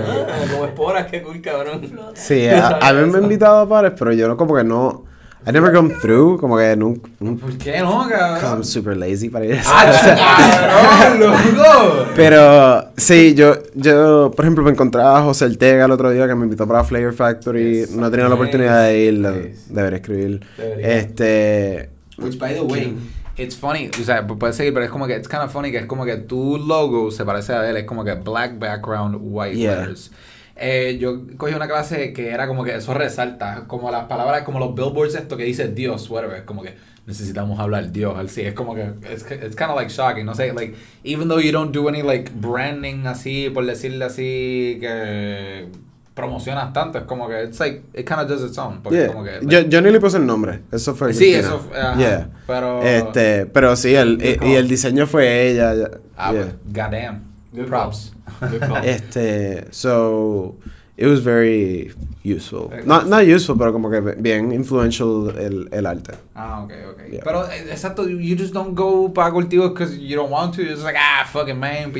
[0.51, 1.81] como esporas, qué cool, cabrón.
[1.87, 2.15] Flotan.
[2.17, 5.05] Sí, a, a mí me han invitado a pares, pero yo no, como que no.
[5.47, 7.09] I never come through, como que nunca.
[7.19, 8.65] ¿Por qué no, I'm cabrón?
[8.65, 12.05] super lazy para ir a ¡Ah, cabrón, loco!
[12.15, 16.35] Pero sí, yo, yo, por ejemplo, me encontraba a José Ortega el otro día que
[16.35, 17.79] me invitó para Flavor Factory.
[17.81, 17.91] Yes.
[17.91, 19.55] No he tenido la oportunidad de ir, Nice.
[19.69, 20.41] debería escribir.
[20.57, 20.87] Debería.
[20.97, 21.89] Este.
[22.17, 22.97] Which, by the way,
[23.37, 23.89] it's funny.
[24.01, 25.85] O sea, pu- puedes seguir, pero es como que, it's kind of funny que es
[25.85, 27.77] como que tu logo se parece a él.
[27.77, 29.77] Es como que black background, white Yeah.
[29.81, 30.11] letters.
[30.59, 34.59] Eh, yo cogí una clase que era como que eso resalta, como las palabras, como
[34.59, 36.73] los billboards esto que dice Dios, whatever, como que
[37.05, 38.81] necesitamos hablar Dios, así, es como que,
[39.13, 42.01] it's, it's kind of like shocking, no sé, like, even though you don't do any
[42.01, 45.67] like branding así, por decirle así, que
[46.15, 49.07] promocionas tanto, es como que, it's like, it kind of does its own, porque yeah.
[49.07, 50.61] como que, yo, like- yo ni le puse el nombre.
[50.71, 51.13] Eso fue.
[51.13, 51.47] Sí, Cristina.
[51.47, 52.29] eso fue- Yeah.
[52.47, 55.73] pero- Este, pero sí, el, y, y el diseño fue ella.
[56.17, 56.41] Ah, yeah.
[56.41, 57.26] pues, goddamn.
[57.57, 58.11] Good Props.
[58.39, 58.77] Good call.
[58.85, 60.57] Este, so
[60.97, 61.93] it was very
[62.23, 62.69] useful.
[62.85, 66.13] Not, not useful, pero como que bien influential el, el arte.
[66.35, 66.97] Ah, ok, ok.
[67.09, 67.21] Yeah.
[67.23, 70.61] Pero, eh, exacto, you just don't go para cultivos because you don't want to.
[70.61, 71.93] You're just like, ah, fucking man,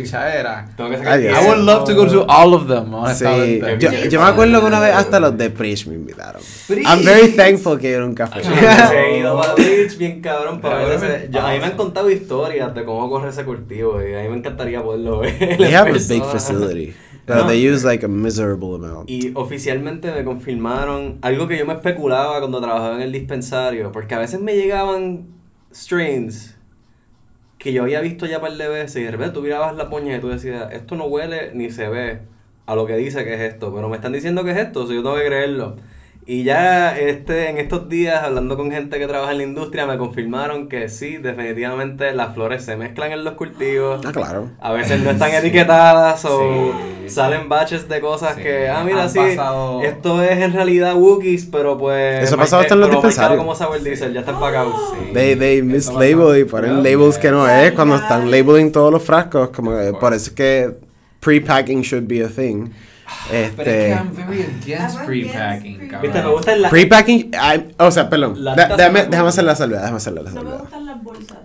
[1.08, 1.38] Ah, yes.
[1.38, 3.78] I would love to go to all of them, honestamente.
[3.80, 6.42] Sí, yo, yo me acuerdo que una vez hasta los de Preach me invitaron.
[6.68, 6.86] Preach.
[6.86, 7.96] I'm very thankful que
[8.28, 8.44] fui.
[8.44, 11.78] Sí, he ido para Beach, bien cabrón, para ver ese- yo- A mí me han
[11.78, 15.38] contado historias de cómo corre ese cultivo y a mí me encantaría poderlo ver.
[15.58, 16.94] They have a big facility,
[17.28, 17.48] No.
[17.48, 19.10] they use like a miserable amount.
[19.10, 24.16] Y oficialmente me confirmaron algo que yo me especulaba cuando trabajaba en el dispensario, porque
[24.16, 25.28] a veces me llegaban
[25.74, 26.58] strains
[27.58, 29.90] que yo había visto ya un par de veces y de repente tú mirabas la
[29.90, 32.20] poña y tú decías, esto no huele ni se ve
[32.66, 34.88] a lo que dice que es esto, pero me están diciendo que es esto, o
[34.88, 35.76] sea, yo tengo que creerlo.
[36.30, 39.98] Y ya este, en estos días, hablando con gente que trabaja en la industria, me
[39.98, 44.02] confirmaron que sí, definitivamente las flores se mezclan en los cultivos.
[44.06, 44.50] Ah, claro.
[44.60, 46.74] A veces no están etiquetadas o
[47.08, 47.10] Sí.
[47.10, 48.42] salen baches de cosas Sí.
[48.44, 52.26] que, ah, mira, Han sí, pasado- esto es en realidad Wookiees, pero pues.
[52.26, 53.38] Eso ha pasado hasta en los dispensarios.
[53.40, 54.74] como sour diesel, ya está empacado.
[54.76, 55.14] Sí.
[55.14, 59.02] They, they Eso mislabel y ponen labels que no es cuando están labeling todos los
[59.02, 59.52] frascos.
[59.52, 60.76] Como por eso es que
[61.22, 62.70] pre-packing should be a thing.
[63.30, 66.02] Pero es que Este, I'm very against pre-packing, cabrón.
[66.02, 66.70] Viste, me gusta el la.
[66.70, 67.32] pre-packing,
[67.78, 68.44] o sea, perdón.
[68.44, 70.60] La da- déjame, déjame hacer la salvedad, déjame hacer la No me salvedad.
[70.60, 71.38] gustan las bolsas.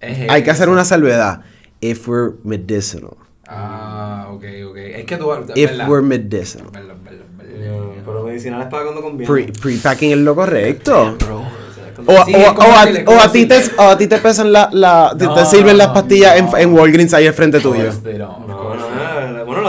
[0.00, 1.40] Es Hay que hacer una salvedad.
[1.80, 3.10] If we're medicinal.
[3.46, 4.76] Ah, ok, ok.
[4.76, 5.30] Es que tú...
[5.54, 5.88] If verdad.
[5.88, 6.68] we're medicinal.
[6.72, 7.76] Verdad, verdad, verdad.
[7.76, 9.30] No, Pero medicinal es para cuando conviene.
[9.32, 11.16] Pre- Pre-packing es lo correcto.
[11.18, 11.60] Bro.
[12.06, 15.14] O, Sí, o o a- o ti te, o a ti te pesan la, la
[15.18, 16.56] te, No, te sirven las no, pastillas en, no.
[16.56, 17.90] en Walgreens ahí al frente tuyo.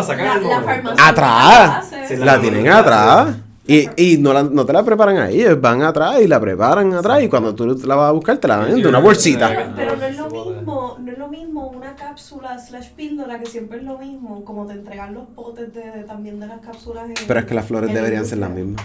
[0.02, 0.89] La sacan La, al la momento.
[0.95, 1.08] farmacia.
[1.08, 1.91] Atrás.
[2.08, 3.36] Sí, La la- tienen atrás.
[3.68, 6.91] Y, y no, la, no te la preparan ahí, ellos van atrás y la preparan
[6.93, 9.47] atrás y cuando tú la vas a buscar te la dan de una bolsita.
[9.49, 13.45] Pero, pero no es lo mismo, no es lo mismo una cápsula slash píldora que
[13.45, 17.08] siempre es lo mismo, como te entregan los potes de, también de las cápsulas.
[17.08, 18.84] en- Pero es que las flores deberían ser las mismas.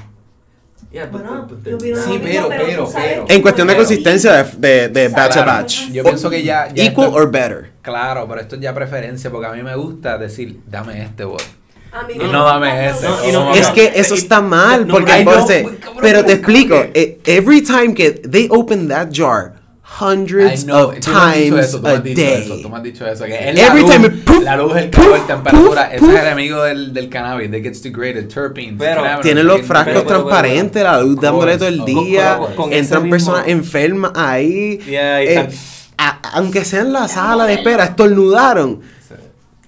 [0.92, 3.24] Yeah, but- Bueno, but- yo but- opino lo Sí, pero, pero, pero.
[3.28, 5.90] En cuestión de consistencia de, de, de batch a Claro, batch.
[5.90, 6.68] Yo pienso que ya...
[6.72, 7.72] ya Equal esto- or better.
[7.82, 11.42] Claro, pero esto es ya preferencia, porque a mí me gusta decir, dame este bot.
[11.92, 13.06] A No, no, dame ese.
[13.06, 16.76] No, y no- Es que eso está mal, No, porque entonces, pues, pero te explico,
[16.94, 19.54] eh, every time que they open that jar,
[20.00, 22.70] hundreds know, of times eso, tú me a has dicho eso, tú day.
[22.70, 24.90] me has dicho eso, que es Every la luz, time it poof, la luz, el
[24.90, 26.10] poof, calor, temperatura, poof, ese poof.
[26.10, 30.06] es el enemigo del, del cannabis, that gets degraded, terpenes, Pero- Tienen los frascos pero-
[30.06, 34.78] pero- transparentes, la luz dándole todo el día, con- con ese entran personas enfermas ahí.
[34.86, 35.48] Yeah, eh,
[35.98, 38.80] a- aunque sea en la sala de espera, estornudaron.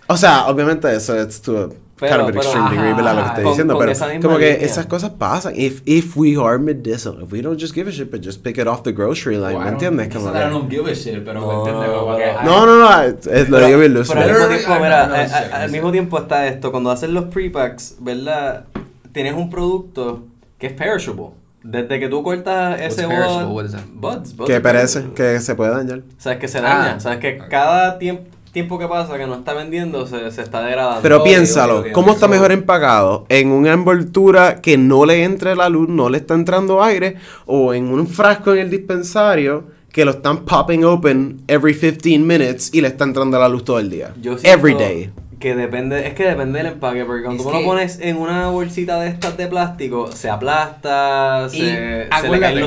[0.08, 3.14] O sea, obviamente eso es to Pero- kind of an pero- extreme degree, ¿verdad?
[3.14, 4.66] Lo que estoy con- diciendo, con pero como que línea.
[4.66, 5.52] esas cosas pasan.
[5.56, 8.58] If, if we are medicinal, if we don't just give a shit, but just pick
[8.58, 10.08] it off the grocery line, ¿me entiendes?
[10.14, 12.44] Como I que- don't give a shit, pero No, me entiendes, como que pero- I-
[12.44, 14.12] No, no, no, es- es- lo digo bien loose.
[14.14, 17.14] Pero al mismo tiempo, mira, no, no no al mismo tiempo está esto, cuando hacen
[17.14, 18.64] los pre-packs, ¿verdad?
[19.12, 20.24] Tienes un producto
[20.58, 21.30] que es perishable.
[21.64, 23.44] Desde que tú cortas ese perishable?
[23.46, 26.02] bud, buds, buds Que perece, que se puede dañar.
[26.16, 27.00] Sabes que se daña, Ah.
[27.00, 31.02] sabes que cada tiempo, tiempo que pasa que no está vendiendo se, se está degradando.
[31.02, 33.26] Pero piénsalo, ¿cómo está mejor empacado?
[33.28, 37.16] ¿En una envoltura que no le entre la luz, no le está entrando aire?
[37.46, 42.70] ¿O en un frasco en el dispensario que lo están popping open every 15 minutes
[42.72, 44.12] y le está entrando la luz todo el día?
[44.20, 45.10] Yo siento Every day.
[45.38, 48.48] Que depende, es que depende del empaque, porque cuando Es tú lo pones en una
[48.48, 52.60] bolsita de estas de plástico, se aplasta, Y se, se le caen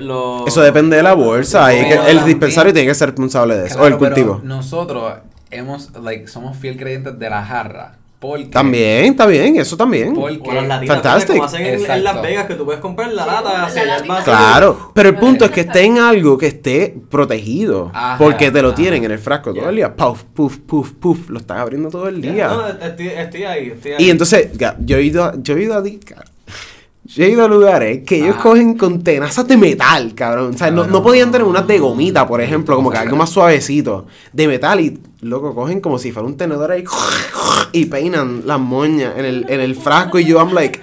[0.00, 1.74] los, Eso depende de la bolsa.
[1.74, 3.76] y que Pero el también- dispensario tiene que ser responsable de eso.
[3.78, 4.36] Claro, o el cultivo.
[4.42, 5.14] pero nosotros
[5.50, 7.92] hemos, like, somos fiel creyentes de la jarra.
[8.20, 10.12] Porque, También, está bien, eso también.
[10.14, 10.60] Porque, O como
[11.44, 12.20] hacen en, en Las.
[12.20, 14.24] Vegas que tú puedes comprar la Sí, lata, la sellar vaso.
[14.24, 17.90] Claro, pero el punto es que esté en algo que esté protegido.
[17.94, 18.76] Ajá, porque te lo ajá.
[18.76, 19.96] tienen en el frasco todo el día.
[19.96, 21.30] Puff, puff, puff, puff.
[21.30, 22.48] Lo están abriendo todo el día.
[22.48, 24.04] No, estoy, estoy ahí, estoy ahí.
[24.04, 24.50] Y entonces,
[24.84, 25.82] yo he ido, a- yo he ido a.
[27.12, 28.42] Yo he ido a lugares que ellos Ah.
[28.42, 30.54] cogen con tenazas de metal, cabrón.
[30.54, 33.30] O sea, no, no podían tener unas de gomita, por ejemplo, como que algo más
[33.30, 34.06] suavecito.
[34.32, 36.84] De metal y, loco, cogen como si fuera un tenedor ahí
[37.72, 40.18] y peinan las moñas en el, en el frasco.
[40.20, 40.78] Y yo, I'm like,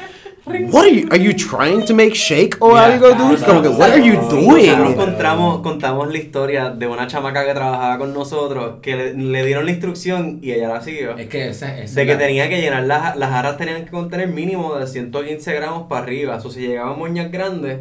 [0.72, 3.44] what are you, are you trying to make shake o Mira, algo, dude?
[3.46, 4.96] Como que, what are you Nosotros doing?
[4.96, 9.66] contamos, contamos la historia de una chamaca que trabajaba con nosotros, que le, le dieron
[9.66, 11.18] la instrucción y ella la siguió.
[11.18, 13.92] Es que ese, ese De que la- tenía que llenar las, las jarras tenían que
[13.92, 16.40] contener mínimo de 115 gramos para arriba.
[16.44, 17.80] O si llegaban moñas grandes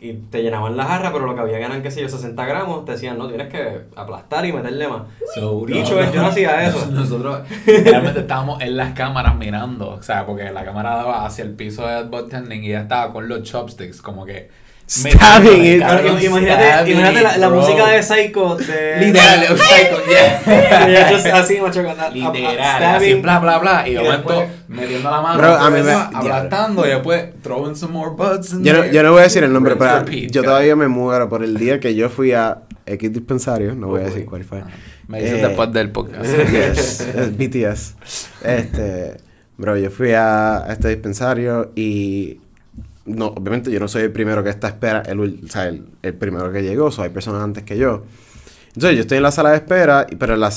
[0.00, 2.46] y te llenaban la jarra, pero lo que había que eran, qué sé yo, 60
[2.46, 5.02] gramos, te decían, no, tienes que aplastar y meterle más.
[5.34, 6.86] So, Dicho es, yo no hacía eso.
[6.90, 11.52] Nosotros realmente estábamos en las cámaras mirando, o sea, porque la cámara daba hacia el
[11.52, 14.48] piso de bartending y ella estaba con los chopsticks, como que...
[14.90, 15.78] Stabbing it.
[15.78, 18.96] Claro, imagínate, stabbing imagínate la, música de Psycho de...
[18.98, 21.08] Literal, o sea, con- yeah.
[21.10, 22.84] Ellos así, macho, con la- Literal, stabbing.
[22.96, 26.84] así bla bla bla y de momento metiendo la mano, Bro, a mí me- aplastando
[26.86, 29.52] y después throwing some more butts in Yo no, yo no voy a decir el
[29.52, 32.62] nombre, Rinse, pero repeat, yo todavía me muero por el día que yo fui a
[32.84, 34.64] X dispensario, no voy a decir cuál fue.
[35.06, 36.24] Me dices Eh, después del podcast.
[36.50, 37.94] Yes, es BTS.
[38.44, 39.18] Este,
[39.56, 42.40] bro, yo fui a, a este dispensario y
[43.16, 45.86] no, obviamente yo no soy el primero que está a espera, el, o sea, el,
[46.02, 48.04] el primero que llegó, so hay personas antes que yo.
[48.68, 50.50] Entonces yo estoy en la sala de espera, pero en la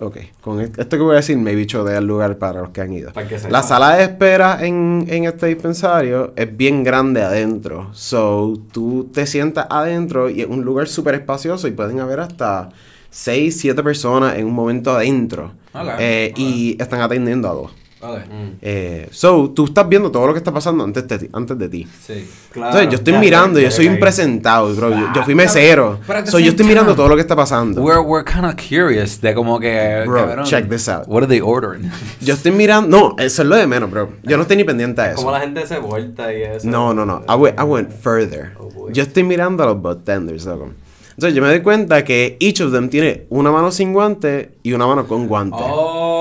[0.00, 2.70] Ok, con e- esto que voy a decir me bicho de el lugar para los
[2.70, 3.12] que han ido.
[3.48, 7.90] La sala de espera en, en este dispensario es bien grande adentro.
[7.94, 12.70] So, tú te sientas adentro y es un lugar súper espacioso y pueden haber hasta
[13.10, 15.52] 6, 7 personas en un momento adentro.
[15.98, 16.32] Eh.
[16.36, 17.70] Y están atendiendo a dos.
[18.12, 21.28] Mm, Eh, so, tú estás viendo todo lo que está pasando antes de ti.
[21.32, 21.86] Antes de ti.
[22.06, 22.28] sí.
[22.50, 24.90] claro, Entonces, yo estoy ya, mirando, ya, yo soy un presentado, bro.
[24.90, 25.98] Yo, yo fui Ah, mesero.
[26.06, 27.82] the So, yo estoy mirando time, todo lo que está pasando.
[27.82, 30.04] We're, we're kind of curious de como que...
[30.06, 31.04] Bro, cabrón, check this out.
[31.06, 31.90] What are they ordering?
[32.20, 32.88] Yo estoy mirando.
[32.88, 34.10] No, eso es lo de menos, bro.
[34.22, 35.16] Yo no estoy ni pendiente a eso.
[35.16, 36.68] Como la gente se vuelta y eso.
[36.68, 37.22] No, no, no.
[37.28, 38.52] I went, I went further.
[38.58, 40.70] Oh, yo estoy mirando a los bartenders, loco.
[41.10, 44.72] Entonces yo me doy cuenta que each of them tiene una mano sin guante y
[44.72, 45.58] una mano con guante.
[45.60, 46.13] Oh.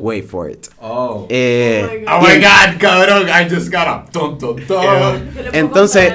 [0.00, 0.68] Wait for it.
[0.80, 1.26] Oh.
[1.28, 4.82] Eh, Oh my en- god, cabrón, I just got a ton, ton, ton.
[4.82, 6.12] Yo le puedo Entonces,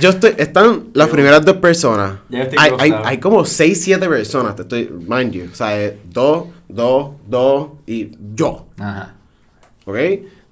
[0.00, 2.18] yo estoy, están las primeras dos personas.
[2.28, 5.44] Ya Hay, hay, hay como 6, 7 personas, te estoy, mind you.
[5.52, 8.66] O sea, es dos, dos, dos y yo.
[8.78, 9.14] Ajá,
[9.84, 9.96] ¿Ok?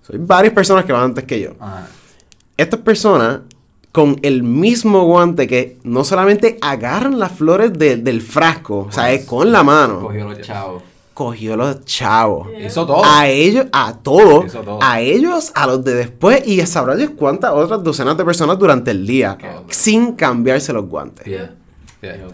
[0.02, 1.50] Soy varias personas que van antes que yo.
[1.60, 1.88] ajá.
[2.56, 3.40] estas personas
[3.92, 9.10] con el mismo guante que no solamente agarran las flores de- del frasco, o sea,
[9.12, 10.82] es con la mano, Cogió los chavos.
[11.16, 12.48] Cogió los chavos.
[12.60, 13.02] Hizo todo.
[13.02, 14.78] A ellos, a todos, todo.
[14.82, 18.58] a ellos, a los de después y a sabrá Dios cuántas otras docenas de personas
[18.58, 19.38] durante el día,
[19.70, 21.24] sin cambiarse los guantes.
[21.24, 21.54] Yeah.
[22.02, 22.28] Yeah.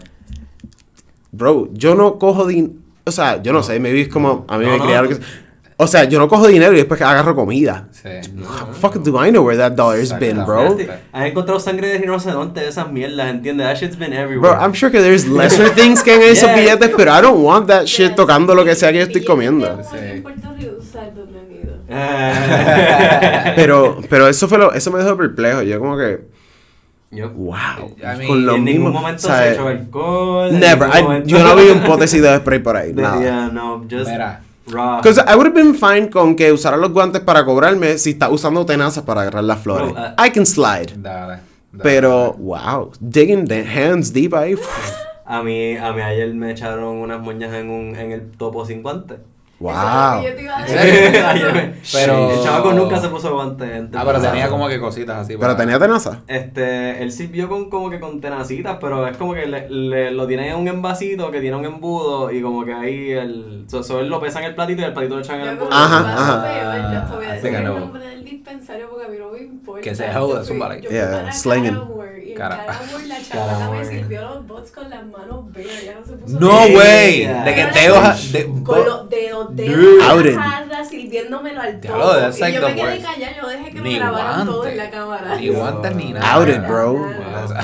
[1.31, 2.73] Bro, yo no cojo dinero,
[3.05, 5.42] o sea, yo no, sé, me vi como, a mí No, me no, criaron que...
[5.77, 7.87] O sea, yo no cojo dinero y después agarro comida.
[7.91, 8.07] Sí.
[8.43, 10.77] How the fuck do I know where that dollar's been, bro?
[11.11, 13.65] Han encontrado sangre de rinoceronte de esas mierdas, ¿entiendes?
[13.67, 14.55] That shit's been everywhere.
[14.55, 16.55] Bro, I'm sure que there's lesser things que en esos Yeah.
[16.55, 18.15] billetes, pero I don't want that shit Yes.
[18.15, 19.81] tocando lo que sea que yo estoy comiendo.
[19.89, 19.97] Sí.
[19.99, 21.73] En Puerto Rico, ¿sabes dónde han ido?
[21.89, 23.53] Eh.
[23.55, 25.61] Pero, pero eso fue lo, eso me dejó perplejo.
[25.63, 26.21] Yo como que,
[27.11, 27.53] Yo- wow.
[27.97, 28.99] I mean, con lo en ningún mismo.
[29.01, 30.59] momento o sea, se echó alcohol.
[30.59, 30.87] Never.
[30.87, 32.91] ningún I- momento- yo no vi un potecito de spray por ahí.
[32.93, 33.19] De- Nada.
[33.21, 34.41] yeah, no, just Mira.
[34.65, 38.29] Because I would have been fine con que usaran los guantes para cobrarme si está
[38.29, 39.91] usando tenazas para agarrar las flores.
[39.91, 40.93] Bro, uh, I can slide.
[40.95, 41.41] Dale.
[41.71, 41.83] dale.
[41.83, 42.91] Pero, wow.
[42.99, 44.55] Digging the hands deep ahí.
[45.25, 48.81] A mí, a mí ayer me echaron unas moñas en un en el topo sin
[48.81, 49.19] guantes.
[49.69, 50.21] Eso es lo Wow.
[50.21, 50.89] que yo te iba a ¿En decir.
[51.13, 51.27] serio?
[51.27, 53.71] Ayer me- Pero- El chavaco nunca se puso guantes.
[53.79, 53.99] antes.
[53.99, 55.29] Ah, pero tenía como que cositas así.
[55.33, 56.21] Pero para- tenía tenaza.
[56.27, 60.27] Este, él sirvió con como que con tenacitas, pero es como que le, le- lo
[60.27, 63.65] tiene en un envasito que tiene un embudo y como que ahí el...
[63.67, 65.49] So, so él lo pesa en el platito y el platito lo echan en el
[65.53, 65.69] embudo.
[65.71, 66.37] Ajá, que ajá.
[66.37, 67.79] más peor, yo te voy a I decir think I el know.
[67.79, 69.81] nombre del dispensario porque a mí no me importa.
[69.81, 70.43] Que se joda,
[70.89, 71.77] Yeah, slanging.
[72.49, 73.79] Cara- Caramore la Caramore.
[73.79, 77.25] me sirvió los bots con las manos bare, ya no se puso No, güey.
[77.27, 77.97] De que dedos.
[78.03, 79.97] a- de- Con los dedos de Dude.
[79.99, 80.35] la Outed.
[80.37, 82.17] jarra sirviéndomelo al todo.
[82.29, 83.05] Y like yo the me quedé worst.
[83.05, 85.35] callada, yo dejé que me Ni grabaran todo en la cámara.
[85.35, 86.33] Ni guantes ni nada.
[86.33, 87.09] Outed, bro.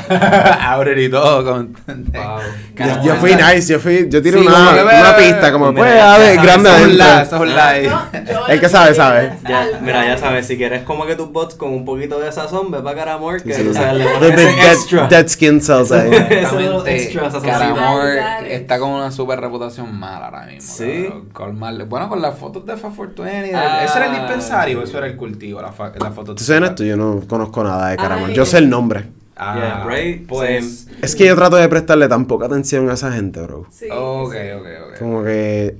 [0.62, 1.44] Outed y todo.
[1.46, 1.74] Con...
[1.86, 2.40] Wow.
[2.76, 6.36] Yo, yo fui nice, yo fui, yo tiré Sí, una, pista como pues a ver,
[6.36, 8.48] sabes, grande adentro.
[8.48, 9.34] El que sabe, sabe.
[9.82, 12.80] mira, ya sabes, si quieres como que tus bots con un poquito de sazón, ve
[12.82, 13.68] para Caramor, que Sí, sí.
[13.70, 14.36] o sea, le pones
[14.70, 15.08] dead, extra.
[15.08, 16.10] dead skin cells ahí.
[17.44, 18.08] Caramor
[18.48, 20.72] está con una super reputación mala ahora mismo.
[20.74, 21.04] Sí.
[21.34, 21.60] cabrón.
[21.60, 23.56] Colmarle- Bueno, con las fotos de Fa 420.
[23.56, 23.84] Ah.
[23.84, 25.62] ¿Ese era el dispensario eso era el cultivo?
[25.62, 28.30] La, fa- la foto Tú sabes esto, yo no conozco nada de Caramel.
[28.30, 28.36] Ay.
[28.36, 29.06] Yo sé el nombre.
[29.42, 30.28] Ah, Yeah, right?
[30.28, 30.88] Pues.
[31.02, 33.66] Es que yo trato de prestarle tan poca atención a esa gente, bro.
[33.72, 35.00] Sí, Ok, ok, ok.
[35.00, 35.76] Como que.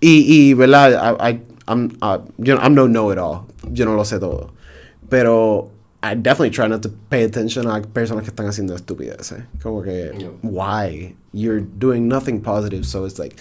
[0.00, 1.16] Y, y ¿verdad?
[1.20, 3.42] I, I- I'm, uh, yo, I'm no know-it-all.
[3.70, 4.52] Yo no lo sé todo.
[5.08, 5.70] Pero.
[6.02, 9.44] I definitely try not to pay attention a personas que están haciendo estupideces.
[9.62, 10.12] Como que.
[10.18, 10.30] Yeah.
[10.42, 11.14] Why?
[11.32, 13.36] You're doing nothing positive, so it's like.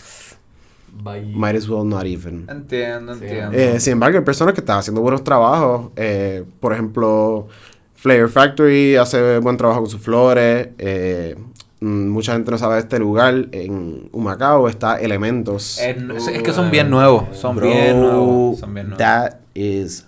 [1.04, 1.22] Bye.
[1.34, 2.48] Might as well not even.
[2.50, 3.26] Entiendo, Sí.
[3.26, 3.58] entiendo.
[3.58, 5.92] Eh, sin embargo, hay personas que están haciendo buenos trabajos.
[5.96, 7.48] eh, por ejemplo,
[7.96, 10.70] Flair Factory hace buen trabajo con sus flores.
[10.80, 11.36] eh,
[11.80, 13.48] mm, mucha gente no sabe de este lugar.
[13.54, 15.80] En Humacao está Elementos.
[15.80, 17.38] Es, es que son bien nuevos.
[17.38, 18.60] Son Bro, bien nuevos.
[18.60, 18.98] Son bien nuevos.
[18.98, 20.06] That is.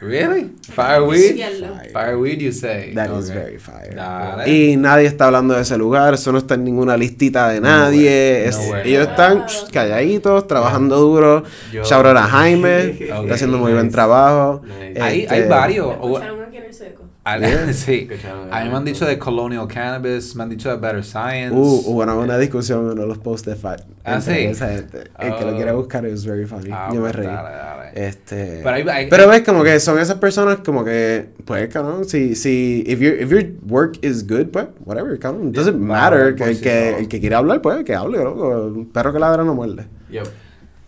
[0.00, 0.50] Really?
[0.72, 1.36] Fireweed?
[1.36, 1.68] Cielo.
[1.92, 2.92] Fireweed, you say.
[2.94, 3.34] That is Ok.
[3.34, 3.94] very fire.
[3.94, 4.46] Dale.
[4.46, 8.40] Y nadie está hablando de ese lugar, eso no está en ninguna listita de nadie.
[8.42, 8.82] way, es- no way.
[8.92, 11.44] ellos están shh, calladitos, trabajando duro.
[11.72, 14.60] Shout out a Jaime, Ok, está haciendo muy buen trabajo.
[14.64, 15.00] Nice.
[15.00, 15.92] Hay, Este, hay varios.
[15.94, 16.35] Escucharon
[17.26, 18.08] A- sí.
[18.52, 21.50] A mí me han dicho de Colonial Cannabis, me han dicho de Better Science.
[21.54, 23.82] Uh, hubo una buena discusión en uno de los posts de Fat.
[24.04, 24.30] Ah, sí.
[24.32, 25.10] esa gente.
[25.18, 25.50] El que Oh.
[25.50, 26.70] lo quiera buscar es very funny.
[26.72, 27.26] Ah, Yo me pues reí.
[27.26, 28.06] dale, dale.
[28.08, 32.04] Este, Pero hay- hay- pero ves como que son esas personas como que pues cabrón,
[32.04, 35.50] si si if your if your work is good, pues whatever, cabrón.
[35.50, 38.66] Doesn't Yeah, matter por que el que el que quiere hablar, pues que hable, loco.
[38.66, 39.86] Un perro que ladra no muerde.
[40.10, 40.26] Yep.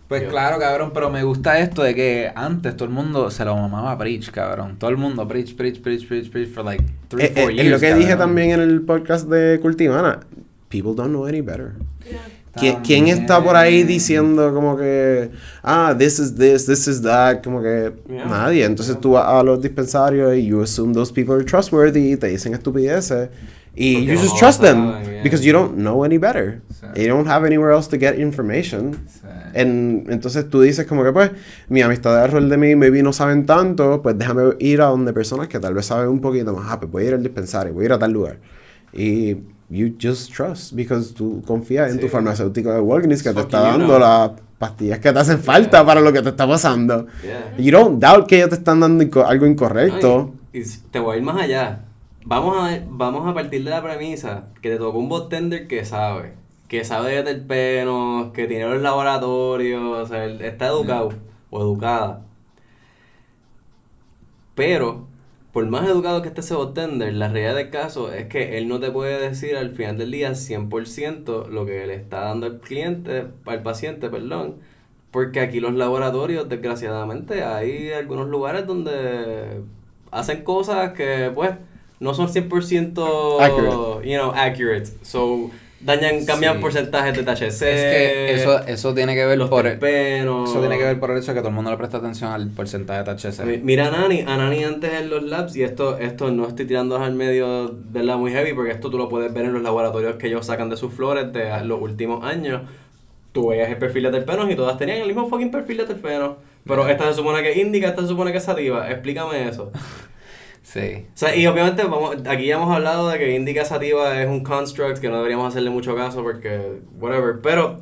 [0.09, 3.45] Pues Yo- claro, cabrón, pero me gusta esto de que antes todo el mundo se
[3.45, 4.77] lo mamaba a Preach, cabrón.
[4.79, 7.67] Todo el mundo Preach, Preach, Preach, Preach, Preach for like three, Eh, four eh, years.
[7.67, 10.21] es lo que dije también en el podcast de Cultivana.
[10.71, 11.73] People don't know any better.
[12.05, 12.19] Yeah.
[12.57, 15.31] ¿Qui- ¿Quién está por ahí diciendo como que,
[15.63, 17.43] ah, this is this, this is that?
[17.45, 18.25] Como que Yeah.
[18.25, 18.65] nadie.
[18.65, 22.55] Entonces tú vas a los dispensarios y you assume those people are trustworthy, te dicen
[22.55, 23.29] estupideces.
[23.81, 25.23] Y you just trust them yeah.
[25.23, 26.61] because you don't know any better.
[26.69, 27.03] Sí.
[27.05, 28.95] You don't have anywhere else to get information.
[29.07, 29.27] Sí.
[29.55, 31.31] En- entonces tú dices como que pues
[31.69, 35.13] mi amistad de alrededor de mí maybe no saben tanto, pues déjame ir a donde
[35.13, 36.67] personas que tal vez saben un poquito más.
[36.69, 38.39] Ah, pues voy a ir al dispensario, voy a ir a tal lugar.
[38.93, 39.37] Y
[39.71, 42.09] you just trust because tú confías en tu Sí.
[42.13, 43.99] farmacéutico de Walgreens que te está dando know.
[44.01, 47.07] las pastillas que te hacen falta para lo que te está pasando.
[47.23, 47.55] Yeah.
[47.59, 50.35] You don't doubt que ellos te están dando inco- algo incorrecto.
[50.53, 51.85] Y te voy a ir más allá.
[52.29, 56.35] Vamos a, vamos a partir de la premisa que te tocó un botender que sabe.
[56.69, 61.09] Que sabe de terpenos, que tiene los laboratorios, o sea, él está educado
[61.49, 62.27] o educada.
[64.55, 65.07] Pero,
[65.55, 68.79] por más educado que esté ese botender, la realidad del caso es que él no
[68.79, 73.29] te puede decir al final del día 100% lo que le está dando al cliente,
[73.47, 74.57] al paciente, perdón.
[75.11, 79.63] Porque aquí los laboratorios, desgraciadamente, hay algunos lugares donde
[80.11, 81.53] hacen cosas que, pues,
[82.01, 84.09] no son 100% Accurate.
[84.09, 84.87] you know, accurate.
[85.03, 86.61] So, dañan, cambian Sí.
[86.63, 87.47] porcentajes de THC.
[87.47, 90.51] Es que eso, eso tiene que ver los por el, terpenos.
[90.51, 92.33] eso tiene que ver por el hecho de que todo el mundo le presta atención
[92.33, 93.45] al porcentaje de THC.
[93.45, 96.67] Mi- Mira a Nani, a Nani antes en los labs, y esto, esto no estoy
[96.67, 99.63] tirando al medio de la muy heavy, porque esto tú lo puedes ver en los
[99.63, 102.63] laboratorios que ellos sacan de sus flores de los últimos años.
[103.33, 106.37] Tú veías el perfil de terpenos y todas tenían el mismo fucking perfil de terpenos.
[106.67, 108.91] Pero esta se supone que es indica, esta se supone que es sativa.
[108.91, 109.71] Explícame eso.
[110.71, 111.07] Sí.
[111.15, 114.45] O sea, y obviamente vamos, aquí ya hemos hablado de que indica sativa es un
[114.45, 117.81] construct que no deberíamos hacerle mucho caso porque, whatever, pero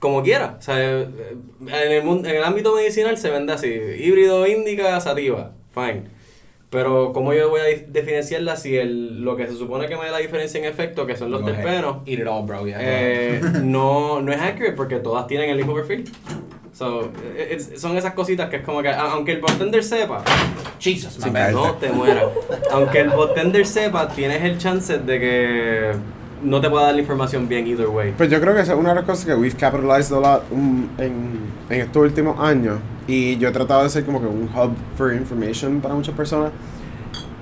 [0.00, 1.08] como quiera, o sea, eh,
[1.60, 6.04] en el, mun- en el ámbito medicinal se vende así, híbrido indica sativa, fine.
[6.70, 10.04] Pero ¿cómo yo voy a dif- diferenciarla si el, lo que se supone que me
[10.06, 11.98] da la diferencia en efecto, que son los terpenos,
[12.28, 12.66] all, bro.
[12.66, 12.78] yeah.
[12.80, 16.04] eh, no, no es accurate porque todas tienen el mismo perfil?
[16.78, 20.22] So, eh, it's- son esas cositas que es como que, aunque el bartender sepa,
[20.78, 21.52] Jesus, caer.
[21.52, 22.26] no te mueras.
[22.70, 25.92] Aunque el botender sepa, tienes el chance de que
[26.44, 28.14] no te pueda dar la información bien either way.
[28.16, 30.42] Pues yo creo que esa es una de las cosas que we've capitalized a lot
[30.52, 32.78] um, en, en estos últimos años.
[33.08, 36.52] Y yo he tratado de ser como que un hub for information para muchas personas.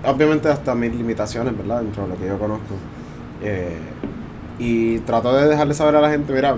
[0.03, 1.83] Obviamente hasta mis limitaciones, ¿verdad?
[1.83, 2.75] Dentro de lo que yo conozco.
[3.43, 3.77] Eh,
[4.59, 6.57] y trato de dejarle saber a la gente, mira,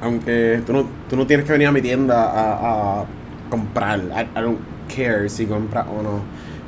[0.00, 3.04] aunque tú no, tú no tienes que venir a mi tienda a, a
[3.50, 4.60] comprar, I, I don't
[4.94, 6.20] care si compras o no.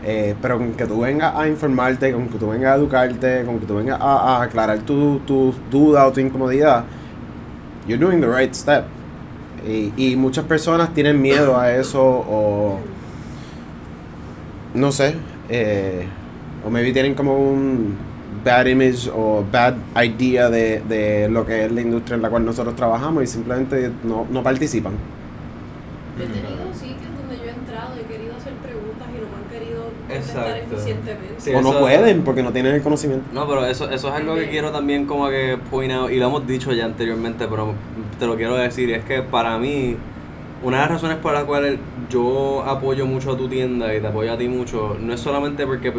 [0.05, 3.61] Eh, pero con que tú vengas a informarte, con que tú vengas a educarte, con
[3.61, 6.85] que tú vengas a, a aclarar tu, tu duda o tu incomodidad,
[7.87, 8.85] you're doing the right step.
[9.64, 12.80] Y, y muchas personas tienen miedo a eso o
[14.74, 15.14] no sé,
[15.49, 16.07] eh,
[16.66, 17.97] o maybe tienen como un
[18.45, 22.45] bad image o bad idea de, de lo que es la industria en la cual
[22.45, 24.95] nosotros trabajamos y simplemente no, no participan.
[26.18, 28.53] Yo he tenido sitios donde yo he entrado y he querido hacer
[30.12, 30.74] contestar Exacto.
[30.74, 31.34] eficientemente.
[31.38, 33.24] Sí, o no pueden porque no tienen el conocimiento.
[33.32, 36.26] No, pero eso, eso es algo que quiero también como que point out, y lo
[36.26, 37.74] hemos dicho ya anteriormente, pero
[38.18, 39.97] te lo quiero decir, y es que para mí,
[40.62, 41.78] una de las razones por las cuales
[42.09, 45.66] yo apoyo mucho a tu tienda y te apoyo a ti mucho, no es solamente
[45.66, 45.93] porque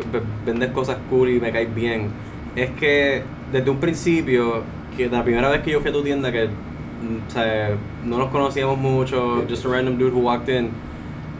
[0.45, 2.09] vendes cosas cool y me caes bien,
[2.55, 4.63] es que desde un principio,
[4.95, 8.77] que la primera vez que yo fui a tu tienda, que mm, no nos conocíamos
[8.77, 10.69] mucho, just a random dude who walked in,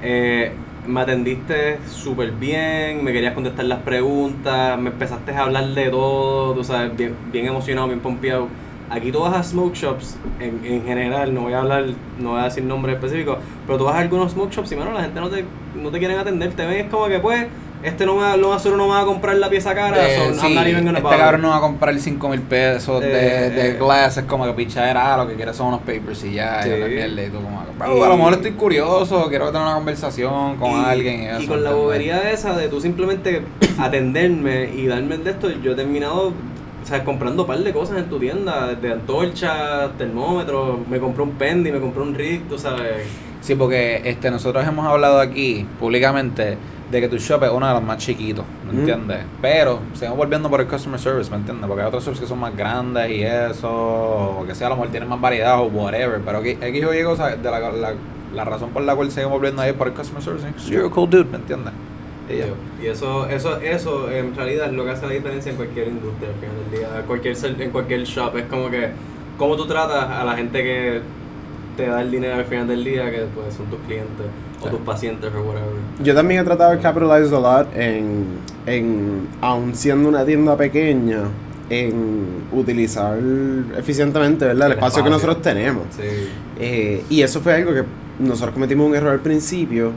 [0.02, 0.52] eh,
[0.88, 6.54] me atendiste súper bien, me querías contestar las preguntas, me empezaste a hablar de todo,
[6.54, 8.48] tú sabes, bien, bien emocionado, bien pompeado.
[8.90, 11.86] Aquí tú vas a smoke shops, en, en general, no voy a hablar,
[12.20, 14.92] no voy a decir nombres específicos, pero tú vas a algunos smoke shops y mano,
[14.92, 15.46] la gente no te,
[15.76, 17.48] no te quieren atender, te ven es como que pues,
[17.84, 21.42] este no seguro no va a comprar la pieza cara, Eh, so sí, este cabrón
[21.42, 23.08] no va a comprar 5 mil pesos de,
[23.48, 23.78] Eh, de eh.
[23.80, 26.70] glass, es como que pichadera, ah, lo que quiere son unos papers y ya, Sí.
[26.70, 29.48] y la mierda, y tú como, que, Y- "Bro, a lo mejor estoy curioso, quiero
[29.52, 31.42] tener una conversación con y, alguien y eso.
[31.42, 33.42] y con la bobería esa de tú simplemente
[33.80, 36.34] atenderme y darme de esto, yo he terminado
[36.84, 41.24] o sea, comprando un par de cosas en tu tienda, desde antorchas, termómetros, me compré
[41.24, 43.08] un Pendi, me compré un rig, tú sabes.
[43.40, 46.58] Sí, porque este, nosotros hemos hablado aquí públicamente
[46.94, 48.80] de que tu shop es uno de los más chiquitos, ¿me Mm.
[48.80, 49.18] entiendes?
[49.42, 51.68] Pero seguimos volviendo por el customer service, ¿me entiendes?
[51.68, 54.76] Porque hay otros shops que son más grandes y eso, o que sea, a lo
[54.76, 56.22] mejor tienen más variedad o whatever.
[56.24, 57.94] Pero aquí, aquí o Y cosa, de la, la,
[58.34, 60.48] la razón por la cual seguimos volviendo ahí es por el customer service.
[60.70, 61.74] You're a cool dude, ¿me entiendes?
[62.82, 66.30] Y eso, eso, eso en realidad es lo que hace la diferencia en cualquier industria
[66.30, 68.38] al final del día, cualquier, en cualquier shop.
[68.38, 68.90] Es como que,
[69.38, 71.02] cómo tú tratas a la gente que
[71.76, 74.26] te da el dinero al final del día, que pues son tus clientes
[74.66, 75.70] o tus pacientes o whatever.
[76.04, 78.26] Yo también he tratado de capitalize a lot en,
[78.66, 81.22] en, aun siendo una tienda pequeña,
[81.70, 83.18] en utilizar
[83.78, 84.68] eficientemente ¿verdad?
[84.68, 85.84] el, El espacio, que nosotros tenemos.
[85.92, 86.04] Sí.
[86.60, 87.84] Eh, y eso fue algo que
[88.20, 89.92] nosotros cometimos un error al principio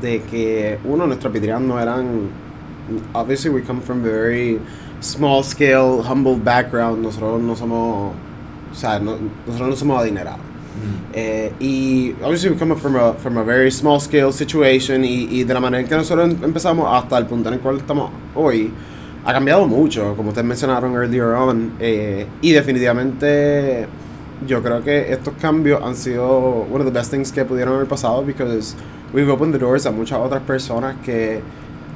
[0.00, 2.06] de que uno nuestros no eran
[3.12, 4.60] obviously we come from a very
[5.00, 8.12] small scale humble background nosotros no somos
[8.70, 10.40] o sea no- nosotros no somos adinerados
[11.12, 15.54] eh, y we come from a, from a very small scale situation y, y de
[15.54, 18.70] la manera en que nosotros em- empezamos hasta el punto en el cual estamos hoy
[19.24, 23.86] ha cambiado mucho, como ustedes mencionaron earlier on, eh, y definitivamente
[24.46, 26.28] yo creo que estos cambios han sido
[26.70, 28.76] one of the best things que pudieron haber pasado because
[29.12, 31.40] we've opened the doors a muchas otras personas que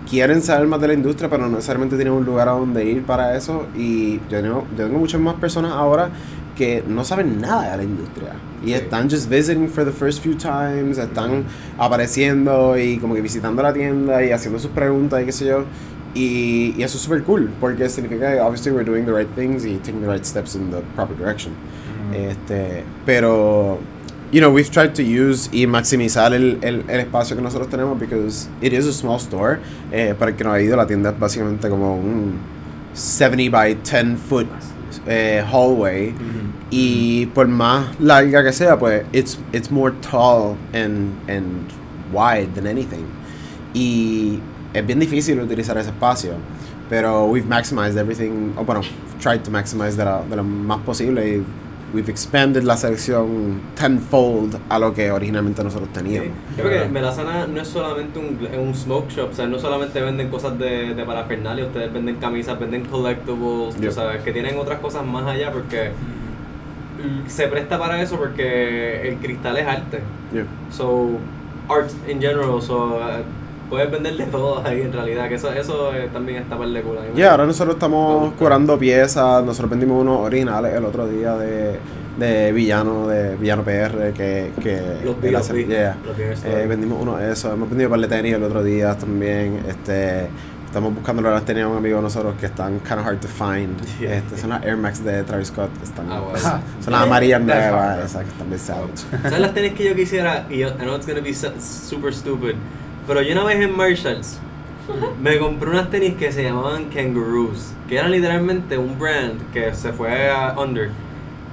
[0.09, 3.05] quieren saber más de la industria pero no necesariamente tienen un lugar a donde ir
[3.05, 3.67] para eso.
[3.77, 6.11] Y yo tengo, yo tengo muchas más personas ahora
[6.57, 8.33] que no saben nada de la industria
[8.65, 11.45] y están just visiting for the first few times, están
[11.79, 15.65] apareciendo y como que visitando la tienda y haciendo sus preguntas y qué sé yo.
[16.13, 19.65] Y, y eso es súper cool porque significa que obviously we're doing the right things
[19.65, 21.53] y taking the right steps in the proper direction.
[22.13, 23.79] Este, pero,
[24.33, 27.99] you know, we've tried to use y maximizar el, el, el espacio que nosotros tenemos
[27.99, 29.61] because it is a small store.
[29.93, 32.39] Eh, para el que no ha ido, la tienda es básicamente como un
[32.93, 34.49] 70 by 10 foot
[35.07, 36.13] eh, hallway.
[36.71, 41.69] Y por más larga que sea, pues it's, it's more tall and, and
[42.13, 43.05] wide than anything.
[43.75, 44.39] Y
[44.73, 46.33] es bien difícil utilizar ese espacio.
[46.89, 48.81] Pero we've maximized everything, o bueno,
[49.21, 51.25] tried to maximize de, la- de lo más posible.
[51.37, 51.43] Y
[51.93, 56.31] we've expanded la sección tenfold a lo que originalmente nosotros teníamos.
[56.57, 60.01] Yo creo que Melazana no es solamente un, un smoke shop, o sea, no solamente
[60.01, 63.93] venden cosas de, de parafernalia, ustedes venden camisas, venden collectibles, tú Yep.
[63.93, 65.91] sabes, que tienen otras cosas más allá porque
[67.27, 70.01] se presta para eso porque el cristal es arte.
[70.33, 70.47] Yeah.
[70.71, 71.19] So,
[71.69, 73.23] art in general, so, uh,
[73.71, 76.83] puedes vender de todo ahí en realidad, que eso, eso eh, también está par de
[77.15, 79.45] Ya, ahora nosotros estamos curando piezas.
[79.45, 81.79] Nosotros vendimos unos originales el otro día de,
[82.19, 85.97] de Villano, de Villano PR, que, que Los vi, los vi, yeah.
[86.17, 87.53] vi Eh, vendimos uno de esos.
[87.55, 89.61] Hemos vendido par de tenis el otro día también.
[89.69, 90.29] Este,
[90.71, 93.29] estamos buscando las tenis a un amigo de nosotros que están kind of hard to
[93.29, 93.77] find.
[94.01, 94.17] Yeah.
[94.19, 95.71] Este, son las Air Max de Travis Scott.
[95.83, 96.39] Están, Ah, bueno.
[96.39, 98.93] son, son las amarillas nuevas, esas que están bien savage.
[99.23, 100.47] ¿Sabes las tenis que yo quisiera?
[100.49, 102.55] Y yo, I know it's gonna be su- super stupid.
[103.07, 104.39] Pero yo una vez en Marshalls
[105.21, 107.73] me compré unas tenis que se llamaban Kangaroos.
[107.89, 110.91] Que eran literalmente un brand que se fue a under.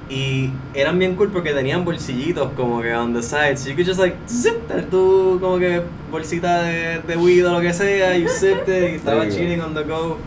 [0.10, 3.58] Y eran bien cool porque tenían bolsillitos como que on the side.
[3.58, 7.51] So you could just like zip, tener tu como que bolsita de, de weed o
[7.51, 8.16] lo que sea.
[8.18, 9.38] You zipped it y estaba There you go.
[9.38, 10.18] chilling on the go.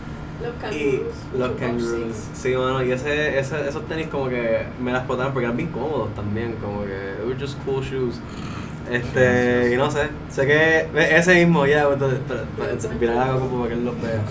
[0.41, 1.15] Los Y kangaroos.
[1.37, 2.15] los mucho kangaroos.
[2.33, 5.69] Sí, mano, y ese, ese, esos tenis como que me las explotaron porque eran bien
[5.69, 8.15] cómodos también, como que they were just cool shoes.
[8.89, 12.05] Este, y no sé, sé que ese mismo, ya, la copa
[12.57, 14.21] para que él los vea.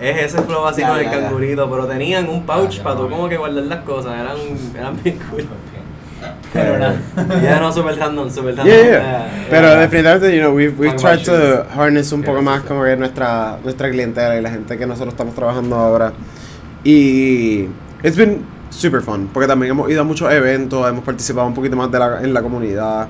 [0.00, 3.08] Es ese flow así Ya, con el cangurito, pero tenían un pouch Ya, para tú
[3.10, 4.36] como que guardar las cosas, eran,
[4.74, 5.46] eran bien cool.
[6.52, 6.96] Pero nada.
[7.42, 8.66] Ya no, super random, super random.
[8.66, 8.90] Yeah, yeah.
[8.90, 9.80] Yeah, Pero yeah.
[9.80, 13.58] definitivamente, you know, we've, we've tried to harness un Yeah, poco más como que nuestra,
[13.62, 16.12] nuestra clientela y la gente que nosotros estamos trabajando ahora.
[16.82, 17.68] Y
[18.02, 21.76] it's been super fun, porque también hemos ido a muchos eventos, hemos participado un poquito
[21.76, 23.08] más de la, en la comunidad.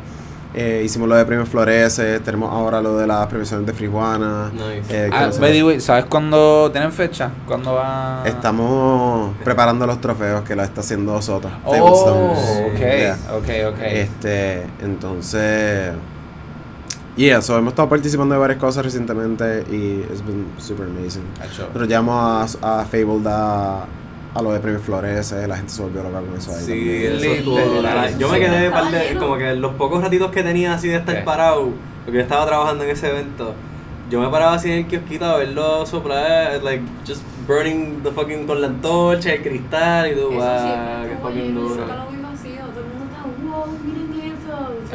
[0.53, 4.51] Eh, hicimos lo de Premios Floreces, tenemos ahora lo de las premiaciones de Frijuana.
[4.53, 4.83] Nice.
[4.91, 7.31] eh, Ah, nosotros- by the way, ¿sabes cuándo tienen fecha?
[7.47, 8.23] ¿Cuándo va?
[8.25, 11.49] Estamos preparando los trofeos que la está haciendo Soto.
[11.65, 12.33] Oh,
[12.73, 13.17] ok, Yeah.
[13.33, 13.79] ok, ok.
[13.83, 15.93] Este, entonces.
[17.17, 21.25] Yeah, so hemos estado participando de varias cosas recientemente y it's been super amazing.
[21.39, 23.85] Nosotros llamamos a, a Fabled a,
[24.35, 26.65] a lo de Premios Flores, la gente se volvió loca con eso ahí.
[26.65, 27.59] Sí, eso Lindo.
[27.59, 28.19] estuvo.
[28.19, 28.41] Yo me Sí.
[28.45, 31.23] quedé par de, como que los pocos ratitos que tenía así de estar ¿Qué?
[31.23, 31.71] parado,
[32.05, 33.55] porque yo estaba trabajando en ese evento,
[34.09, 38.47] yo me paraba así en el kiosquito a verlo soplar, like, just burning the fucking
[38.47, 41.87] con la antorcha, el cristal y todo, wow, siempre qué fucking duro.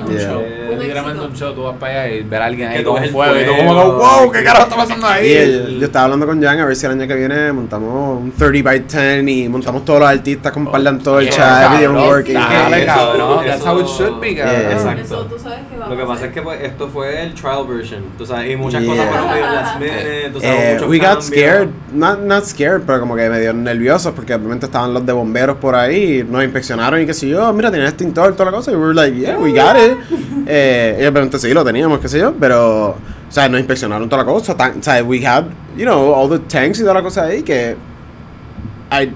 [0.02, 0.30] Un Yeah.
[0.32, 0.42] show.
[0.78, 1.26] Literalmente éxito.
[1.28, 1.54] un show.
[1.54, 4.32] Tú vas para allá y ver a alguien ahí con fuego y tú como wow,
[4.32, 5.28] ¿qué carajo está pasando ahí?
[5.28, 8.22] Y el- yo estaba hablando con Jan a ver si el año que viene montamos
[8.22, 11.76] un 30 by 10 y montamos todos los artistas con un par de antorchas, Yeah,
[11.78, 12.10] video cabrón.
[12.10, 12.34] working.
[12.34, 13.46] Dale, Eso- cabrón.
[13.46, 14.56] That's how it should be, cabrón.
[14.62, 14.72] Yeah.
[14.74, 15.02] Exacto.
[15.04, 18.03] Eso tú sabes que Lo que pasa es que pues, esto fue el trial version,
[18.18, 18.91] tú sabes, y muchas Yeah.
[18.91, 22.82] cosas fueron medio last minute, tú sabes, Eh, muchos we got scared, not, not scared,
[22.86, 26.44] pero como que medio nerviosos porque obviamente estaban los de bomberos por ahí, y nos
[26.44, 28.94] inspeccionaron y qué sé yo, mira, tenían extintor y toda la cosa, y we were
[28.95, 29.98] like, yeah, we got it.
[30.48, 32.95] Eh, y obviamente sí, lo teníamos, qué sé yo, pero, o
[33.30, 35.45] sea, nos inspeccionaron toda la cosa, tan- o sea, we had,
[35.76, 37.76] you know, all the tanks y toda la cosa ahí que
[38.91, 39.12] I,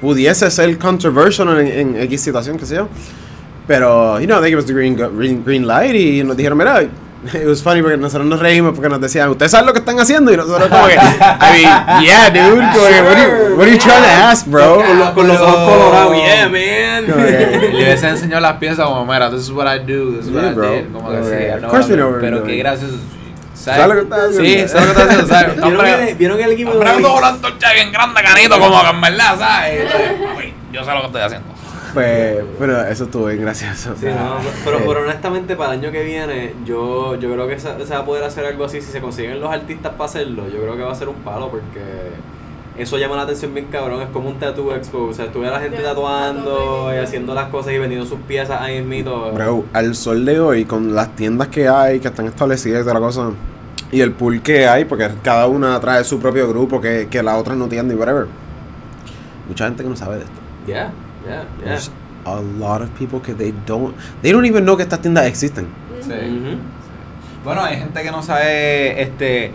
[0.00, 2.88] pudiese ser controversial en, en X situación, qué sé yo.
[3.68, 6.82] Pero, you know, they gave us the green, green, green light y nos dijeron, mira,
[7.34, 10.00] it was funny porque nosotros nos reímos porque nos decían, ¿ustedes saben lo que están
[10.00, 10.32] haciendo?
[10.32, 13.72] Y nosotros como que, I mean, yeah, dude, como que, what, are you, what are
[13.72, 14.76] you trying to ask, bro?
[14.82, 17.06] Con los, con los ojos colorados, yeah, man.
[17.06, 20.32] Que- Le hubiese enseñado las piezas como, mira, this is what I do, this is
[20.32, 20.70] what Yeah, I bro.
[20.72, 20.92] did.
[20.92, 22.90] Como que sí, que, we're Pero qué gracias.
[23.54, 24.44] ¿Sabes lo que estás haciendo?
[24.44, 25.54] Sí, sabes lo que estás haciendo, ¿sabes?
[25.56, 26.70] ¿Vieron, Hombre, el, ¿Vieron el equipo?
[26.70, 29.90] Con una antorcha bien grande, canito, como que en verdad, ¿sabes?
[30.38, 31.57] Uy, Yo sé lo que estoy haciendo.
[31.94, 33.94] Pues, bueno, eso estuvo bien gracioso.
[33.98, 37.58] Sí, no, pero, Eh, pero honestamente para el año que viene yo, yo creo que
[37.58, 40.48] se, se va a poder hacer algo así si se consiguen los artistas para hacerlo.
[40.48, 41.80] Yo creo que va a ser un palo porque
[42.78, 44.02] eso llama la atención bien cabrón.
[44.02, 45.04] Es como un tattoo expo.
[45.04, 48.60] O sea, estuve a la gente tatuando y haciendo las cosas y vendiendo sus piezas
[48.60, 49.32] ahí en mito.
[49.32, 52.94] Bro, al sol de hoy, con las tiendas que hay, que están establecidas y toda
[52.94, 53.30] la cosa,
[53.90, 57.36] y el pool que hay, porque cada una trae su propio grupo que, que la
[57.36, 58.26] otra no tiene y whatever.
[59.48, 60.40] Mucha gente que no sabe de esto.
[60.66, 60.92] Yeah,
[61.28, 61.64] yeah, yeah.
[61.64, 61.90] There's
[62.24, 65.66] a lot of people que they don't, they don't even know que estas tiendas existen.
[66.02, 66.10] Sí.
[66.12, 66.58] Ujú.
[67.44, 69.52] Bueno, hay gente que no sabe este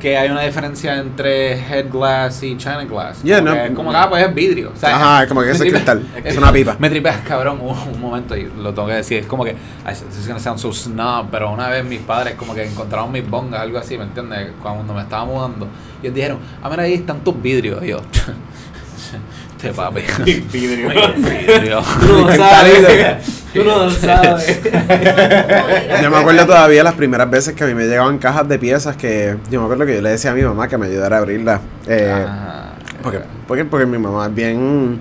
[0.00, 3.22] que hay una diferencia entre head glass y china glass.
[3.22, 3.54] Yeah, como no.
[3.54, 4.72] que es como que, ah, pues es vidrio.
[4.74, 6.76] O sea, Ajá, como que me ese tripe- cristal, es una pipa.
[6.78, 9.18] Me tripeas, cabrón, un, un momento y lo tengo que decir.
[9.18, 9.54] Es como que,
[9.86, 13.28] this is gonna sound so snob, pero una vez mis padres como que encontraron mis
[13.28, 14.52] bongas, algo así, ¿me entiendes?
[14.62, 15.68] Cuando me estaba mudando.
[16.02, 17.84] Y ellos dijeron, ah, mira, ahí están tus vidrios.
[17.84, 18.00] Y yo,
[19.62, 20.00] este papi.
[20.52, 20.88] Vidrio.
[21.16, 21.82] vidrio.
[22.00, 23.16] Tú no lo sabes.
[23.52, 24.60] Tú no lo sabes.
[26.02, 28.96] Yo me acuerdo todavía las primeras veces que a mí me llegaban cajas de piezas
[28.96, 31.18] que yo me acuerdo que yo le decía a mi mamá que me ayudara a
[31.20, 31.60] abrirlas.
[31.86, 32.72] Eh, Ah,
[33.02, 35.00] porque, porque, porque mi mamá es bien...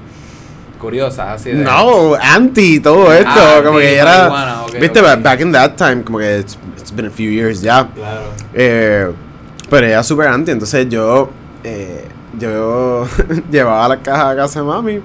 [0.80, 1.58] Curiosa, así de.
[1.64, 3.30] No, anti todo esto.
[3.36, 4.64] Ah, como que era.
[4.80, 5.06] Viste, ok.
[5.06, 7.86] ba- back in that time, como que it's, it's been a few years ya.
[7.94, 8.22] Claro.
[8.54, 9.12] Eh,
[9.70, 11.30] pero ella es súper anti, entonces yo.
[11.66, 12.06] eh,
[12.40, 13.08] yo
[13.52, 15.02] llevaba la caja a casa de mami.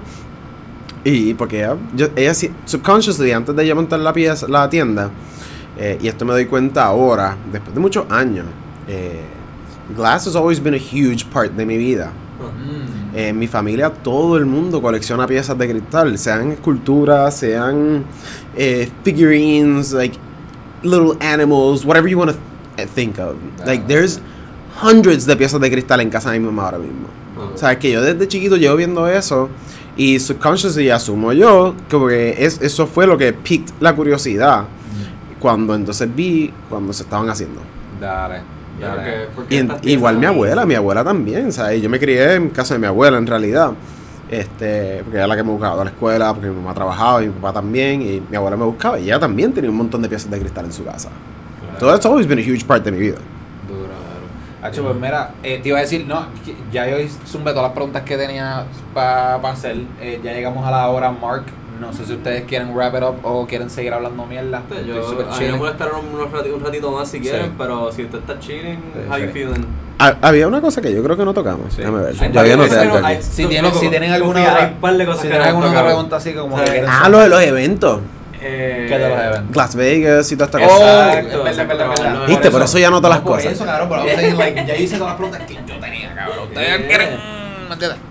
[1.03, 2.33] Y porque ella, yo, ella
[2.65, 5.11] subconsciously, antes de yo montar la, pieza, la tienda,
[5.77, 8.45] eh, y esto me doy cuenta ahora, después de muchos años,
[8.87, 9.21] eh,
[9.95, 12.11] glass has always been a huge part de mi vida.
[12.39, 13.17] Mm.
[13.17, 18.03] En mi familia todo el mundo colecciona piezas de cristal, sean esculturas, sean
[18.57, 20.17] eh, figurines, like
[20.83, 23.35] little animals, whatever you want to think of.
[23.65, 24.19] Like there's
[24.81, 27.07] hundreds de piezas de cristal en casa de mi mamá ahora mismo.
[27.53, 29.49] O sea, es que yo desde chiquito llevo viendo eso
[29.97, 34.65] y subconsciously asumo yo que es, eso fue lo que piqued la curiosidad
[35.39, 37.61] cuando entonces vi cuando se estaban haciendo.
[37.99, 38.41] Dale.
[39.35, 41.81] Porque- porque Y igual mi abuela, mi abuela también, ¿sabes?
[41.81, 43.71] Yo me crié en casa de mi abuela en realidad.
[44.29, 47.27] Este, porque era la que me buscaba a la escuela, porque mi mamá trabajaba y
[47.27, 50.09] mi papá también, y mi abuela me buscaba, y ella también tenía un montón de
[50.09, 51.09] piezas de cristal en su casa.
[51.79, 53.17] So that's always been a huge part de mi vida.
[54.65, 56.25] Hacho, pues mira, eh, te iba a decir, no,
[56.71, 56.97] ya yo
[57.27, 59.77] zumbé todas las preguntas que tenía para hacer.
[60.01, 61.43] Eh, ya llegamos a la hora, Mark.
[61.79, 64.59] No sé si ustedes quieren wrap it up o quieren seguir hablando mierda.
[64.69, 67.23] Estoy Yo, súper a mí me molestar un, unos rati- un ratito más si Sí.
[67.23, 69.31] quieren, pero si usted está chilling, Sí, how you sí.
[69.33, 69.65] feeling?
[69.99, 71.73] Ha- había una cosa que yo creo que no tocamos.
[71.73, 71.79] Sí.
[71.81, 72.15] Déjame ver.
[72.31, 73.21] Yo había.
[73.21, 74.39] Si tienen, si tienen alguna
[75.15, 75.41] si tienen
[75.85, 76.71] pregunta así como que Sí.
[76.71, 77.99] quieren Ah, lo de los eventos.
[78.41, 79.55] Eh, ¿Qué de los eventos?
[79.55, 81.19] Las Vegas y toda esta Oh, cosa.
[81.19, 82.27] Exacto, verdad, verdad.
[82.27, 83.53] Viste, por eso ya no todas las por cosas.
[83.53, 86.39] eso, cabrón, pero like, ya hice todas las preguntas que yo tenía, cabrón.
[86.47, 87.09] Ustedes quieren.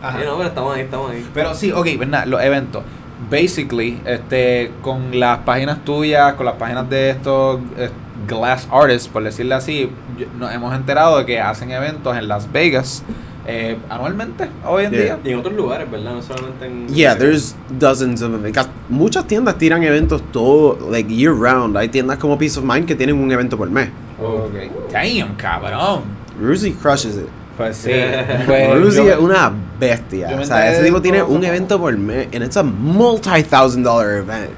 [0.02, 0.18] Ajá.
[0.18, 1.30] Sí, no, pero estamos ahí, estamos ahí.
[1.32, 2.82] Pero sí, ok, verdad, los eventos.
[3.30, 7.88] Basically, este, con las páginas tuyas, con las páginas de estos eh,
[8.26, 9.90] glass artists, por decirle así,
[10.38, 13.02] nos hemos enterado de que hacen eventos en Las Vegas
[13.46, 15.02] eh, anualmente hoy en Yeah.
[15.02, 15.18] día.
[15.24, 16.14] Y en otros lugares, ¿verdad?
[16.14, 16.88] No solamente en.
[16.88, 18.68] Yeah, there's dozens of events.
[18.88, 21.76] Muchas tiendas tiran eventos todo, like year round.
[21.76, 23.88] Hay tiendas como Peace of Mind que tienen un evento por mes.
[24.22, 24.90] Ok.
[24.92, 26.02] Damn, cabrón.
[26.40, 27.26] Ruzy crushes it.
[27.56, 27.90] Pues sí.
[28.46, 30.36] pues Ruzy yo- es una bestia.
[30.40, 32.26] O sea, ese tipo tiene un como- evento por mes.
[32.34, 34.50] And it's a multi-thousand dollar event.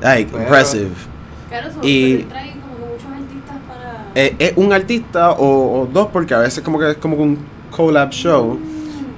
[0.00, 0.90] Like, Pero- impressive.
[1.48, 4.06] Claro, Y- pero él trae como que muchos artistas para.
[4.14, 7.22] Eh, es un artista o, o dos, porque a veces como que es como que
[7.22, 7.38] un
[7.72, 8.58] collab show.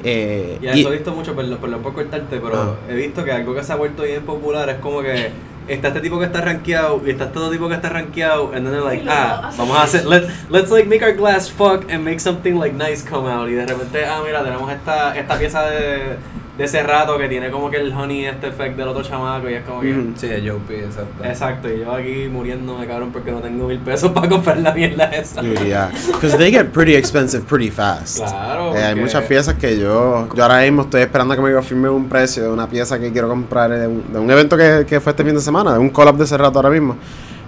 [0.03, 2.77] Eh, Y y- eso he visto mucho, perdón, perdón por cortarte, pero Ah.
[2.91, 5.31] he visto que algo que se ha vuelto bien popular es como que
[5.67, 8.67] está este tipo que está rankeado y está este otro tipo que está rankeado and
[8.67, 12.05] then they're like, ah, vamos a hacer, let's, let's like make our glass fuck and
[12.05, 15.63] make something like nice come out y de repente, ah, mira, tenemos esta, esta pieza
[15.71, 16.17] de,
[16.57, 19.55] de ese rato que tiene como que el honey este effect del otro chamaco y
[19.55, 19.91] es como que...
[19.93, 20.13] Ujú.
[20.15, 21.25] Sí, Joe P, exacto.
[21.25, 25.07] Exacto, y yo aquí muriéndome cabrón porque no tengo mil pesos para comprar la mierda
[25.07, 25.43] esa.
[25.43, 25.91] Yeah.
[26.13, 28.19] Because they get pretty expensive pretty fast.
[28.19, 31.53] Claro, Eh, hay muchas piezas que yo, yo ahora mismo estoy esperando a que me
[31.53, 34.87] confirme un precio de una pieza que quiero comprar de un, de un evento que,
[34.89, 36.97] que fue este fin de semana, de un collab de ese rato ahora mismo.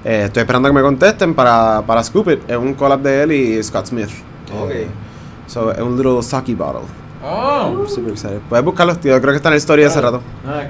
[0.05, 2.51] Eh, estoy esperando a que me contesten para, para Scoop It.
[2.51, 4.11] Es un collab de él y Scott Smith.
[4.53, 4.70] Ok.
[4.73, 4.87] Eh,
[5.47, 6.83] so, es un little sake bottle.
[7.28, 7.85] Oh.
[7.89, 8.40] Super excited.
[8.48, 9.20] Puedes buscarlos, tío.
[9.20, 10.23] Creo que está en la historia ese rato.
[10.47, 10.62] Ah.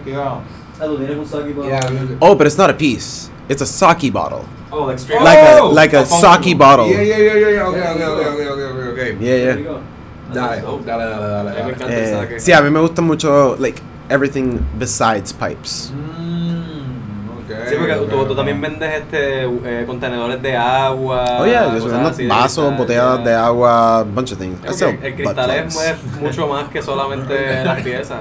[2.20, 3.30] Oh, but it's not a piece.
[3.48, 4.44] It's a sake bottle.
[4.70, 5.72] Oh, like straight Like a- Oh!
[5.72, 6.86] like a sake bottle.
[6.88, 7.68] Yeah, yeah, yeah, yeah, yeah.
[7.68, 9.16] Okay, okay, okay, okay, okay, okay, okay.
[9.20, 9.80] Yeah, yeah.
[10.32, 12.34] Dale, dale, dale, dale, dale.
[12.34, 15.92] Eh, sí, a mí me gusta mucho, like, everything besides pipes.
[15.94, 16.15] Mm,
[17.68, 18.36] Sí, porque okay, tú, tú okay.
[18.36, 21.38] también vendes este eh, contenedores de agua.
[21.40, 24.58] Oh yeah, yo vendo de vasos, botellas de agua, bunch of things.
[24.76, 28.20] Sell el cristal es mucho más que solamente las piezas.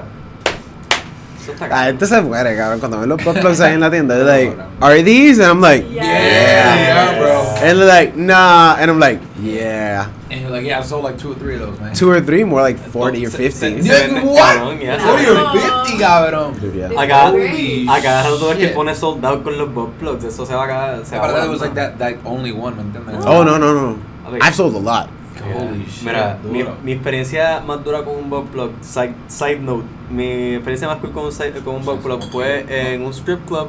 [1.46, 1.86] Eso está La cabrón.
[1.86, 4.16] gente se muere, cabrón, cuando ven los butt plugs ahí en la tienda.
[4.16, 5.38] They're like, are these?
[5.38, 6.02] And I'm like, Yeah.
[6.02, 7.42] Yeah, yeah, bro.
[7.62, 8.74] And they're like, nah.
[8.78, 10.08] And I'm like, yeah.
[10.28, 11.94] And you're like, yeah, I sold like two or three of those, man.
[11.94, 13.50] Two or three, more like 40 or 50.
[13.50, 14.58] se- Yeah, se vende what?
[14.58, 15.52] 40 or
[15.86, 16.60] 50, cabrón.
[16.60, 16.88] Dude, yeah.
[17.00, 18.74] Acá, Holy acá tú ves que shit.
[18.74, 20.24] pone sold out con los butt plugs.
[20.24, 21.06] Eso se va a caer.
[21.06, 23.24] Se va Aparte, a it was like that, that only one, ¿me entiendes?
[23.24, 23.96] Oh, no, no, no.
[24.42, 25.08] I've sold a lot.
[25.54, 30.54] Holy shit, Mira, mi, mi experiencia más dura con un plug, side, side note, mi
[30.54, 33.68] experiencia más cool con un, side- con un fue en un strip club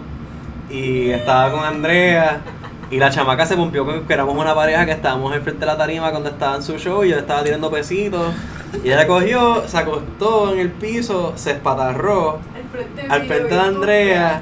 [0.70, 2.42] y estaba con Andrea
[2.90, 5.78] y la chamaca se pompió con que éramos una pareja que estábamos enfrente de la
[5.78, 8.34] tarima cuando estaba en su show y yo le estaba tirando pesitos.
[8.84, 13.56] Y ella cogió, se acostó en el piso, se espatarró Al frente, al mío, frente
[13.56, 14.42] de Andrea.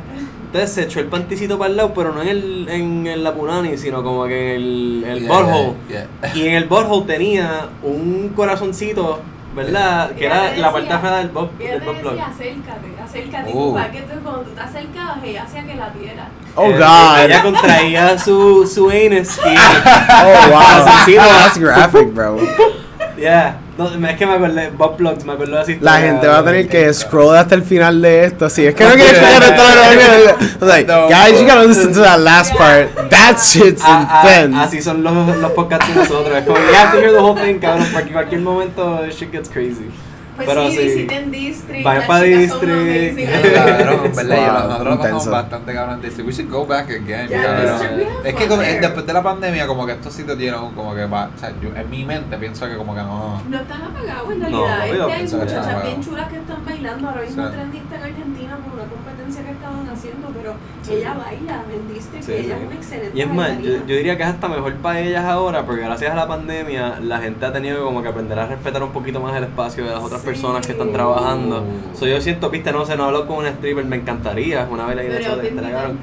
[0.56, 3.34] Entonces se echó el panticito para el lado, pero no en el, en, el la
[3.34, 5.74] punani, sino como que en el, el Yeah, butthole.
[5.90, 6.08] yeah.
[6.34, 9.20] Y en el butthole tenía un corazoncito,
[9.54, 10.12] ¿verdad?
[10.12, 11.28] Que era ella la decía- parte afuera del
[11.60, 13.52] Y ella te decía, acércate, acércate.
[13.54, 13.74] Oh.
[13.74, 16.30] Para que tú, cuando tú te acercabas, ella hacía que la diera.
[16.56, 17.26] Oh, Eh, God.
[17.26, 19.56] Ella contraía su, su anus y...
[20.24, 20.86] Oh, wow.
[21.06, 22.38] That's graphic, bro.
[23.18, 23.58] Yeah.
[23.78, 25.78] No, es que me acordé, butt plugs, me acuerdo así.
[25.82, 28.50] La gente va a tener que scroll hasta el final de esto.
[28.50, 30.66] Si es que no quiere escuchar esto, no, no.
[30.68, 32.88] Like, No, guys, you gotta listen to that last part.
[33.10, 34.58] That shit's A- a- intense.
[34.58, 36.38] así son los, los podcasts de nosotros.
[36.38, 39.32] Es como, you have to hear the whole thing, cabrón, porque en cualquier momento shit
[39.32, 39.90] gets crazy.
[40.36, 40.84] Pues Pero sí, sí.
[40.84, 41.84] visiten District.
[41.86, 43.54] Vayan las pa' chicas son District.
[43.56, 44.68] Cabrón, ¿verdad?
[44.70, 46.28] Nosotros pasamos bastante cabrón en District.
[46.28, 48.02] We should go back again, Yeah, cabrón.
[48.26, 48.80] Es que fun como- there.
[48.82, 51.70] después de la pandemia, como que estos sitios tienen como que va, o sea, yo
[51.76, 53.42] en mi mente pienso que como que no.
[53.50, 54.86] No están apagados en No, realidad.
[54.88, 57.10] yo es que hay muchachas bien chulas que están bailando.
[57.10, 57.52] Ahora mismo Sí.
[57.54, 60.54] trendista en Argentina por una competencia que estaban haciendo, pero
[60.98, 62.62] ella baila en District Sí, y ella sí.
[62.62, 65.24] es una excelente Y es más, yo, yo diría que es hasta mejor para ellas
[65.26, 68.84] ahora, porque gracias a la pandemia la gente ha tenido como que aprender a respetar
[68.84, 70.25] un poquito más el espacio de las otras Sí.
[70.26, 71.64] Personas que están trabajando.
[71.98, 74.96] So, yo siento, viste, no sé, no hablo con un stripper, me encantaría, una de
[74.96, 75.72] te esta, invitan.
[75.72, 76.00] cabrón.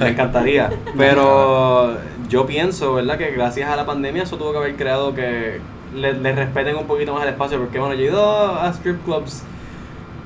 [0.00, 0.70] Me encantaría.
[0.96, 1.96] Pero
[2.28, 3.18] yo pienso, ¿verdad?
[3.18, 5.60] Que gracias a la pandemia eso tuvo que haber creado que
[5.94, 7.58] le, le respeten un poquito más el espacio.
[7.58, 8.24] Porque bueno, yo he ido
[8.60, 9.42] a strip clubs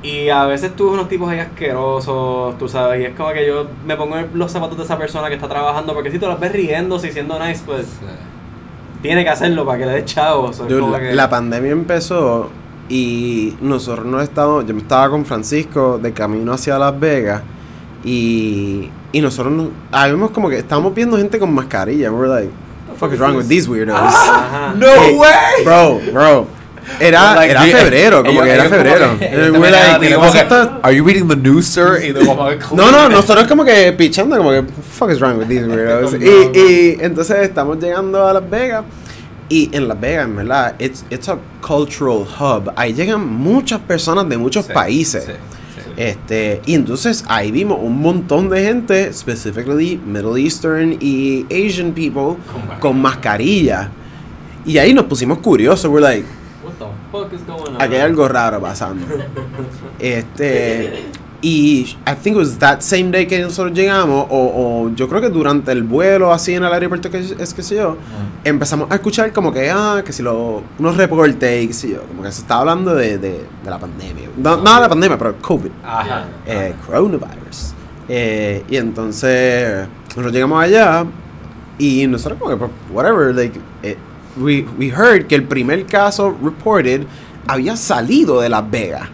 [0.02, 3.00] y a veces tú ves unos tipos ahí asquerosos, tú sabes.
[3.00, 5.48] Y es como que yo me pongo en los zapatos de esa persona que está
[5.48, 5.94] trabajando.
[5.94, 7.86] Porque si tú las ves riéndose y siendo nice, pues
[9.00, 10.60] tiene que hacerlo para que le des chavos.
[10.68, 12.50] La, que- la pandemia empezó
[12.88, 17.42] y nosotros no estábamos, yo estaba con Francisco de camino hacia Las Vegas
[18.04, 22.10] y, y nosotros no, habíamos como que estábamos viendo gente con mascarilla.
[22.10, 22.50] We were like,
[22.88, 23.94] what the fuck is wrong with these weirdos?
[23.96, 24.74] Ajá.
[24.78, 25.64] ¡No Hey, way!
[25.64, 26.46] Bro, bro,
[26.98, 29.18] Era, Like, era febrero, como ellos- que era febrero.
[29.18, 30.80] que- Eh, we're like.
[30.82, 32.00] Are you reading the news, sir?
[32.04, 32.12] Y
[32.74, 34.64] No, no, nosotros como que pichando, como que,
[34.98, 36.14] fuck is wrong with these weirdos.
[36.20, 38.84] y, y entonces estamos llegando a Las Vegas.
[39.52, 42.72] Y en Las Vegas, en verdad, it's, it's a cultural hub.
[42.74, 45.24] Ahí llegan muchas personas de muchos Sí, países.
[45.24, 45.90] sí, sí.
[45.94, 52.36] Este, y entonces ahí vimos un montón de gente, specifically Middle Eastern y Asian people,
[52.80, 53.90] con mascarilla.
[54.64, 56.24] Y ahí nos pusimos curiosos, we're like,
[56.64, 57.82] What the fuck is going on?
[57.82, 59.04] aquí hay algo raro pasando.
[59.98, 61.04] Este,
[61.44, 65.20] y I think it was that same day que nosotros llegamos, o, o yo creo
[65.20, 67.97] que durante el vuelo, así en el aeropuerto, que es que sé yo,
[68.44, 72.02] empezamos a escuchar como que, ah, que si lo, unos reportes y qué sé yo,
[72.05, 74.28] como que se estaba hablando de, de, de la pandemia.
[74.36, 75.70] No, no de la pandemia, pero COVID.
[75.85, 76.27] Ajá.
[76.47, 77.74] eh, coronavirus.
[78.09, 81.05] Eh, y entonces nosotros llegamos allá
[81.77, 83.97] y nosotros como que, pues, whatever, like, eh,
[84.36, 87.02] we, we heard que el primer caso reported
[87.48, 89.09] había salido de Las Vegas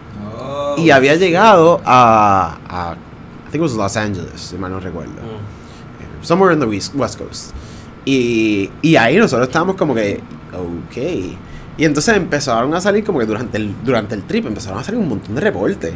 [0.83, 5.11] Y había llegado a, a, I think it was Los Angeles, si mal no recuerdo.
[5.11, 6.23] Mm.
[6.23, 7.51] Somewhere in the West, West Coast.
[8.05, 10.19] Y, y ahí nosotros estábamos como que,
[10.53, 10.97] ok.
[11.77, 14.99] Y entonces empezaron a salir como que durante el, durante el trip empezaron a salir
[14.99, 15.93] un montón de reportes.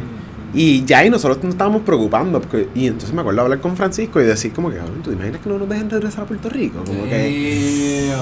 [0.54, 2.40] Y ya ahí nosotros nos estábamos preocupando.
[2.40, 5.16] Porque, y entonces me acuerdo hablar con Francisco y decir como que, "Cabrón, ¿tú te
[5.16, 6.78] imaginas que no nos dejen regresar a Puerto Rico?
[6.86, 8.14] Como que...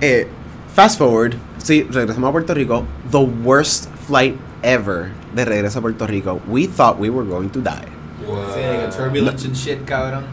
[0.00, 0.26] Eh,
[0.74, 2.84] fast forward, sí, regresamos a Puerto Rico.
[3.10, 6.40] The worst flight ever de regreso a Puerto Rico.
[6.48, 7.86] We thought we were going to die.
[8.54, 10.24] Sí, like a turbulence and shit, cabrón.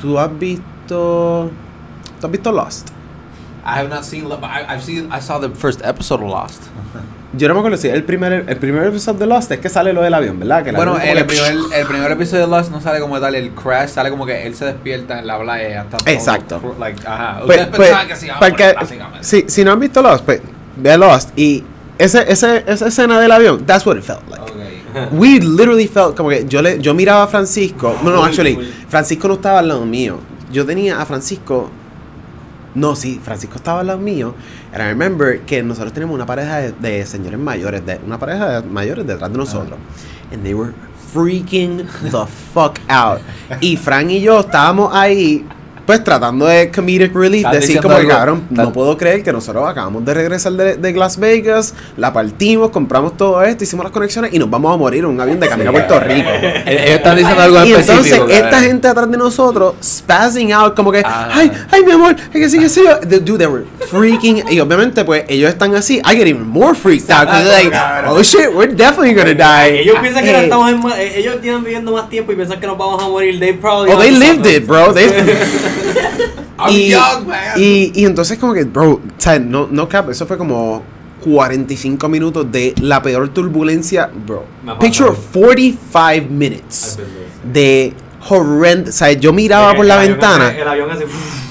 [0.00, 1.50] ¿Tú has visto...
[2.20, 2.88] ¿Tú has visto Lost?
[3.64, 6.62] I have not seen, but I, I've seen, I saw the first episode of Lost.
[7.34, 9.92] Yo no me acuerdo si el primer, el primer episodio de Lost es que sale
[9.94, 10.62] lo del avión, ¿verdad?
[10.64, 13.34] Que el Bueno, avión el, primer, el primer episodio de Lost no sale como tal
[13.34, 16.10] el crash, sale como que él se despierta en la playa y ya está todo
[16.12, 16.60] Exacto.
[16.60, 17.40] cru- like, ajá.
[17.46, 19.24] Pues- Ustedes pues, pensaban que se iba a porque- morir, básicamente.
[19.24, 20.42] si, si no han visto Lost, pues
[20.76, 21.64] ve Lost y
[21.98, 24.42] ese, ese, esa escena del avión, that's what it felt like.
[24.42, 24.82] Okay.
[25.12, 27.96] We literally felt como que yo le yo miraba a Francisco.
[28.02, 28.56] No, no, actually,
[28.88, 30.18] Francisco no estaba al lado mío.
[30.52, 31.70] Yo tenía a Francisco.
[32.74, 34.34] No, sí, Francisco estaba al lado mío.
[34.72, 38.60] And I remember que nosotros tenemos una pareja de, de señores mayores, de, una pareja
[38.60, 39.78] de mayores detrás de nosotros.
[40.32, 40.72] And they were
[41.12, 43.20] freaking the fuck out.
[43.60, 45.46] Y Frank y yo estábamos ahí,
[45.92, 50.14] pues tratando de comedic relief, decir como, cabrón, no puedo creer que nosotros acabamos de
[50.14, 54.48] regresar de, de Las Vegas, la partimos, compramos todo esto, hicimos las conexiones y nos
[54.48, 56.30] vamos a morir en un avión de camino a Puerto Rico.
[56.66, 58.28] Ellos están diciendo algo Y entonces específico.
[58.28, 58.62] esta cabrón.
[58.64, 61.28] gente atrás de nosotros spazzing out como que Ah.
[61.32, 62.80] ay ay mi amor es que sí que sí
[63.20, 67.10] dude they were freaking y obviamente pues ellos están así I get even more freaked
[67.10, 67.76] out 'cause they're like
[68.08, 71.40] oh shit we're definitely gonna die Ellos piensan que no Eh, estamos en eh, ellos
[71.40, 73.38] tienen viviendo más tiempo y piensan que nos vamos a morir.
[73.40, 75.06] They probably oh they lived it bro they,
[76.68, 76.94] Y,
[77.56, 80.82] y, Y, entonces como que, bro, o sea, no, no cap, eso fue como
[81.22, 84.44] 45 minutos de la peor turbulencia, bro.
[84.80, 86.98] Picture 45 minutes
[87.52, 87.92] de
[88.28, 90.48] horrendo, o sea, yo miraba el, por la el ventana.
[90.48, 91.06] Avión, el, avión hace...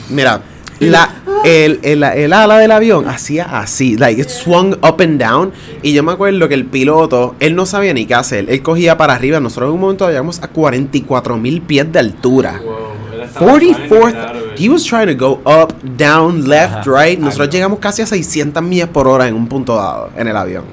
[0.10, 0.42] Mira,
[0.82, 1.10] la,
[1.44, 5.54] el, el, el, ala del avión hacía así, like it swung up and down.
[5.84, 8.98] Y yo me acuerdo que el piloto, él no sabía ni qué hacer, él cogía
[8.98, 9.40] para arriba.
[9.40, 12.62] Nosotros en un momento llegamos a 44 mil pies de altura.
[12.64, 12.92] Wow,
[13.38, 16.92] 44 he was trying to go up, down, left, Ajá.
[16.92, 17.20] right.
[17.20, 20.66] Nosotros llegamos casi a 600 millas por hora en un punto dado en el avión.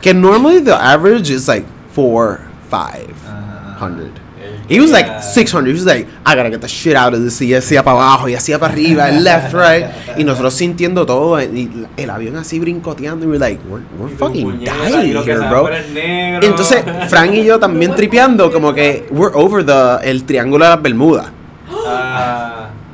[0.00, 2.40] Que normally the average is like 4,
[2.70, 4.22] 500.
[4.68, 5.66] He was like 600.
[5.66, 7.40] He was like, I gotta get the shit out of this.
[7.42, 9.86] Y hacía para abajo, y hacía para arriba, left, right.
[10.16, 11.40] Y nosotros sintiendo todo.
[11.42, 13.26] Y el avión así brincoteando.
[13.26, 15.68] Y we're like, we're, we're fucking dying here, bro.
[15.68, 20.82] Entonces, Frank y yo también tripeando, como que we're over the, el triángulo de las
[20.82, 21.26] Bermudas.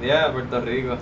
[0.01, 0.97] Ah, yeah, Puerto Rico.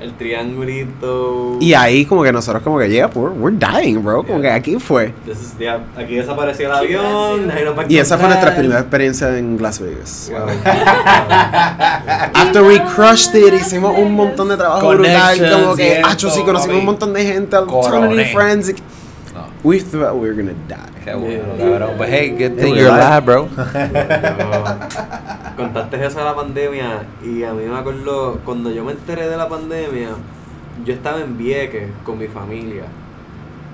[0.00, 1.58] El triangulito.
[1.60, 4.22] Y ahí, como que nosotros, como que, yeah, we're, we're dying, bro.
[4.24, 5.12] Como que aquí fue.
[5.26, 7.52] This is- yeah, aquí desapareció el avión.
[7.86, 10.30] Y esa fue nuestra primera experiencia en Las Vegas.
[10.32, 10.48] Wow.
[12.34, 15.38] After we crushed it, hicimos un montón de trabajo brutal.
[15.52, 18.14] Como que, y acho, sí, conocimos un montón de gente, Coroné.
[18.16, 18.70] new friends.
[18.70, 18.74] y-
[19.34, 19.48] No.
[19.62, 20.76] We thought we were gonna die.
[21.04, 21.98] Qué bueno, cabrón.
[21.98, 23.48] But hey, good thing you're alive, bro.
[25.60, 29.36] Contaste eso de la pandemia y a mí me acuerdo cuando yo me enteré de
[29.36, 30.10] la pandemia,
[30.84, 32.84] yo estaba en Vieques con mi familia.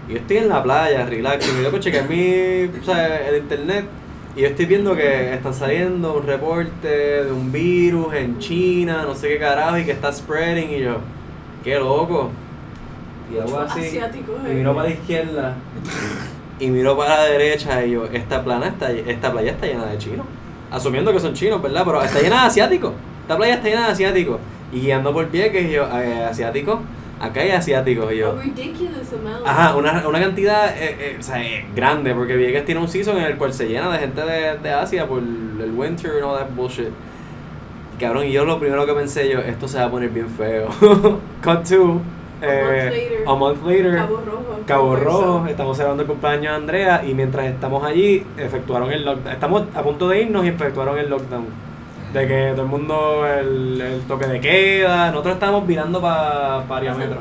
[0.09, 3.39] Y yo estoy en la playa, relax, y me dio chequear mi, o sea, el
[3.39, 3.85] internet
[4.37, 6.89] y yo estoy viendo que están saliendo un reporte
[7.25, 10.99] de un virus en China, no sé qué carajo, y que está spreading y yo,
[11.65, 12.31] qué loco.
[13.33, 14.55] Y hago así, y eh.
[14.55, 15.57] miro para la izquierda
[16.61, 19.99] y miro para la derecha y yo, esta plana está, esta playa está llena de
[19.99, 20.27] chinos.
[20.71, 21.83] Asumiendo que son chinos, ¿verdad?
[21.85, 22.93] Pero está llena de asiáticos.
[23.23, 24.39] Esta playa está llena de asiáticos.
[24.73, 26.81] Y guiando por Vieques, y yo, eh, asiáticos.
[27.21, 28.37] acá hay asiáticos y A yo.
[28.41, 29.47] ridiculous amount.
[29.47, 33.17] Ajá, una, una cantidad eh, eh, o sea, eh, grande, porque Vieques tiene un season
[33.19, 36.37] en el cual se llena de gente de, de Asia por el winter y all
[36.39, 36.89] that bullshit.
[37.97, 40.29] Y cabrón, y yo lo primero que pensé yo, esto se va a poner bien
[40.29, 40.69] feo.
[41.43, 42.01] Cut to.
[42.43, 43.97] Eh, a month later.
[43.97, 44.61] Cabo Rojo.
[44.67, 49.33] Cabo Rojo, estamos celebrando el cumpleaños de Andrea y mientras estamos allí efectuaron el lockdown.
[49.33, 51.47] Estamos a punto de irnos y efectuaron el lockdown.
[52.13, 56.79] De que todo el mundo, el, el toque de queda, nosotros estábamos virando para pa
[56.79, 57.19] Ariametro.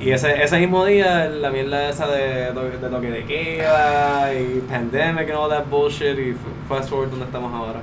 [0.00, 5.28] Y ese, ese mismo día, la mierda esa de, de toque de queda y pandemic
[5.30, 6.34] and all that bullshit y
[6.68, 7.80] fast forward donde estamos ahora.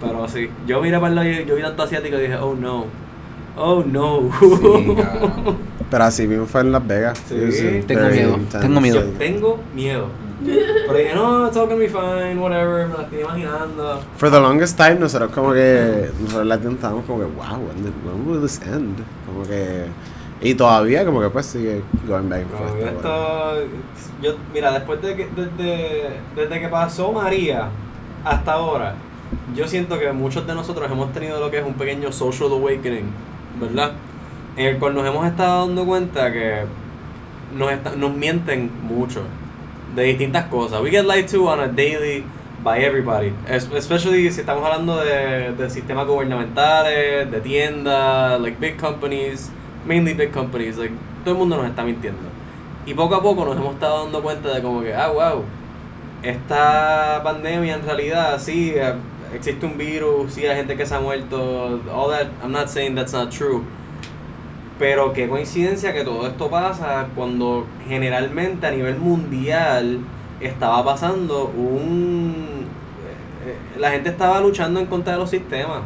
[0.00, 2.54] Pero sí, yo miré para el lado y yo vi tanto asiático y dije, oh
[2.54, 2.86] no,
[3.56, 4.30] oh no.
[4.40, 4.96] Sí.
[5.90, 7.18] Pero así mismo fue en Las Vegas.
[7.28, 7.82] Sí.
[7.86, 8.58] Tengo miedo, intense.
[8.60, 9.00] tengo miedo.
[9.00, 10.06] Yo tengo miedo.
[10.44, 14.00] Pero dije, no, it's all gonna be fine, whatever, me la estoy imaginando.
[14.16, 17.92] For the longest time, nosotros como que, nosotros la estábamos como que, wow, when, did-
[18.04, 18.98] when will this end?
[19.26, 19.86] Como que,
[20.42, 22.82] y todavía como que pues sigue going back and forth.
[22.82, 23.54] esto,
[24.20, 27.68] yo, mira, después de que, desde, desde que pasó María
[28.24, 28.96] hasta ahora,
[29.54, 33.06] yo siento que muchos de nosotros hemos tenido lo que es un pequeño social awakening,
[33.60, 33.92] ¿verdad?
[34.56, 36.60] En el cual nos hemos estado dando cuenta que
[37.56, 39.22] nos, está- nos mienten mucho
[39.94, 40.80] de distintas cosas.
[40.80, 42.24] We get lied to on a daily
[42.62, 43.32] by everybody.
[43.48, 49.50] Es- Especially si estamos hablando de, de sistemas gubernamentales, de tiendas, like big companies,
[49.86, 50.94] mainly big companies, like
[51.24, 52.22] todo el mundo nos está mintiendo.
[52.86, 55.42] Y poco a poco nos hemos estado dando cuenta de como que, ah, wow,
[56.22, 58.94] esta pandemia en realidad sí eh,
[59.36, 62.94] existe un virus, sí hay gente que se ha muerto, all that, I'm not saying
[62.94, 63.62] that's not true.
[64.78, 70.00] Pero qué coincidencia que todo esto pasa cuando generalmente a nivel mundial
[70.40, 72.66] estaba pasando un...
[73.46, 75.82] eh, eh, La gente estaba luchando en contra de los sistemas.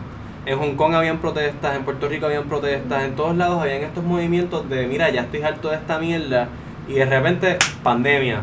[0.47, 4.03] En Hong Kong habían protestas, en Puerto Rico habían protestas, en todos lados habían estos
[4.03, 6.49] movimientos de, mira, ya estoy harto de esta mierda.
[6.89, 8.41] Y de repente, pandemia.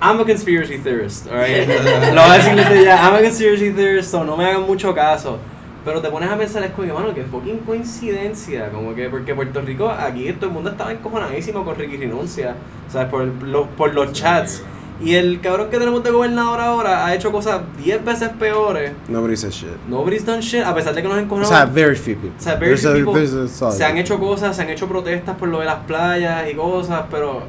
[0.00, 1.66] I'm a conspiracy theorist, alright.
[2.14, 4.94] Lo voy a decir desde ya, I'm a conspiracy theorist, so no me hagan mucho
[4.94, 5.38] caso.
[5.84, 8.70] Pero te pones a pensar, es como que, mano, que fucking coincidencia.
[8.70, 12.56] Como que, porque Puerto Rico, aquí todo el mundo estaba encojonadísimo con Ricky Rinuncia,
[12.88, 13.08] ¿sabes?
[13.08, 14.62] Por, lo- por los chats.
[15.00, 18.92] Y el cabrón que tenemos de gobernador ahora ha hecho cosas 10 veces peores.
[19.08, 19.68] Nobody says shit.
[19.88, 21.48] Nobody's done shit, a pesar de que nos O encojonamos.
[21.48, 22.30] sea, very few people.
[22.38, 24.88] O sea, very There's few a- people a se han hecho cosas, se han hecho
[24.88, 27.42] protestas por lo de las playas y cosas, pero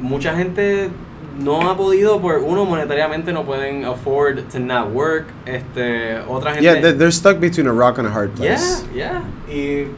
[0.00, 0.90] mucha gente
[1.38, 6.64] no ha podido por uno monetariamente no pueden afford to not work, este otra gente
[6.64, 8.84] Yeah, they're, stuck between a rock and a hard Yeah, place.
[8.94, 9.22] yeah.
[9.48, 9.88] Y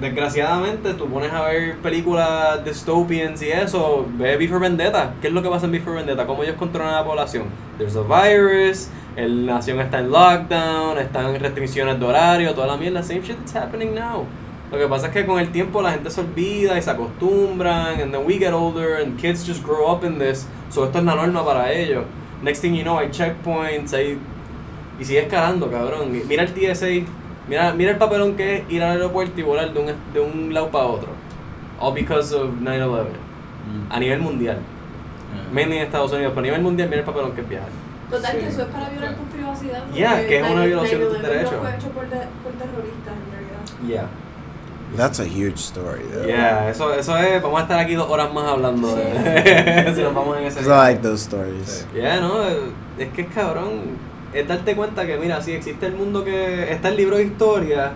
[0.00, 5.14] desgraciadamente tú pones a ver películas dystopians y eso, ve V for Vendetta.
[5.20, 6.24] ¿Qué es lo que pasa en V for Vendetta?
[6.26, 7.44] ¿Cómo ellos controlan a la población?
[7.78, 12.76] There's a virus, el nación está en lockdown, están en restricciones de horario, toda la
[12.76, 13.02] mierda.
[13.02, 14.24] Same shit that's happening now.
[14.70, 18.00] Lo que pasa es que con el tiempo la gente se olvida y se acostumbran,
[18.00, 20.46] and then we get older and kids just grow up in this.
[20.70, 22.04] So esto es la norma para ellos.
[22.42, 24.18] Next thing you know, hay checkpoints, hay
[25.00, 26.10] y sigue escalando, cabrón.
[26.28, 26.86] Mira el TSA,
[27.48, 30.52] mira, mira el papelón que es ir al aeropuerto y volar de un, de un
[30.52, 31.08] lado para otro.
[31.80, 33.06] All because of 9-11.
[33.90, 34.58] A nivel mundial.
[35.52, 37.68] Mainly en Estados Unidos, pero a nivel mundial mira el papelón que es viajar.
[38.10, 39.84] Total, Sí, que eso es para violar tu privacidad.
[39.92, 41.54] Yeah, porque que es una 9/11 violación de tus no derechos.
[41.60, 43.86] fue hecho por, de- por terroristas, en realidad.
[43.86, 44.08] Yeah.
[44.96, 46.26] That's a huge story, though.
[46.26, 50.14] Yeah, eso, eso es, vamos a estar aquí dos horas más hablando de si nos
[50.14, 51.86] vamos en ese I like those stories.
[51.94, 52.42] Ya, no,
[52.98, 54.08] es que es cabrón.
[54.32, 56.72] Es darte cuenta que, mira, sí existe el mundo que.
[56.72, 57.92] Está el libro de historia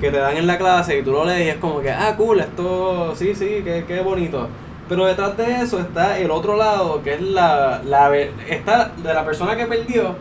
[0.00, 2.14] que te dan en la clase y tú lo lees y es como que, ah,
[2.16, 4.48] cool, esto, sí, sí, qué, qué bonito.
[4.88, 8.14] Pero detrás de eso está el otro lado, que es la, la.
[8.16, 10.14] Está de la persona que perdió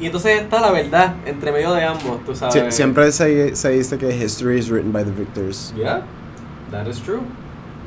[0.00, 2.54] y entonces está la verdad entre medio de ambos, tú sabes.
[2.54, 5.72] Sie- siempre se, se dice que history is written by the victors.
[5.76, 6.02] Yeah,
[6.70, 7.20] that is true.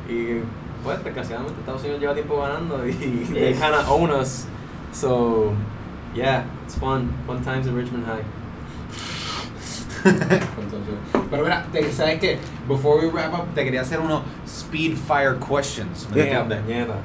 [0.09, 0.41] Y
[0.83, 2.91] pues desgraciadamente Estados Unidos lleva tiempo ganando y
[3.33, 4.45] they kinda own us.
[4.93, 5.53] So
[6.15, 7.09] yeah, it's fun.
[7.27, 8.23] Fun times in Richmond High.
[11.29, 12.37] Pero mira, te- ¿sabes qué?
[12.67, 16.07] Before we wrap up, te quería hacer unos speed fire questions.
[16.09, 16.65] ¿me Mierda, entiendes?
[16.65, 16.95] mierda.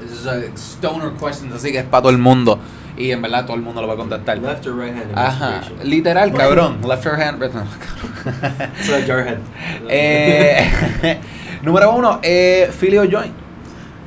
[0.00, 2.58] This is a stoner questions, así que es para todo el mundo.
[2.98, 4.38] Y en verdad todo el mundo lo va a contestar.
[4.38, 6.78] Left or right hand Ajá, literal, cabrón.
[6.86, 7.38] Left or hand.
[7.40, 7.48] no,
[8.82, 9.38] So jarhead.
[9.88, 11.20] eh,
[11.62, 13.34] número uno, eh, Philly o joint.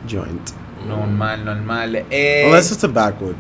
[0.08, 0.52] Joint.
[0.88, 1.96] Normal, normal.
[2.10, 3.36] Eh, Unless it's a backwood.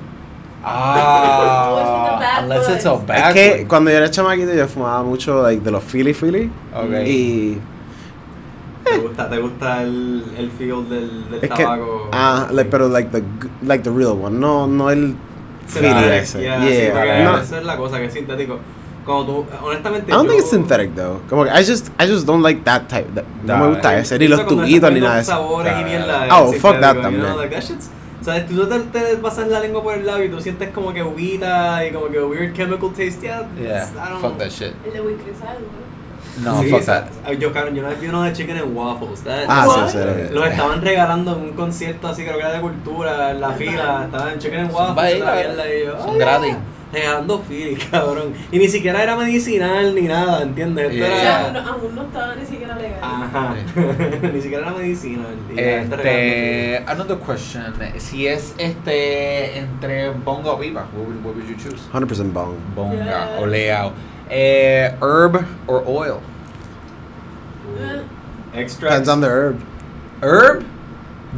[0.63, 3.33] Ah, unless it's a Es backwood.
[3.33, 6.49] que cuando yo era chamaquito yo fumaba mucho like, de los Philly Philly.
[6.75, 7.07] Ok.
[7.07, 7.57] Y
[8.83, 12.09] ¿Te gusta, te gusta el, el feel del, del es tabaco?
[12.11, 15.15] ah, like, pero like the g- like the real one, no no el
[15.81, 16.41] La- ese.
[16.41, 17.37] yeah, Yeah, sí, porque no.
[17.39, 18.59] esa es la cosa que es sintético.
[19.05, 21.19] Cuando tú, honestamente, I don't yo, think it's synthetic though.
[21.29, 23.07] Como que I just, I just don't like that type.
[23.15, 25.31] that- no me gusta eh, ese, ni los tubitos ni nada de eso.
[25.31, 27.25] sabores y mierda, Oh, fuck that sintético, you también.
[27.25, 27.89] know, like, that shit's-
[28.21, 30.93] o sea, tú te, te pasas la lengua por el lado y tú sientes como
[30.93, 33.21] que uvita y como que weird chemical taste.
[33.21, 34.73] Yeah, Yeah, I don't fuck that shit.
[34.85, 34.99] El de.
[36.43, 37.05] No, Sí, fuck that.
[37.39, 39.21] Yo, cabrón, yo una vez vi uno de chicken and waffles.
[39.23, 40.33] that- Ah, sí, sí.
[40.33, 44.03] Los estaban regalando en un concierto así, creo que era de cultura, en la fila.
[44.05, 45.19] Estaban en chicken and waffles.
[45.19, 46.55] Son "Ay, gratis".
[46.91, 48.33] Regalando Philly, cabrón.
[48.51, 50.91] Y ni siquiera era medicinal ni nada, ¿entiendes?
[50.91, 51.05] Yeah.
[51.05, 51.61] O sea, aún era.
[51.63, 52.99] no, aún no estaba ni siquiera legal.
[53.03, 53.55] Ajá.
[54.33, 55.27] ni siquiera era medicinal.
[55.55, 57.73] Este, another question.
[57.97, 61.79] Si es este entre bonga o pipa, what would, what would you choose?
[61.93, 62.55] 100% bong.
[62.75, 63.37] Bonga Yeah.
[63.39, 63.91] o leao.
[64.29, 66.21] Eh, herb or oil?
[67.77, 68.03] Eh, Philly.
[68.53, 68.89] Extra.
[68.89, 69.59] Depends on the herb.
[70.21, 70.63] Herb?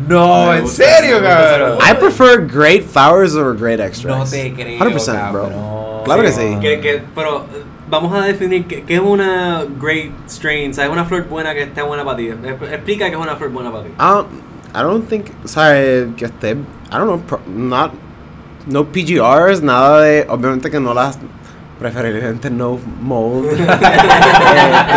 [0.07, 1.77] No, Me en serio, cabrón.
[1.81, 4.31] I prefer great flowers over great extracts.
[4.31, 5.41] No te creo, 100%, bro.
[5.49, 6.03] cabrón.
[6.05, 6.57] Claro que sí.
[6.61, 10.89] Que, que, pero eh, vamos a definir qué es una great strain, ¿sabes?
[10.91, 12.27] Una flor buena que esté buena para ti.
[12.29, 13.89] Exp- Explica qué es una flor buena para ti.
[13.99, 14.25] Um,
[14.73, 16.07] I don't think, ¿sabes?
[16.15, 16.57] Que esté, I
[16.97, 17.91] don't know, pro- not,
[18.67, 21.19] no PGRs, nada de, obviamente que no las,
[21.81, 23.47] preferiblemente no mold.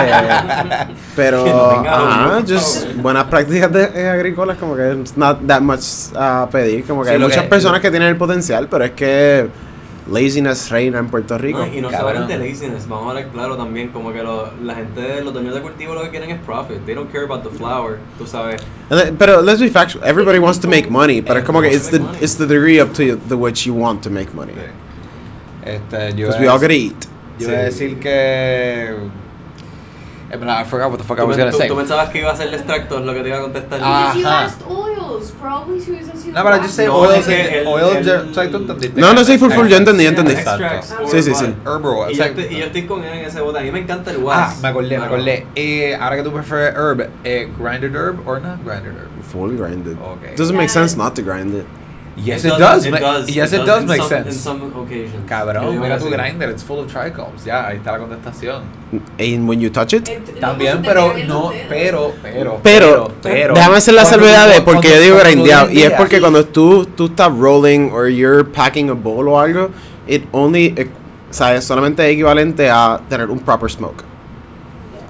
[0.05, 5.39] Este, pero, Que no ajá, just buenas prácticas de, eh, agrícolas, como que it's not
[5.47, 5.83] that much
[6.15, 8.91] a pedir, como que Sí, hay muchas que- personas que tienen el potencial, pero es
[8.93, 9.49] que
[10.11, 11.61] laziness reina en Puerto Rico.
[11.61, 15.23] No, y no solamente laziness, vamos a hablar claro también, como que lo- la gente,
[15.23, 16.85] los dueños de cultivo lo que quieren es profit.
[16.85, 18.61] They don't care about the flower, tú sabes.
[18.91, 20.07] Eh, Pero let's be factual.
[20.07, 22.93] Everybody wants to make money, pero es como que it's the it's the degree up
[22.93, 24.53] to the which you want to make money.
[25.65, 27.05] Este, yo we a all dec- gotta eat.
[27.39, 28.91] Yo iba a decir que.
[30.31, 31.69] Eh, but I forgot what the fuck I Tú, was gonna tú- say.
[31.69, 33.79] tú pensabas que iba a ser el extracto, lo que te iba a contestar.
[33.83, 34.13] Ah.
[34.15, 34.45] Because you Ajá.
[34.45, 35.33] asked oils.
[35.41, 38.35] Probably si hubiese sido No, pero yo sé No, oil, el- oil, el- ya- o
[38.35, 39.01] sea, tú entendiste.
[39.01, 40.33] No, no, sí, full, full, yo entendí, yo entendí.
[40.33, 41.05] extracts Exacto.
[41.05, 41.45] or Sí, sí, sí.
[41.65, 41.75] what.
[41.77, 42.41] Herb or oil, Y yo, exacto.
[42.41, 43.59] estoy, y yo estoy con él en ese bote.
[43.59, 44.61] A mí me encanta el Ah, wax.
[44.63, 45.47] me acordé, me acordé.
[45.55, 49.23] Eh, ahora que tú prefieres herb, eh, grinded herb or not grinded herb?
[49.31, 49.97] Full grinded.
[49.99, 50.33] Okay.
[50.33, 51.65] It doesn't make sense not to grind it.
[52.17, 52.87] Yes, it, does.
[52.87, 53.29] It ma- does.
[53.29, 54.39] Yes, it, does in make some- In sense.
[54.41, 55.29] some occasions.
[55.29, 57.45] Cabrón, mira tu grinder, it's full of trichomes.
[57.45, 58.63] Ya, ahí está la contestación.
[59.19, 60.09] And when you touch it,
[60.41, 61.67] También, pero no, dedos.
[61.69, 63.55] pero, pero, Pero, pero.
[63.55, 65.71] déjame hacer la cuando salvedad de porque yo digo grindeado.
[65.73, 69.71] Y es porque cuando tú, tú estás rolling or you're packing a bowl o algo,
[70.07, 70.89] it only, eh,
[71.31, 74.05] sabes, solamente es equivalente a tener un proper smoke.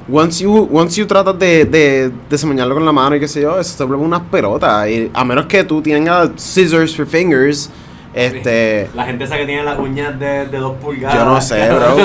[0.07, 3.59] Once you, once you tratas de, de desempeñarlo con la mano y qué sé yo,
[3.59, 4.87] eso se vuelve unas pelotas.
[4.89, 7.71] Y a menos que tú tengas scissors for fingers,
[8.13, 8.91] este...
[8.95, 11.17] La gente esa que tiene las uñas de, de dos pulgadas.
[11.17, 11.97] Yo no sé, bro.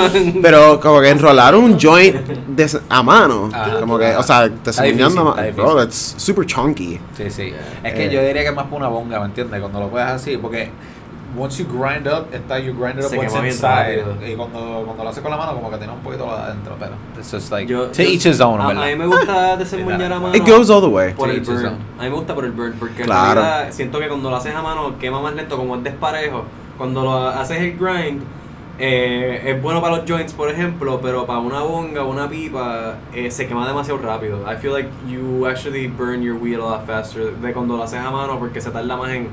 [0.42, 3.48] Pero como que enrolar un joint de- a mano.
[3.52, 3.78] Ajá.
[3.80, 5.36] como que, o sea, te difícil, a mano.
[5.54, 6.98] Bro, that's super chunky.
[7.16, 7.52] Sí, sí.
[7.84, 8.10] Es que Eh.
[8.10, 9.60] yo diría que es más para una bonga, ¿me entiendes?
[9.60, 10.70] Cuando lo puedes así, porque
[11.36, 14.04] once you grind up, está you grind it up Se bien inside.
[14.26, 16.92] Y cuando, cuando lo haces con la mano, como que tiene un poquito adentro, pero
[17.18, 18.82] it's just like, Yo- to yo- each his own, a, ¿verdad?
[18.82, 20.34] a mí me gusta desembuñar a mano.
[20.34, 21.12] It goes all the way.
[21.14, 21.66] por Sí, el burn.
[21.66, 23.40] A mí me gusta por el burn, porque Claro.
[23.40, 26.44] en realidad siento que cuando lo haces a mano quema más lento, como es desparejo.
[26.76, 28.22] Cuando lo haces el grind,
[28.82, 32.94] eh, es bueno para los joints, por ejemplo, pero para una bonga o una pipa
[33.12, 34.38] eh, se quema demasiado rápido.
[34.50, 38.00] I feel like you actually burn your weed a lot faster de cuando lo haces
[38.00, 39.28] a mano porque se tarda más en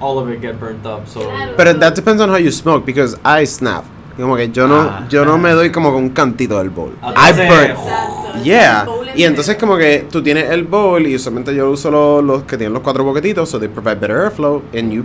[0.00, 1.06] all of it get burnt up.
[1.08, 1.20] So.
[1.56, 3.84] Pero that depends on how you smoke because I snap.
[4.16, 5.06] Como que yo no, Ah.
[5.08, 6.92] yo no me doy como con un cantito del bowl.
[7.02, 7.76] Ah, I burn.
[8.44, 8.86] Yeah.
[9.14, 12.56] Y entonces como que tú tienes el bowl y usualmente yo uso los, los que
[12.56, 15.04] tienen los cuatro boquetitos so they provide better airflow and you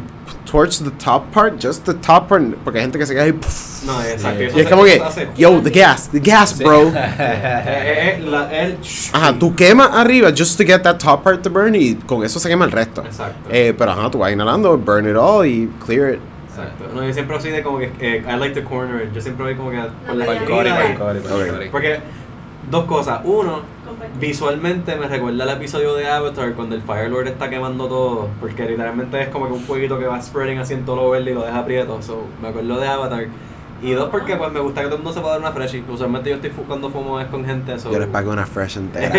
[0.50, 3.34] torch the top part, just the top part, porque hay gente que se queda ahí
[3.34, 4.40] puff, No, exacto.
[4.50, 4.58] Sí.
[4.58, 5.02] y es como que,
[5.38, 6.92] yo, the gas, the gas, bro.
[7.22, 8.78] Eh, eh,
[9.14, 12.40] Ajá, tú quemas arriba just to get that top part to burn y con eso
[12.40, 13.04] se quema el resto.
[13.06, 13.50] Exacto.
[13.52, 16.20] Eh, pero ajá, tú vas inhalando, burn it all y clear it.
[16.50, 16.86] Exacto.
[16.94, 19.14] No, yo siempre así de como que eh, I like to corner it.
[19.14, 21.70] Yo siempre voy como que por la esquina.
[21.72, 22.00] Porque
[22.70, 23.22] dos cosas.
[23.24, 24.20] Uno, Compartir.
[24.20, 28.28] visualmente me recuerda el episodio de Avatar cuando el Fire Lord está quemando todo.
[28.40, 31.32] Porque literalmente es como que un fueguito que va spreading así en todo lo verde
[31.32, 32.02] y lo deja aprieto.
[32.02, 33.28] So, me acuerdo de Avatar.
[33.82, 35.84] Y dos, porque pues me gusta que todo el mundo se pueda dar una freshie.
[35.88, 37.80] Usualmente yo estoy cuando fumo es con gente.
[37.80, 39.10] So, Yo les pago una fresh entera.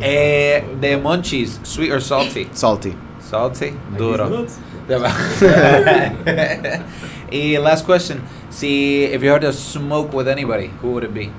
[0.00, 2.48] Eh, de munchies, sweet or salty?
[2.52, 2.94] Salty.
[3.20, 4.46] Salty, duro.
[7.30, 11.30] Y last question, si if you had to smoke with anybody, who would it be?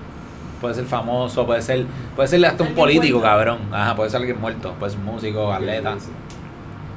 [0.60, 3.38] Puede ser famoso, puede ser, puede ser hasta un político, muerto.
[3.38, 3.60] cabrón.
[3.72, 5.96] Ajá, puede ser alguien muerto, puede ser músico, atleta.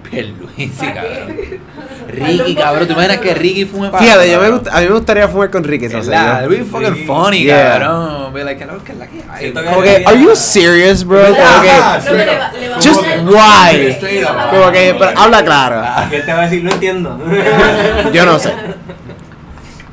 [0.09, 1.37] Pierluisi, ¿Para cabrón.
[2.11, 4.93] Ricky, cabrón, ¿tú imaginas que Ricky fume para Fíjate, yo me gusta, a mí me
[4.95, 5.89] gustaría fumar con Ricky.
[5.89, 6.09] ¿sabes?
[6.09, 6.43] ¿Verdad?
[6.43, 7.79] Yo- It'd be fucking funny, Yeah.
[7.79, 8.33] cabrón.
[8.33, 9.41] Be like, ¿qué es la que hay?
[9.41, 11.21] Siento Como que, are you serious, bro?
[11.23, 13.91] Como que, No, just why?
[13.93, 14.51] Straight up.
[14.51, 15.83] Como que, pero habla claro.
[16.11, 17.19] Y él te va a decir, no entiendo.
[18.13, 18.53] Yo no sé.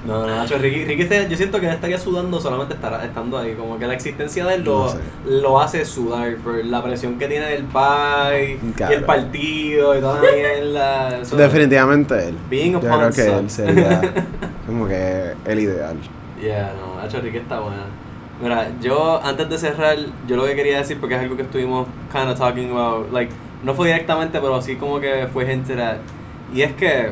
[0.07, 3.53] No, no, Nacho, Ricky, Ricky está- yo siento que estaría sudando solamente estar, estando ahí.
[3.55, 4.97] Como que la existencia de él lo, No sé.
[5.25, 8.93] lo hace sudar por la presión que tiene del pai y Claro.
[8.95, 11.17] el partido y toda la mierda.
[11.21, 12.35] Eso- Definitivamente él.
[12.49, 14.01] Being a Yo creo que él sería
[14.65, 15.97] como que el ideal.
[16.41, 17.83] Yeah, no, Nacho Ricky está buena.
[18.41, 19.97] Mira, yo antes de cerrar,
[20.27, 23.31] yo lo que quería decir, porque es algo que estuvimos kind of talking about, like,
[23.63, 25.97] no fue directamente, pero sí como que fue at.
[26.53, 27.11] Y es que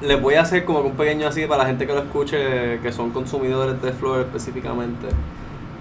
[0.00, 2.80] les voy a hacer como que un pequeño así para la gente que lo escuche,
[2.80, 5.06] que son consumidores de Flor específicamente.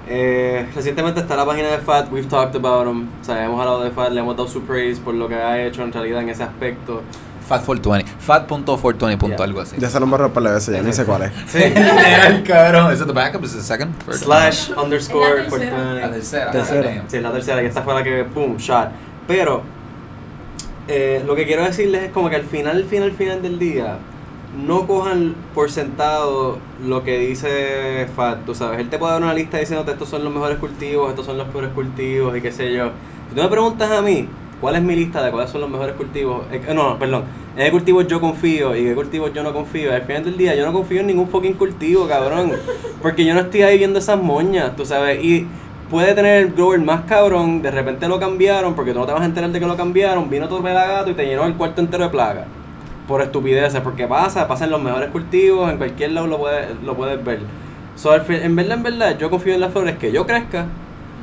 [0.07, 3.83] Eh, recientemente está la página de FAT, we've talked about him, o sea, hemos hablado
[3.83, 6.29] de FAT, le hemos dado su praise por lo que ha hecho en realidad en
[6.29, 7.01] ese aspecto.
[7.49, 8.05] Fat420.
[8.19, 9.17] Fat.420.
[9.17, 9.43] punto Yeah.
[9.43, 9.75] algo así.
[9.77, 11.31] Ya se lo embarró para la vez, ya ni sé cuál es.
[11.47, 11.61] Sí.
[11.61, 12.93] el cabrón.
[12.93, 13.43] ¿Is it the backup?
[13.43, 13.93] ¿Is it the second?
[14.11, 15.71] Slash underscore Es la tercera.
[15.71, 16.01] 420.
[16.01, 16.51] La tercera.
[16.51, 17.03] Tercera.
[17.07, 18.89] Sí, es la tercera y esta fue la que, boom, shot.
[19.27, 19.61] Pero,
[20.87, 23.59] eh, lo que quiero decirles es como que al final, al final, al final del
[23.59, 23.97] día,
[24.65, 28.79] no cojan por sentado lo que dice Fat, tú sabes.
[28.79, 31.47] Él te puede dar una lista diciéndote estos son los mejores cultivos, estos son los
[31.47, 32.91] peores cultivos y qué sé yo.
[33.29, 34.27] Si tú me preguntas a mí,
[34.61, 36.45] ¿cuál es mi lista de cuáles son los mejores cultivos?
[36.51, 37.23] Eh, no, no, perdón.
[37.55, 39.93] ¿En qué cultivos yo confío y qué cultivos yo no confío?
[39.93, 42.51] Al final del día yo no confío en ningún fucking cultivo, cabrón.
[43.01, 45.23] Porque yo no estoy ahí viendo esas moñas, tú sabes.
[45.23, 45.47] Y
[45.93, 49.21] puede tener el grower más cabrón, de repente lo cambiaron, porque tú no te vas
[49.21, 52.05] a enterar de que lo cambiaron, vino todo gato y te llenó el cuarto entero
[52.05, 52.45] de plaga.
[53.07, 56.95] Por estupideces, porque pasa, pasa en los mejores cultivos, en cualquier lado lo puedes, lo
[56.95, 57.41] puedes ver.
[57.95, 60.65] So, en verdad, en verdad, yo confío en las flores que yo crezca,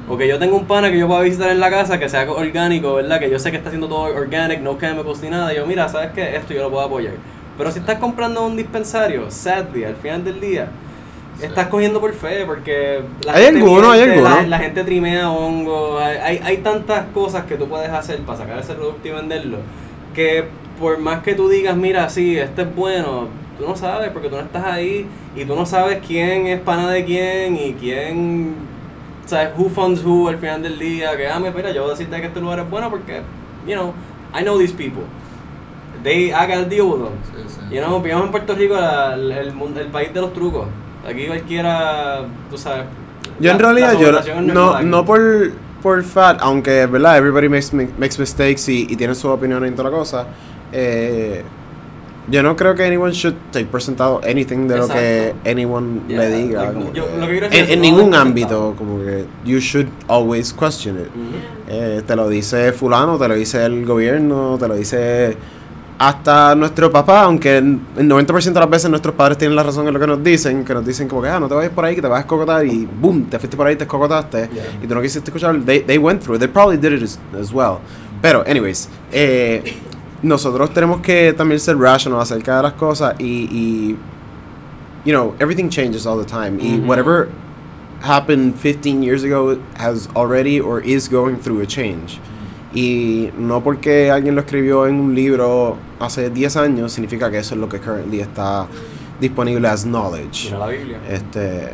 [0.09, 2.31] o que yo tenga un pana que yo pueda visitar en la casa, que sea
[2.31, 3.19] orgánico, ¿verdad?
[3.19, 5.53] Que yo sé que está haciendo todo organic, no chemicals ni nada.
[5.53, 6.37] Y yo, mira, ¿sabes qué?
[6.37, 7.15] Esto yo lo puedo apoyar.
[7.59, 10.69] Pero si estás comprando un dispensario, sadly, al final del día.
[11.47, 14.49] Estás cogiendo por fe, porque la Hay gente alguno, hay miente, la, alguno.
[14.49, 18.59] la gente trimea hongos, hay, hay, hay tantas cosas que tú puedes hacer para sacar
[18.59, 19.59] ese producto y venderlo,
[20.15, 20.45] que
[20.79, 24.37] por más que tú digas, mira, sí, este es bueno, tú no sabes, porque tú
[24.37, 25.07] no estás ahí
[25.37, 28.55] y tú no sabes quién es pana de quién y quién,
[29.27, 32.21] sabes, who funds who al final del día, que, ah, mira, yo voy a decirte
[32.21, 33.21] que este lugar es bueno porque,
[33.67, 33.93] you know,
[34.35, 35.03] I know these people.
[36.03, 37.13] They, I gotta deal with them.
[37.25, 37.75] Sí, sí.
[37.75, 40.67] You know, vivimos en Puerto Rico, la- el, el, el país de los trucos.
[41.09, 42.85] Aquí cualquiera, tú sabes.
[43.41, 45.53] Yo en realidad, yo es no, no por,
[45.83, 47.17] por fat, aunque, ¿verdad?
[47.19, 50.27] Everybody makes, makes mistakes y, y tiene su opinión en toda la cosa.
[50.73, 51.43] Eh,
[52.29, 56.19] yo no creo que anyone should take por sentado anything de lo que anyone Yeah,
[56.21, 56.63] le diga.
[56.65, 59.59] like, como yo- que- lo que quiero decir en, es ningún ámbito, como que you
[59.59, 61.09] should always question it.
[61.69, 65.35] Eh, te lo dice fulano, te lo dice el gobierno, te lo dice
[66.03, 69.93] hasta nuestro papá, aunque el 90% de las veces nuestros padres tienen la razón en
[69.93, 71.95] lo que nos dicen, que nos dicen como que ah, no te vayas por ahí,
[71.95, 74.65] que te vas a escocotar y boom, te fuiste por ahí, te escocotaste Yeah.
[74.83, 77.19] y tú no quisiste escuchar, they, they went through it, they probably did it as,
[77.39, 77.81] as well.
[78.23, 79.77] Pero, anyways, eh,
[80.23, 83.97] nosotros tenemos que también ser rational acerca de las cosas y, y
[85.05, 86.59] you know, everything changes all the time.
[86.63, 87.29] Y whatever
[88.01, 92.19] happened 15 years ago has already or is going through a change.
[92.73, 97.55] Y no porque alguien lo escribió en un libro hace 10 años significa que eso
[97.55, 98.67] es lo que currently está
[99.21, 100.45] disponible as knowledge.
[100.47, 100.99] Mira la Biblia.
[101.09, 101.71] Este,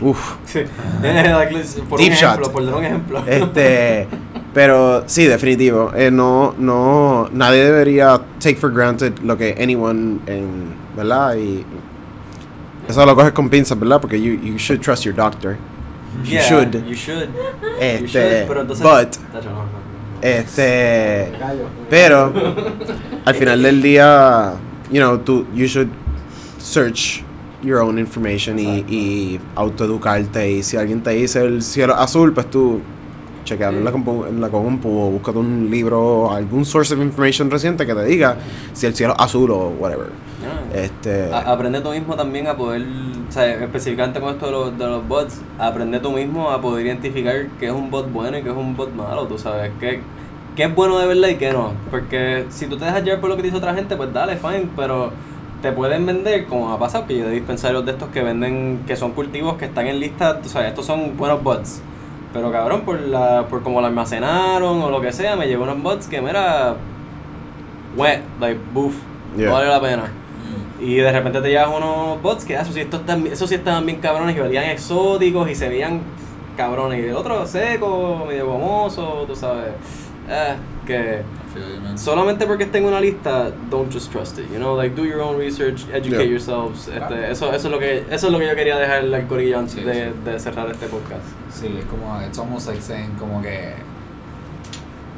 [0.00, 0.60] uff, Sí.
[1.88, 2.30] Por Deep un shot.
[2.30, 3.22] ejemplo, por dar un ejemplo.
[3.26, 4.08] este,
[4.54, 5.92] pero sí, definitivo.
[5.94, 11.36] eh, no, no, nadie debería take for granted lo que anyone en, ¿verdad?
[11.36, 11.62] Y
[12.88, 14.00] eso lo coges con pinzas, ¿verdad?
[14.00, 15.56] Porque you, you should trust your doctor.
[16.24, 16.74] You Yeah, should.
[16.86, 17.28] You should.
[17.28, 18.82] you Este, should, pero entonces.
[18.82, 19.16] but,
[20.22, 21.32] Este,
[21.90, 22.32] pero
[23.24, 24.54] al final del día,
[24.90, 25.88] you know, tú, you should
[26.58, 27.24] search
[27.62, 30.50] your own information y, y autoeducarte.
[30.50, 32.80] Y si alguien te dice el cielo azul, pues tú
[33.44, 37.00] chequealo en la, compu, en la compu o búscate un libro o algún source of
[37.00, 38.36] information reciente que te diga
[38.72, 40.06] si el cielo es azul o whatever.
[40.72, 40.82] Yeah.
[40.84, 42.82] Este, A- aprende tú mismo también a poder,
[43.32, 46.84] o sea, específicamente con esto de los, de los bots, aprende tú mismo a poder
[46.84, 50.02] identificar qué es un bot bueno y qué es un bot malo, tú sabes, qué,
[50.54, 51.72] qué es bueno de verdad y qué no.
[51.90, 54.68] Porque si tú te dejas llevar por lo que dice otra gente, pues dale, fine,
[54.76, 55.12] pero
[55.62, 58.96] te pueden vender, como ha pasado, que yo de dispensarios de estos que venden, que
[58.96, 61.80] son cultivos que están en lista, tú sabes, estos son buenos bots.
[62.34, 65.82] Pero cabrón, por la por como lo almacenaron o lo que sea, me llegó unos
[65.82, 66.74] bots que, mira,
[67.96, 68.94] wet, like, boof,
[69.38, 69.46] Yeah.
[69.46, 70.02] no vale la pena.
[70.82, 73.54] Y de repente te llevas unos bots que ah, eso sí, estos están- eso sí
[73.54, 76.00] estaban bien cabrones y olían exóticos y se veían
[76.56, 77.04] cabrones.
[77.04, 79.68] Y el otro seco, medio gomoso, tú sabes.
[80.28, 80.54] Eh,
[80.86, 81.22] que
[81.96, 84.46] solamente porque esté en una lista, don't just trust it.
[84.50, 86.30] You know, like do your own research, educate Yeah.
[86.30, 86.88] yourselves.
[86.88, 89.58] Este, eso, eso es lo que eso es lo que yo quería dejar al corillo
[89.58, 90.10] antes Sí, de, sí.
[90.24, 91.22] de cerrar este podcast.
[91.50, 93.74] Sí, es como, it's almost like saying como que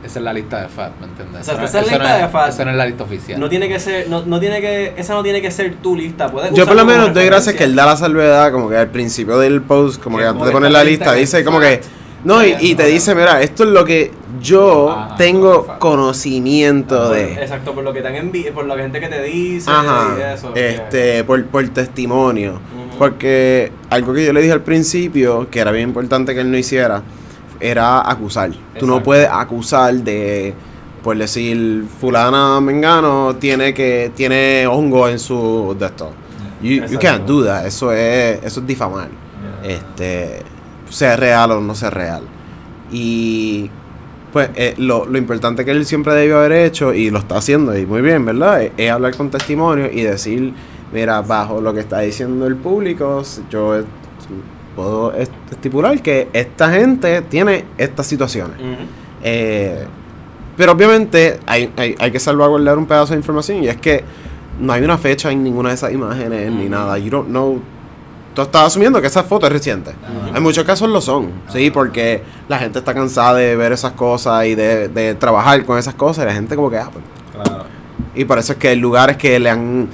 [0.04, 1.40] Esa es la lista de FAT, ¿me entiendes?
[1.40, 2.48] Exacto, Eso esa es la lista no de FAT.
[2.50, 3.40] Esa no es la lista oficial.
[3.40, 6.30] No tiene que ser, no, no tiene que, esa no tiene que ser tu lista.
[6.30, 8.88] Puedes Yo por lo menos doy gracias que él da la salvedad, como que al
[8.88, 11.80] principio del post, como que antes de poner la lista dice como que...
[12.24, 14.10] No, y, y te dice, mira, esto es lo que
[14.40, 15.78] yo Ajá, tengo fact.
[15.78, 17.34] conocimiento de...
[17.34, 20.52] Exacto, por lo que te han por la gente que te dice Ajá, y eso.
[20.54, 22.60] que- este, por, por testimonio.
[22.98, 26.56] Porque algo que yo le dije al principio, que era bien importante que él no
[26.56, 27.02] hiciera,
[27.60, 28.50] era acusar.
[28.78, 29.02] Tú no Exacto.
[29.02, 30.54] puedes acusar de,
[31.02, 36.12] por decir, fulana Mengano tiene que tiene hongo en su de esto.
[36.62, 37.00] You, you Exacto.
[37.00, 37.66] can't do that.
[37.66, 39.08] Eso es, eso es difamar.
[39.62, 40.42] Este,
[40.88, 42.22] sea real o no sea real.
[42.90, 43.70] Y
[44.32, 47.76] pues eh, lo, lo importante que él siempre debió haber hecho y lo está haciendo
[47.76, 48.62] y muy bien, ¿verdad?
[48.62, 50.52] Es, es hablar con testimonio y decir,
[50.92, 53.82] mira, bajo lo que está diciendo el público, yo
[54.74, 58.56] puedo est- estipular que esta gente tiene estas situaciones.
[59.22, 59.84] Eh,
[60.56, 64.04] pero obviamente hay, hay, hay que salvaguardar un pedazo de información y es que
[64.60, 66.96] no hay una fecha en ninguna de esas imágenes ni nada.
[66.98, 67.60] You don't know.
[68.34, 69.92] Tú estás asumiendo que esa foto es reciente.
[70.34, 74.44] En muchos casos lo son, sí, porque la gente está cansada de ver esas cosas
[74.46, 77.04] y de, de trabajar con esas cosas y la gente como que, ah, pues.
[77.32, 77.64] Claro.
[78.16, 79.88] Y por eso es que hay lugares que le han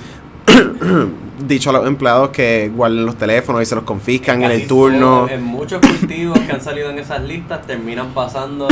[1.47, 5.29] dicho a los empleados que guarden los teléfonos y se los confiscan en el turno.
[5.29, 8.69] en muchos cultivos que han salido en esas listas terminan pasando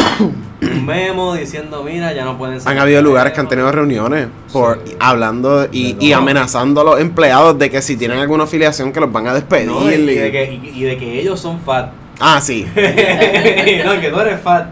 [0.61, 3.87] un memo diciendo, mira, ya no pueden Han sacar habido lugares que han tenido teléfono".
[3.99, 4.97] reuniones por Sí.
[5.01, 9.11] hablando y, y amenazando a los empleados de que si tienen alguna afiliación que los
[9.13, 9.67] van a despedir.
[9.69, 11.91] No, y, y- de que, y- de que ellos son fat.
[12.21, 12.67] Ah, sí.
[12.75, 14.67] no, que tú eres fat.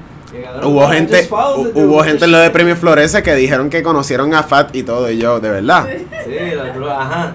[0.62, 1.26] Hubo gente,
[1.74, 5.10] hubo gente en lo de Premio Florece que dijeron que conocieron a Fat y todo,
[5.10, 5.86] y yo, de verdad.
[6.24, 7.32] Sí, la- ajá,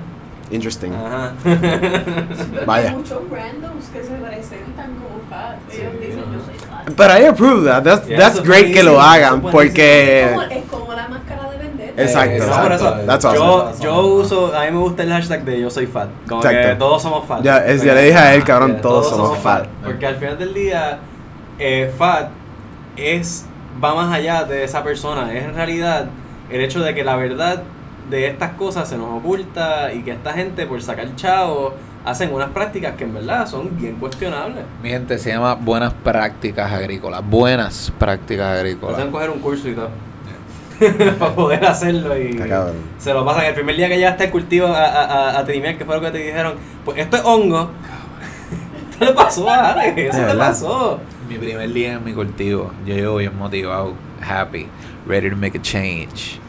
[0.52, 0.92] Interesting.
[0.94, 1.32] ajá.
[2.66, 2.90] Vaya.
[2.90, 5.56] Hay muchos randoms que se presentan como fat.
[5.72, 6.90] Ellos dicen, yo soy fat.
[6.96, 7.84] Pero I approve that.
[7.84, 9.46] That's, Yeah, that's great que lo hagan.
[9.46, 10.30] Es porque.
[10.34, 12.02] como, es como la máscara de vendetta.
[12.02, 12.74] Exacto, Eh, exacto.
[12.76, 13.46] eso, That's awesome.
[13.46, 16.10] yo, yo uso, a mí me gusta el hashtag de yo soy fat.
[16.28, 16.78] Como que Exacto.
[16.86, 17.42] todos somos fat.
[17.44, 19.68] Ya, es- ya le dije a él, cabrón, Eh, todos somos fat.
[19.84, 21.00] Porque al final del día,
[21.60, 22.30] eh, fat
[22.98, 23.46] es,
[23.82, 25.32] va más allá de esa persona.
[25.34, 26.08] Es en realidad
[26.50, 27.64] el hecho de que la verdad
[28.12, 31.74] de estas cosas se nos oculta y que esta gente, por sacar chavo,
[32.04, 34.66] hacen unas prácticas que en verdad son bien cuestionables.
[34.84, 37.22] Mi gente se llama Buenas Prácticas Agrícolas.
[37.28, 39.00] Buenas Prácticas Agrícolas.
[39.00, 39.90] Hacen coger un curso y todo.
[41.20, 42.42] para poder hacerlo y
[42.98, 45.78] se lo pasan el primer día que llegaste al cultivo a, a, a, a trimear,
[45.78, 47.70] que fue lo que te dijeron, pues esto es hongo.
[49.00, 49.98] ¿Qué le pasó a Alex?
[49.98, 50.48] Eso verdad.
[50.50, 51.00] pasó.
[51.30, 53.94] Mi primer día en mi cultivo, yo llevo bien motivado,
[54.28, 54.68] happy,
[55.08, 56.41] ready to make a change.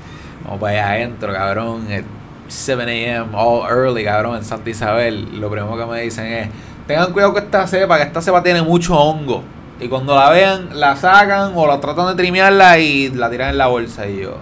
[0.52, 2.04] Vamos para allá adentro, cabrón, at
[2.46, 5.40] 7 a.m., all early, cabrón, en Santa Isabel.
[5.40, 6.48] Lo primero que me dicen es,
[6.86, 9.42] tengan cuidado con esta cepa, que esta cepa tiene mucho hongo.
[9.80, 13.56] Y cuando la vean, la sacan o la tratan de trimearla y la tiran en
[13.56, 14.06] la bolsa.
[14.06, 14.36] Y yo,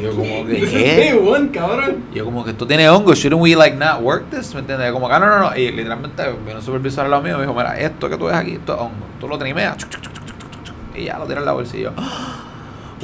[0.00, 1.20] yo como que, ¿qué?
[1.20, 2.04] one, cabrón.
[2.14, 4.54] Yo como que esto tiene hongo, shouldn't we like not work this?
[4.54, 4.92] ¿Me entiendes?
[4.92, 5.56] Como que ah, no, no, no.
[5.56, 8.26] Y literalmente vino un supervisor al lado mío y me dijo, mira, esto que tú
[8.26, 9.06] ves aquí, esto es hongo.
[9.18, 9.76] Tú lo trimeas.
[10.94, 11.90] Y ya lo tiras en la bolsa y yo.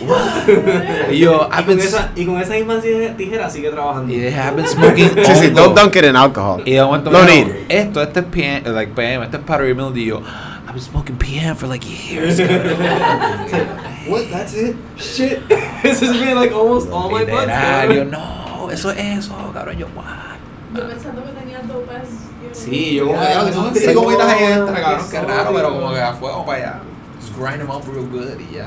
[1.10, 4.12] y yo, Y con, esa, y con esa misma tijera, tijera sigue trabajando.
[4.12, 5.60] y dije, I've been smoking Sí, sí, hongo".
[5.60, 6.62] don't dunk it in alcohol.
[6.64, 7.44] Y de momento No me need.
[7.46, 9.96] dijo, esto, este es PM, like PM, este es powdery mildew.
[9.98, 10.18] Y yo,
[10.66, 12.38] I've been smoking PM for like years.
[14.08, 14.30] What?
[14.30, 14.74] That's it?
[14.96, 15.40] Shit.
[15.82, 17.20] This has been like almost all my.
[17.24, 19.78] Literal, yo, no, eso es eso, cabrón.
[19.78, 20.38] Yo, what?
[20.74, 22.08] Yo pensando que tenía dopas.
[22.52, 26.12] Sí, yo como que son cinco gomitas extra, cabrón, qué raro, pero como que a
[26.14, 26.80] fuego para allá.
[27.20, 28.66] Just grind them up real good y ya.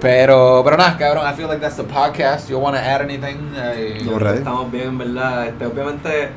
[0.00, 2.48] Pero, pero nada, cabrón, I feel like that's the podcast.
[2.48, 3.52] You wanna add anything?
[3.56, 4.18] Eh, No.
[4.30, 5.46] Estamos bien, en verdad.
[5.48, 6.28] Este, obviamente,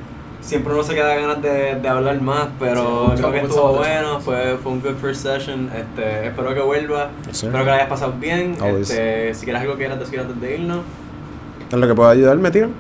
[0.42, 4.20] siempre uno se queda ganas de, de hablar más, pero Sí, creo que estuvo bueno.
[4.20, 5.70] Fue, fue un good first session.
[5.76, 7.10] Este, espero que vuelva.
[7.28, 8.56] Yes, espero que la hayas pasado bien.
[8.62, 8.90] Always.
[8.90, 10.80] Este, si quieres algo que quieras decir antes de irnos,
[11.72, 12.74] En lo que pueda ayudar, me tiran.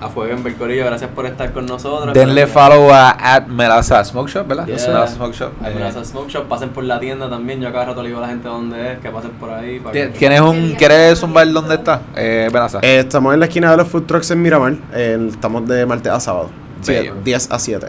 [0.00, 0.84] A fuego en Bercorillo.
[0.84, 2.12] Gracias por estar con nosotros.
[2.14, 4.66] Denle follow a at Melaza Smoke Shop, ¿verdad?
[4.66, 4.76] Yeah.
[4.88, 5.52] Melaza Smoke Shop.
[5.62, 7.60] Al Eh, Melaza Smoke Shop, pasen por la tienda también.
[7.60, 9.80] Yo cada rato le digo a la gente dónde es, que pasen por ahí.
[9.80, 12.00] para ¿Ti- que- ¿Tienes un, ¿Quieres zumbar dónde está?
[12.14, 12.78] Eh, Melaza.
[12.82, 14.74] Eh, estamos en la esquina de los food trucks en Miramar.
[14.94, 16.50] Eh, estamos de martes a sábado.
[16.82, 17.14] Siete- Bello.
[17.24, 17.86] 10 a 7.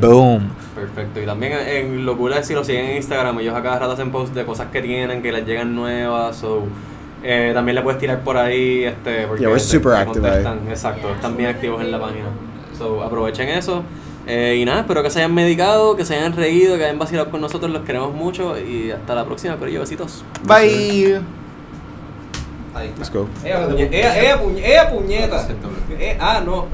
[0.00, 0.50] Boom.
[0.74, 1.20] Perfecto.
[1.20, 3.92] Y también en lo cool es si lo siguen en Instagram, ellos a cada rato
[3.92, 6.36] hacen posts de cosas que tienen, que les llegan nuevas.
[6.36, 6.64] So,
[7.22, 8.84] eh, también le puedes tirar por ahí.
[8.84, 10.60] Este, porque Yeah, we're te- super te active contestan.
[10.68, 12.26] Exacto, están bien activos en la página.
[12.78, 13.82] So, aprovechen eso.
[14.26, 17.30] Eh, y nada, espero que se hayan medicado, que se hayan reído, que hayan vacilado
[17.30, 17.70] con nosotros.
[17.70, 18.58] Los queremos mucho.
[18.58, 19.80] Y hasta la próxima, Corillo.
[19.80, 20.24] Besitos.
[20.44, 21.20] Bye.
[22.98, 23.26] Let's go.
[23.42, 25.48] Ella, ella, ella puñe- ella puñeta.
[25.98, 26.66] Eh, ah, no.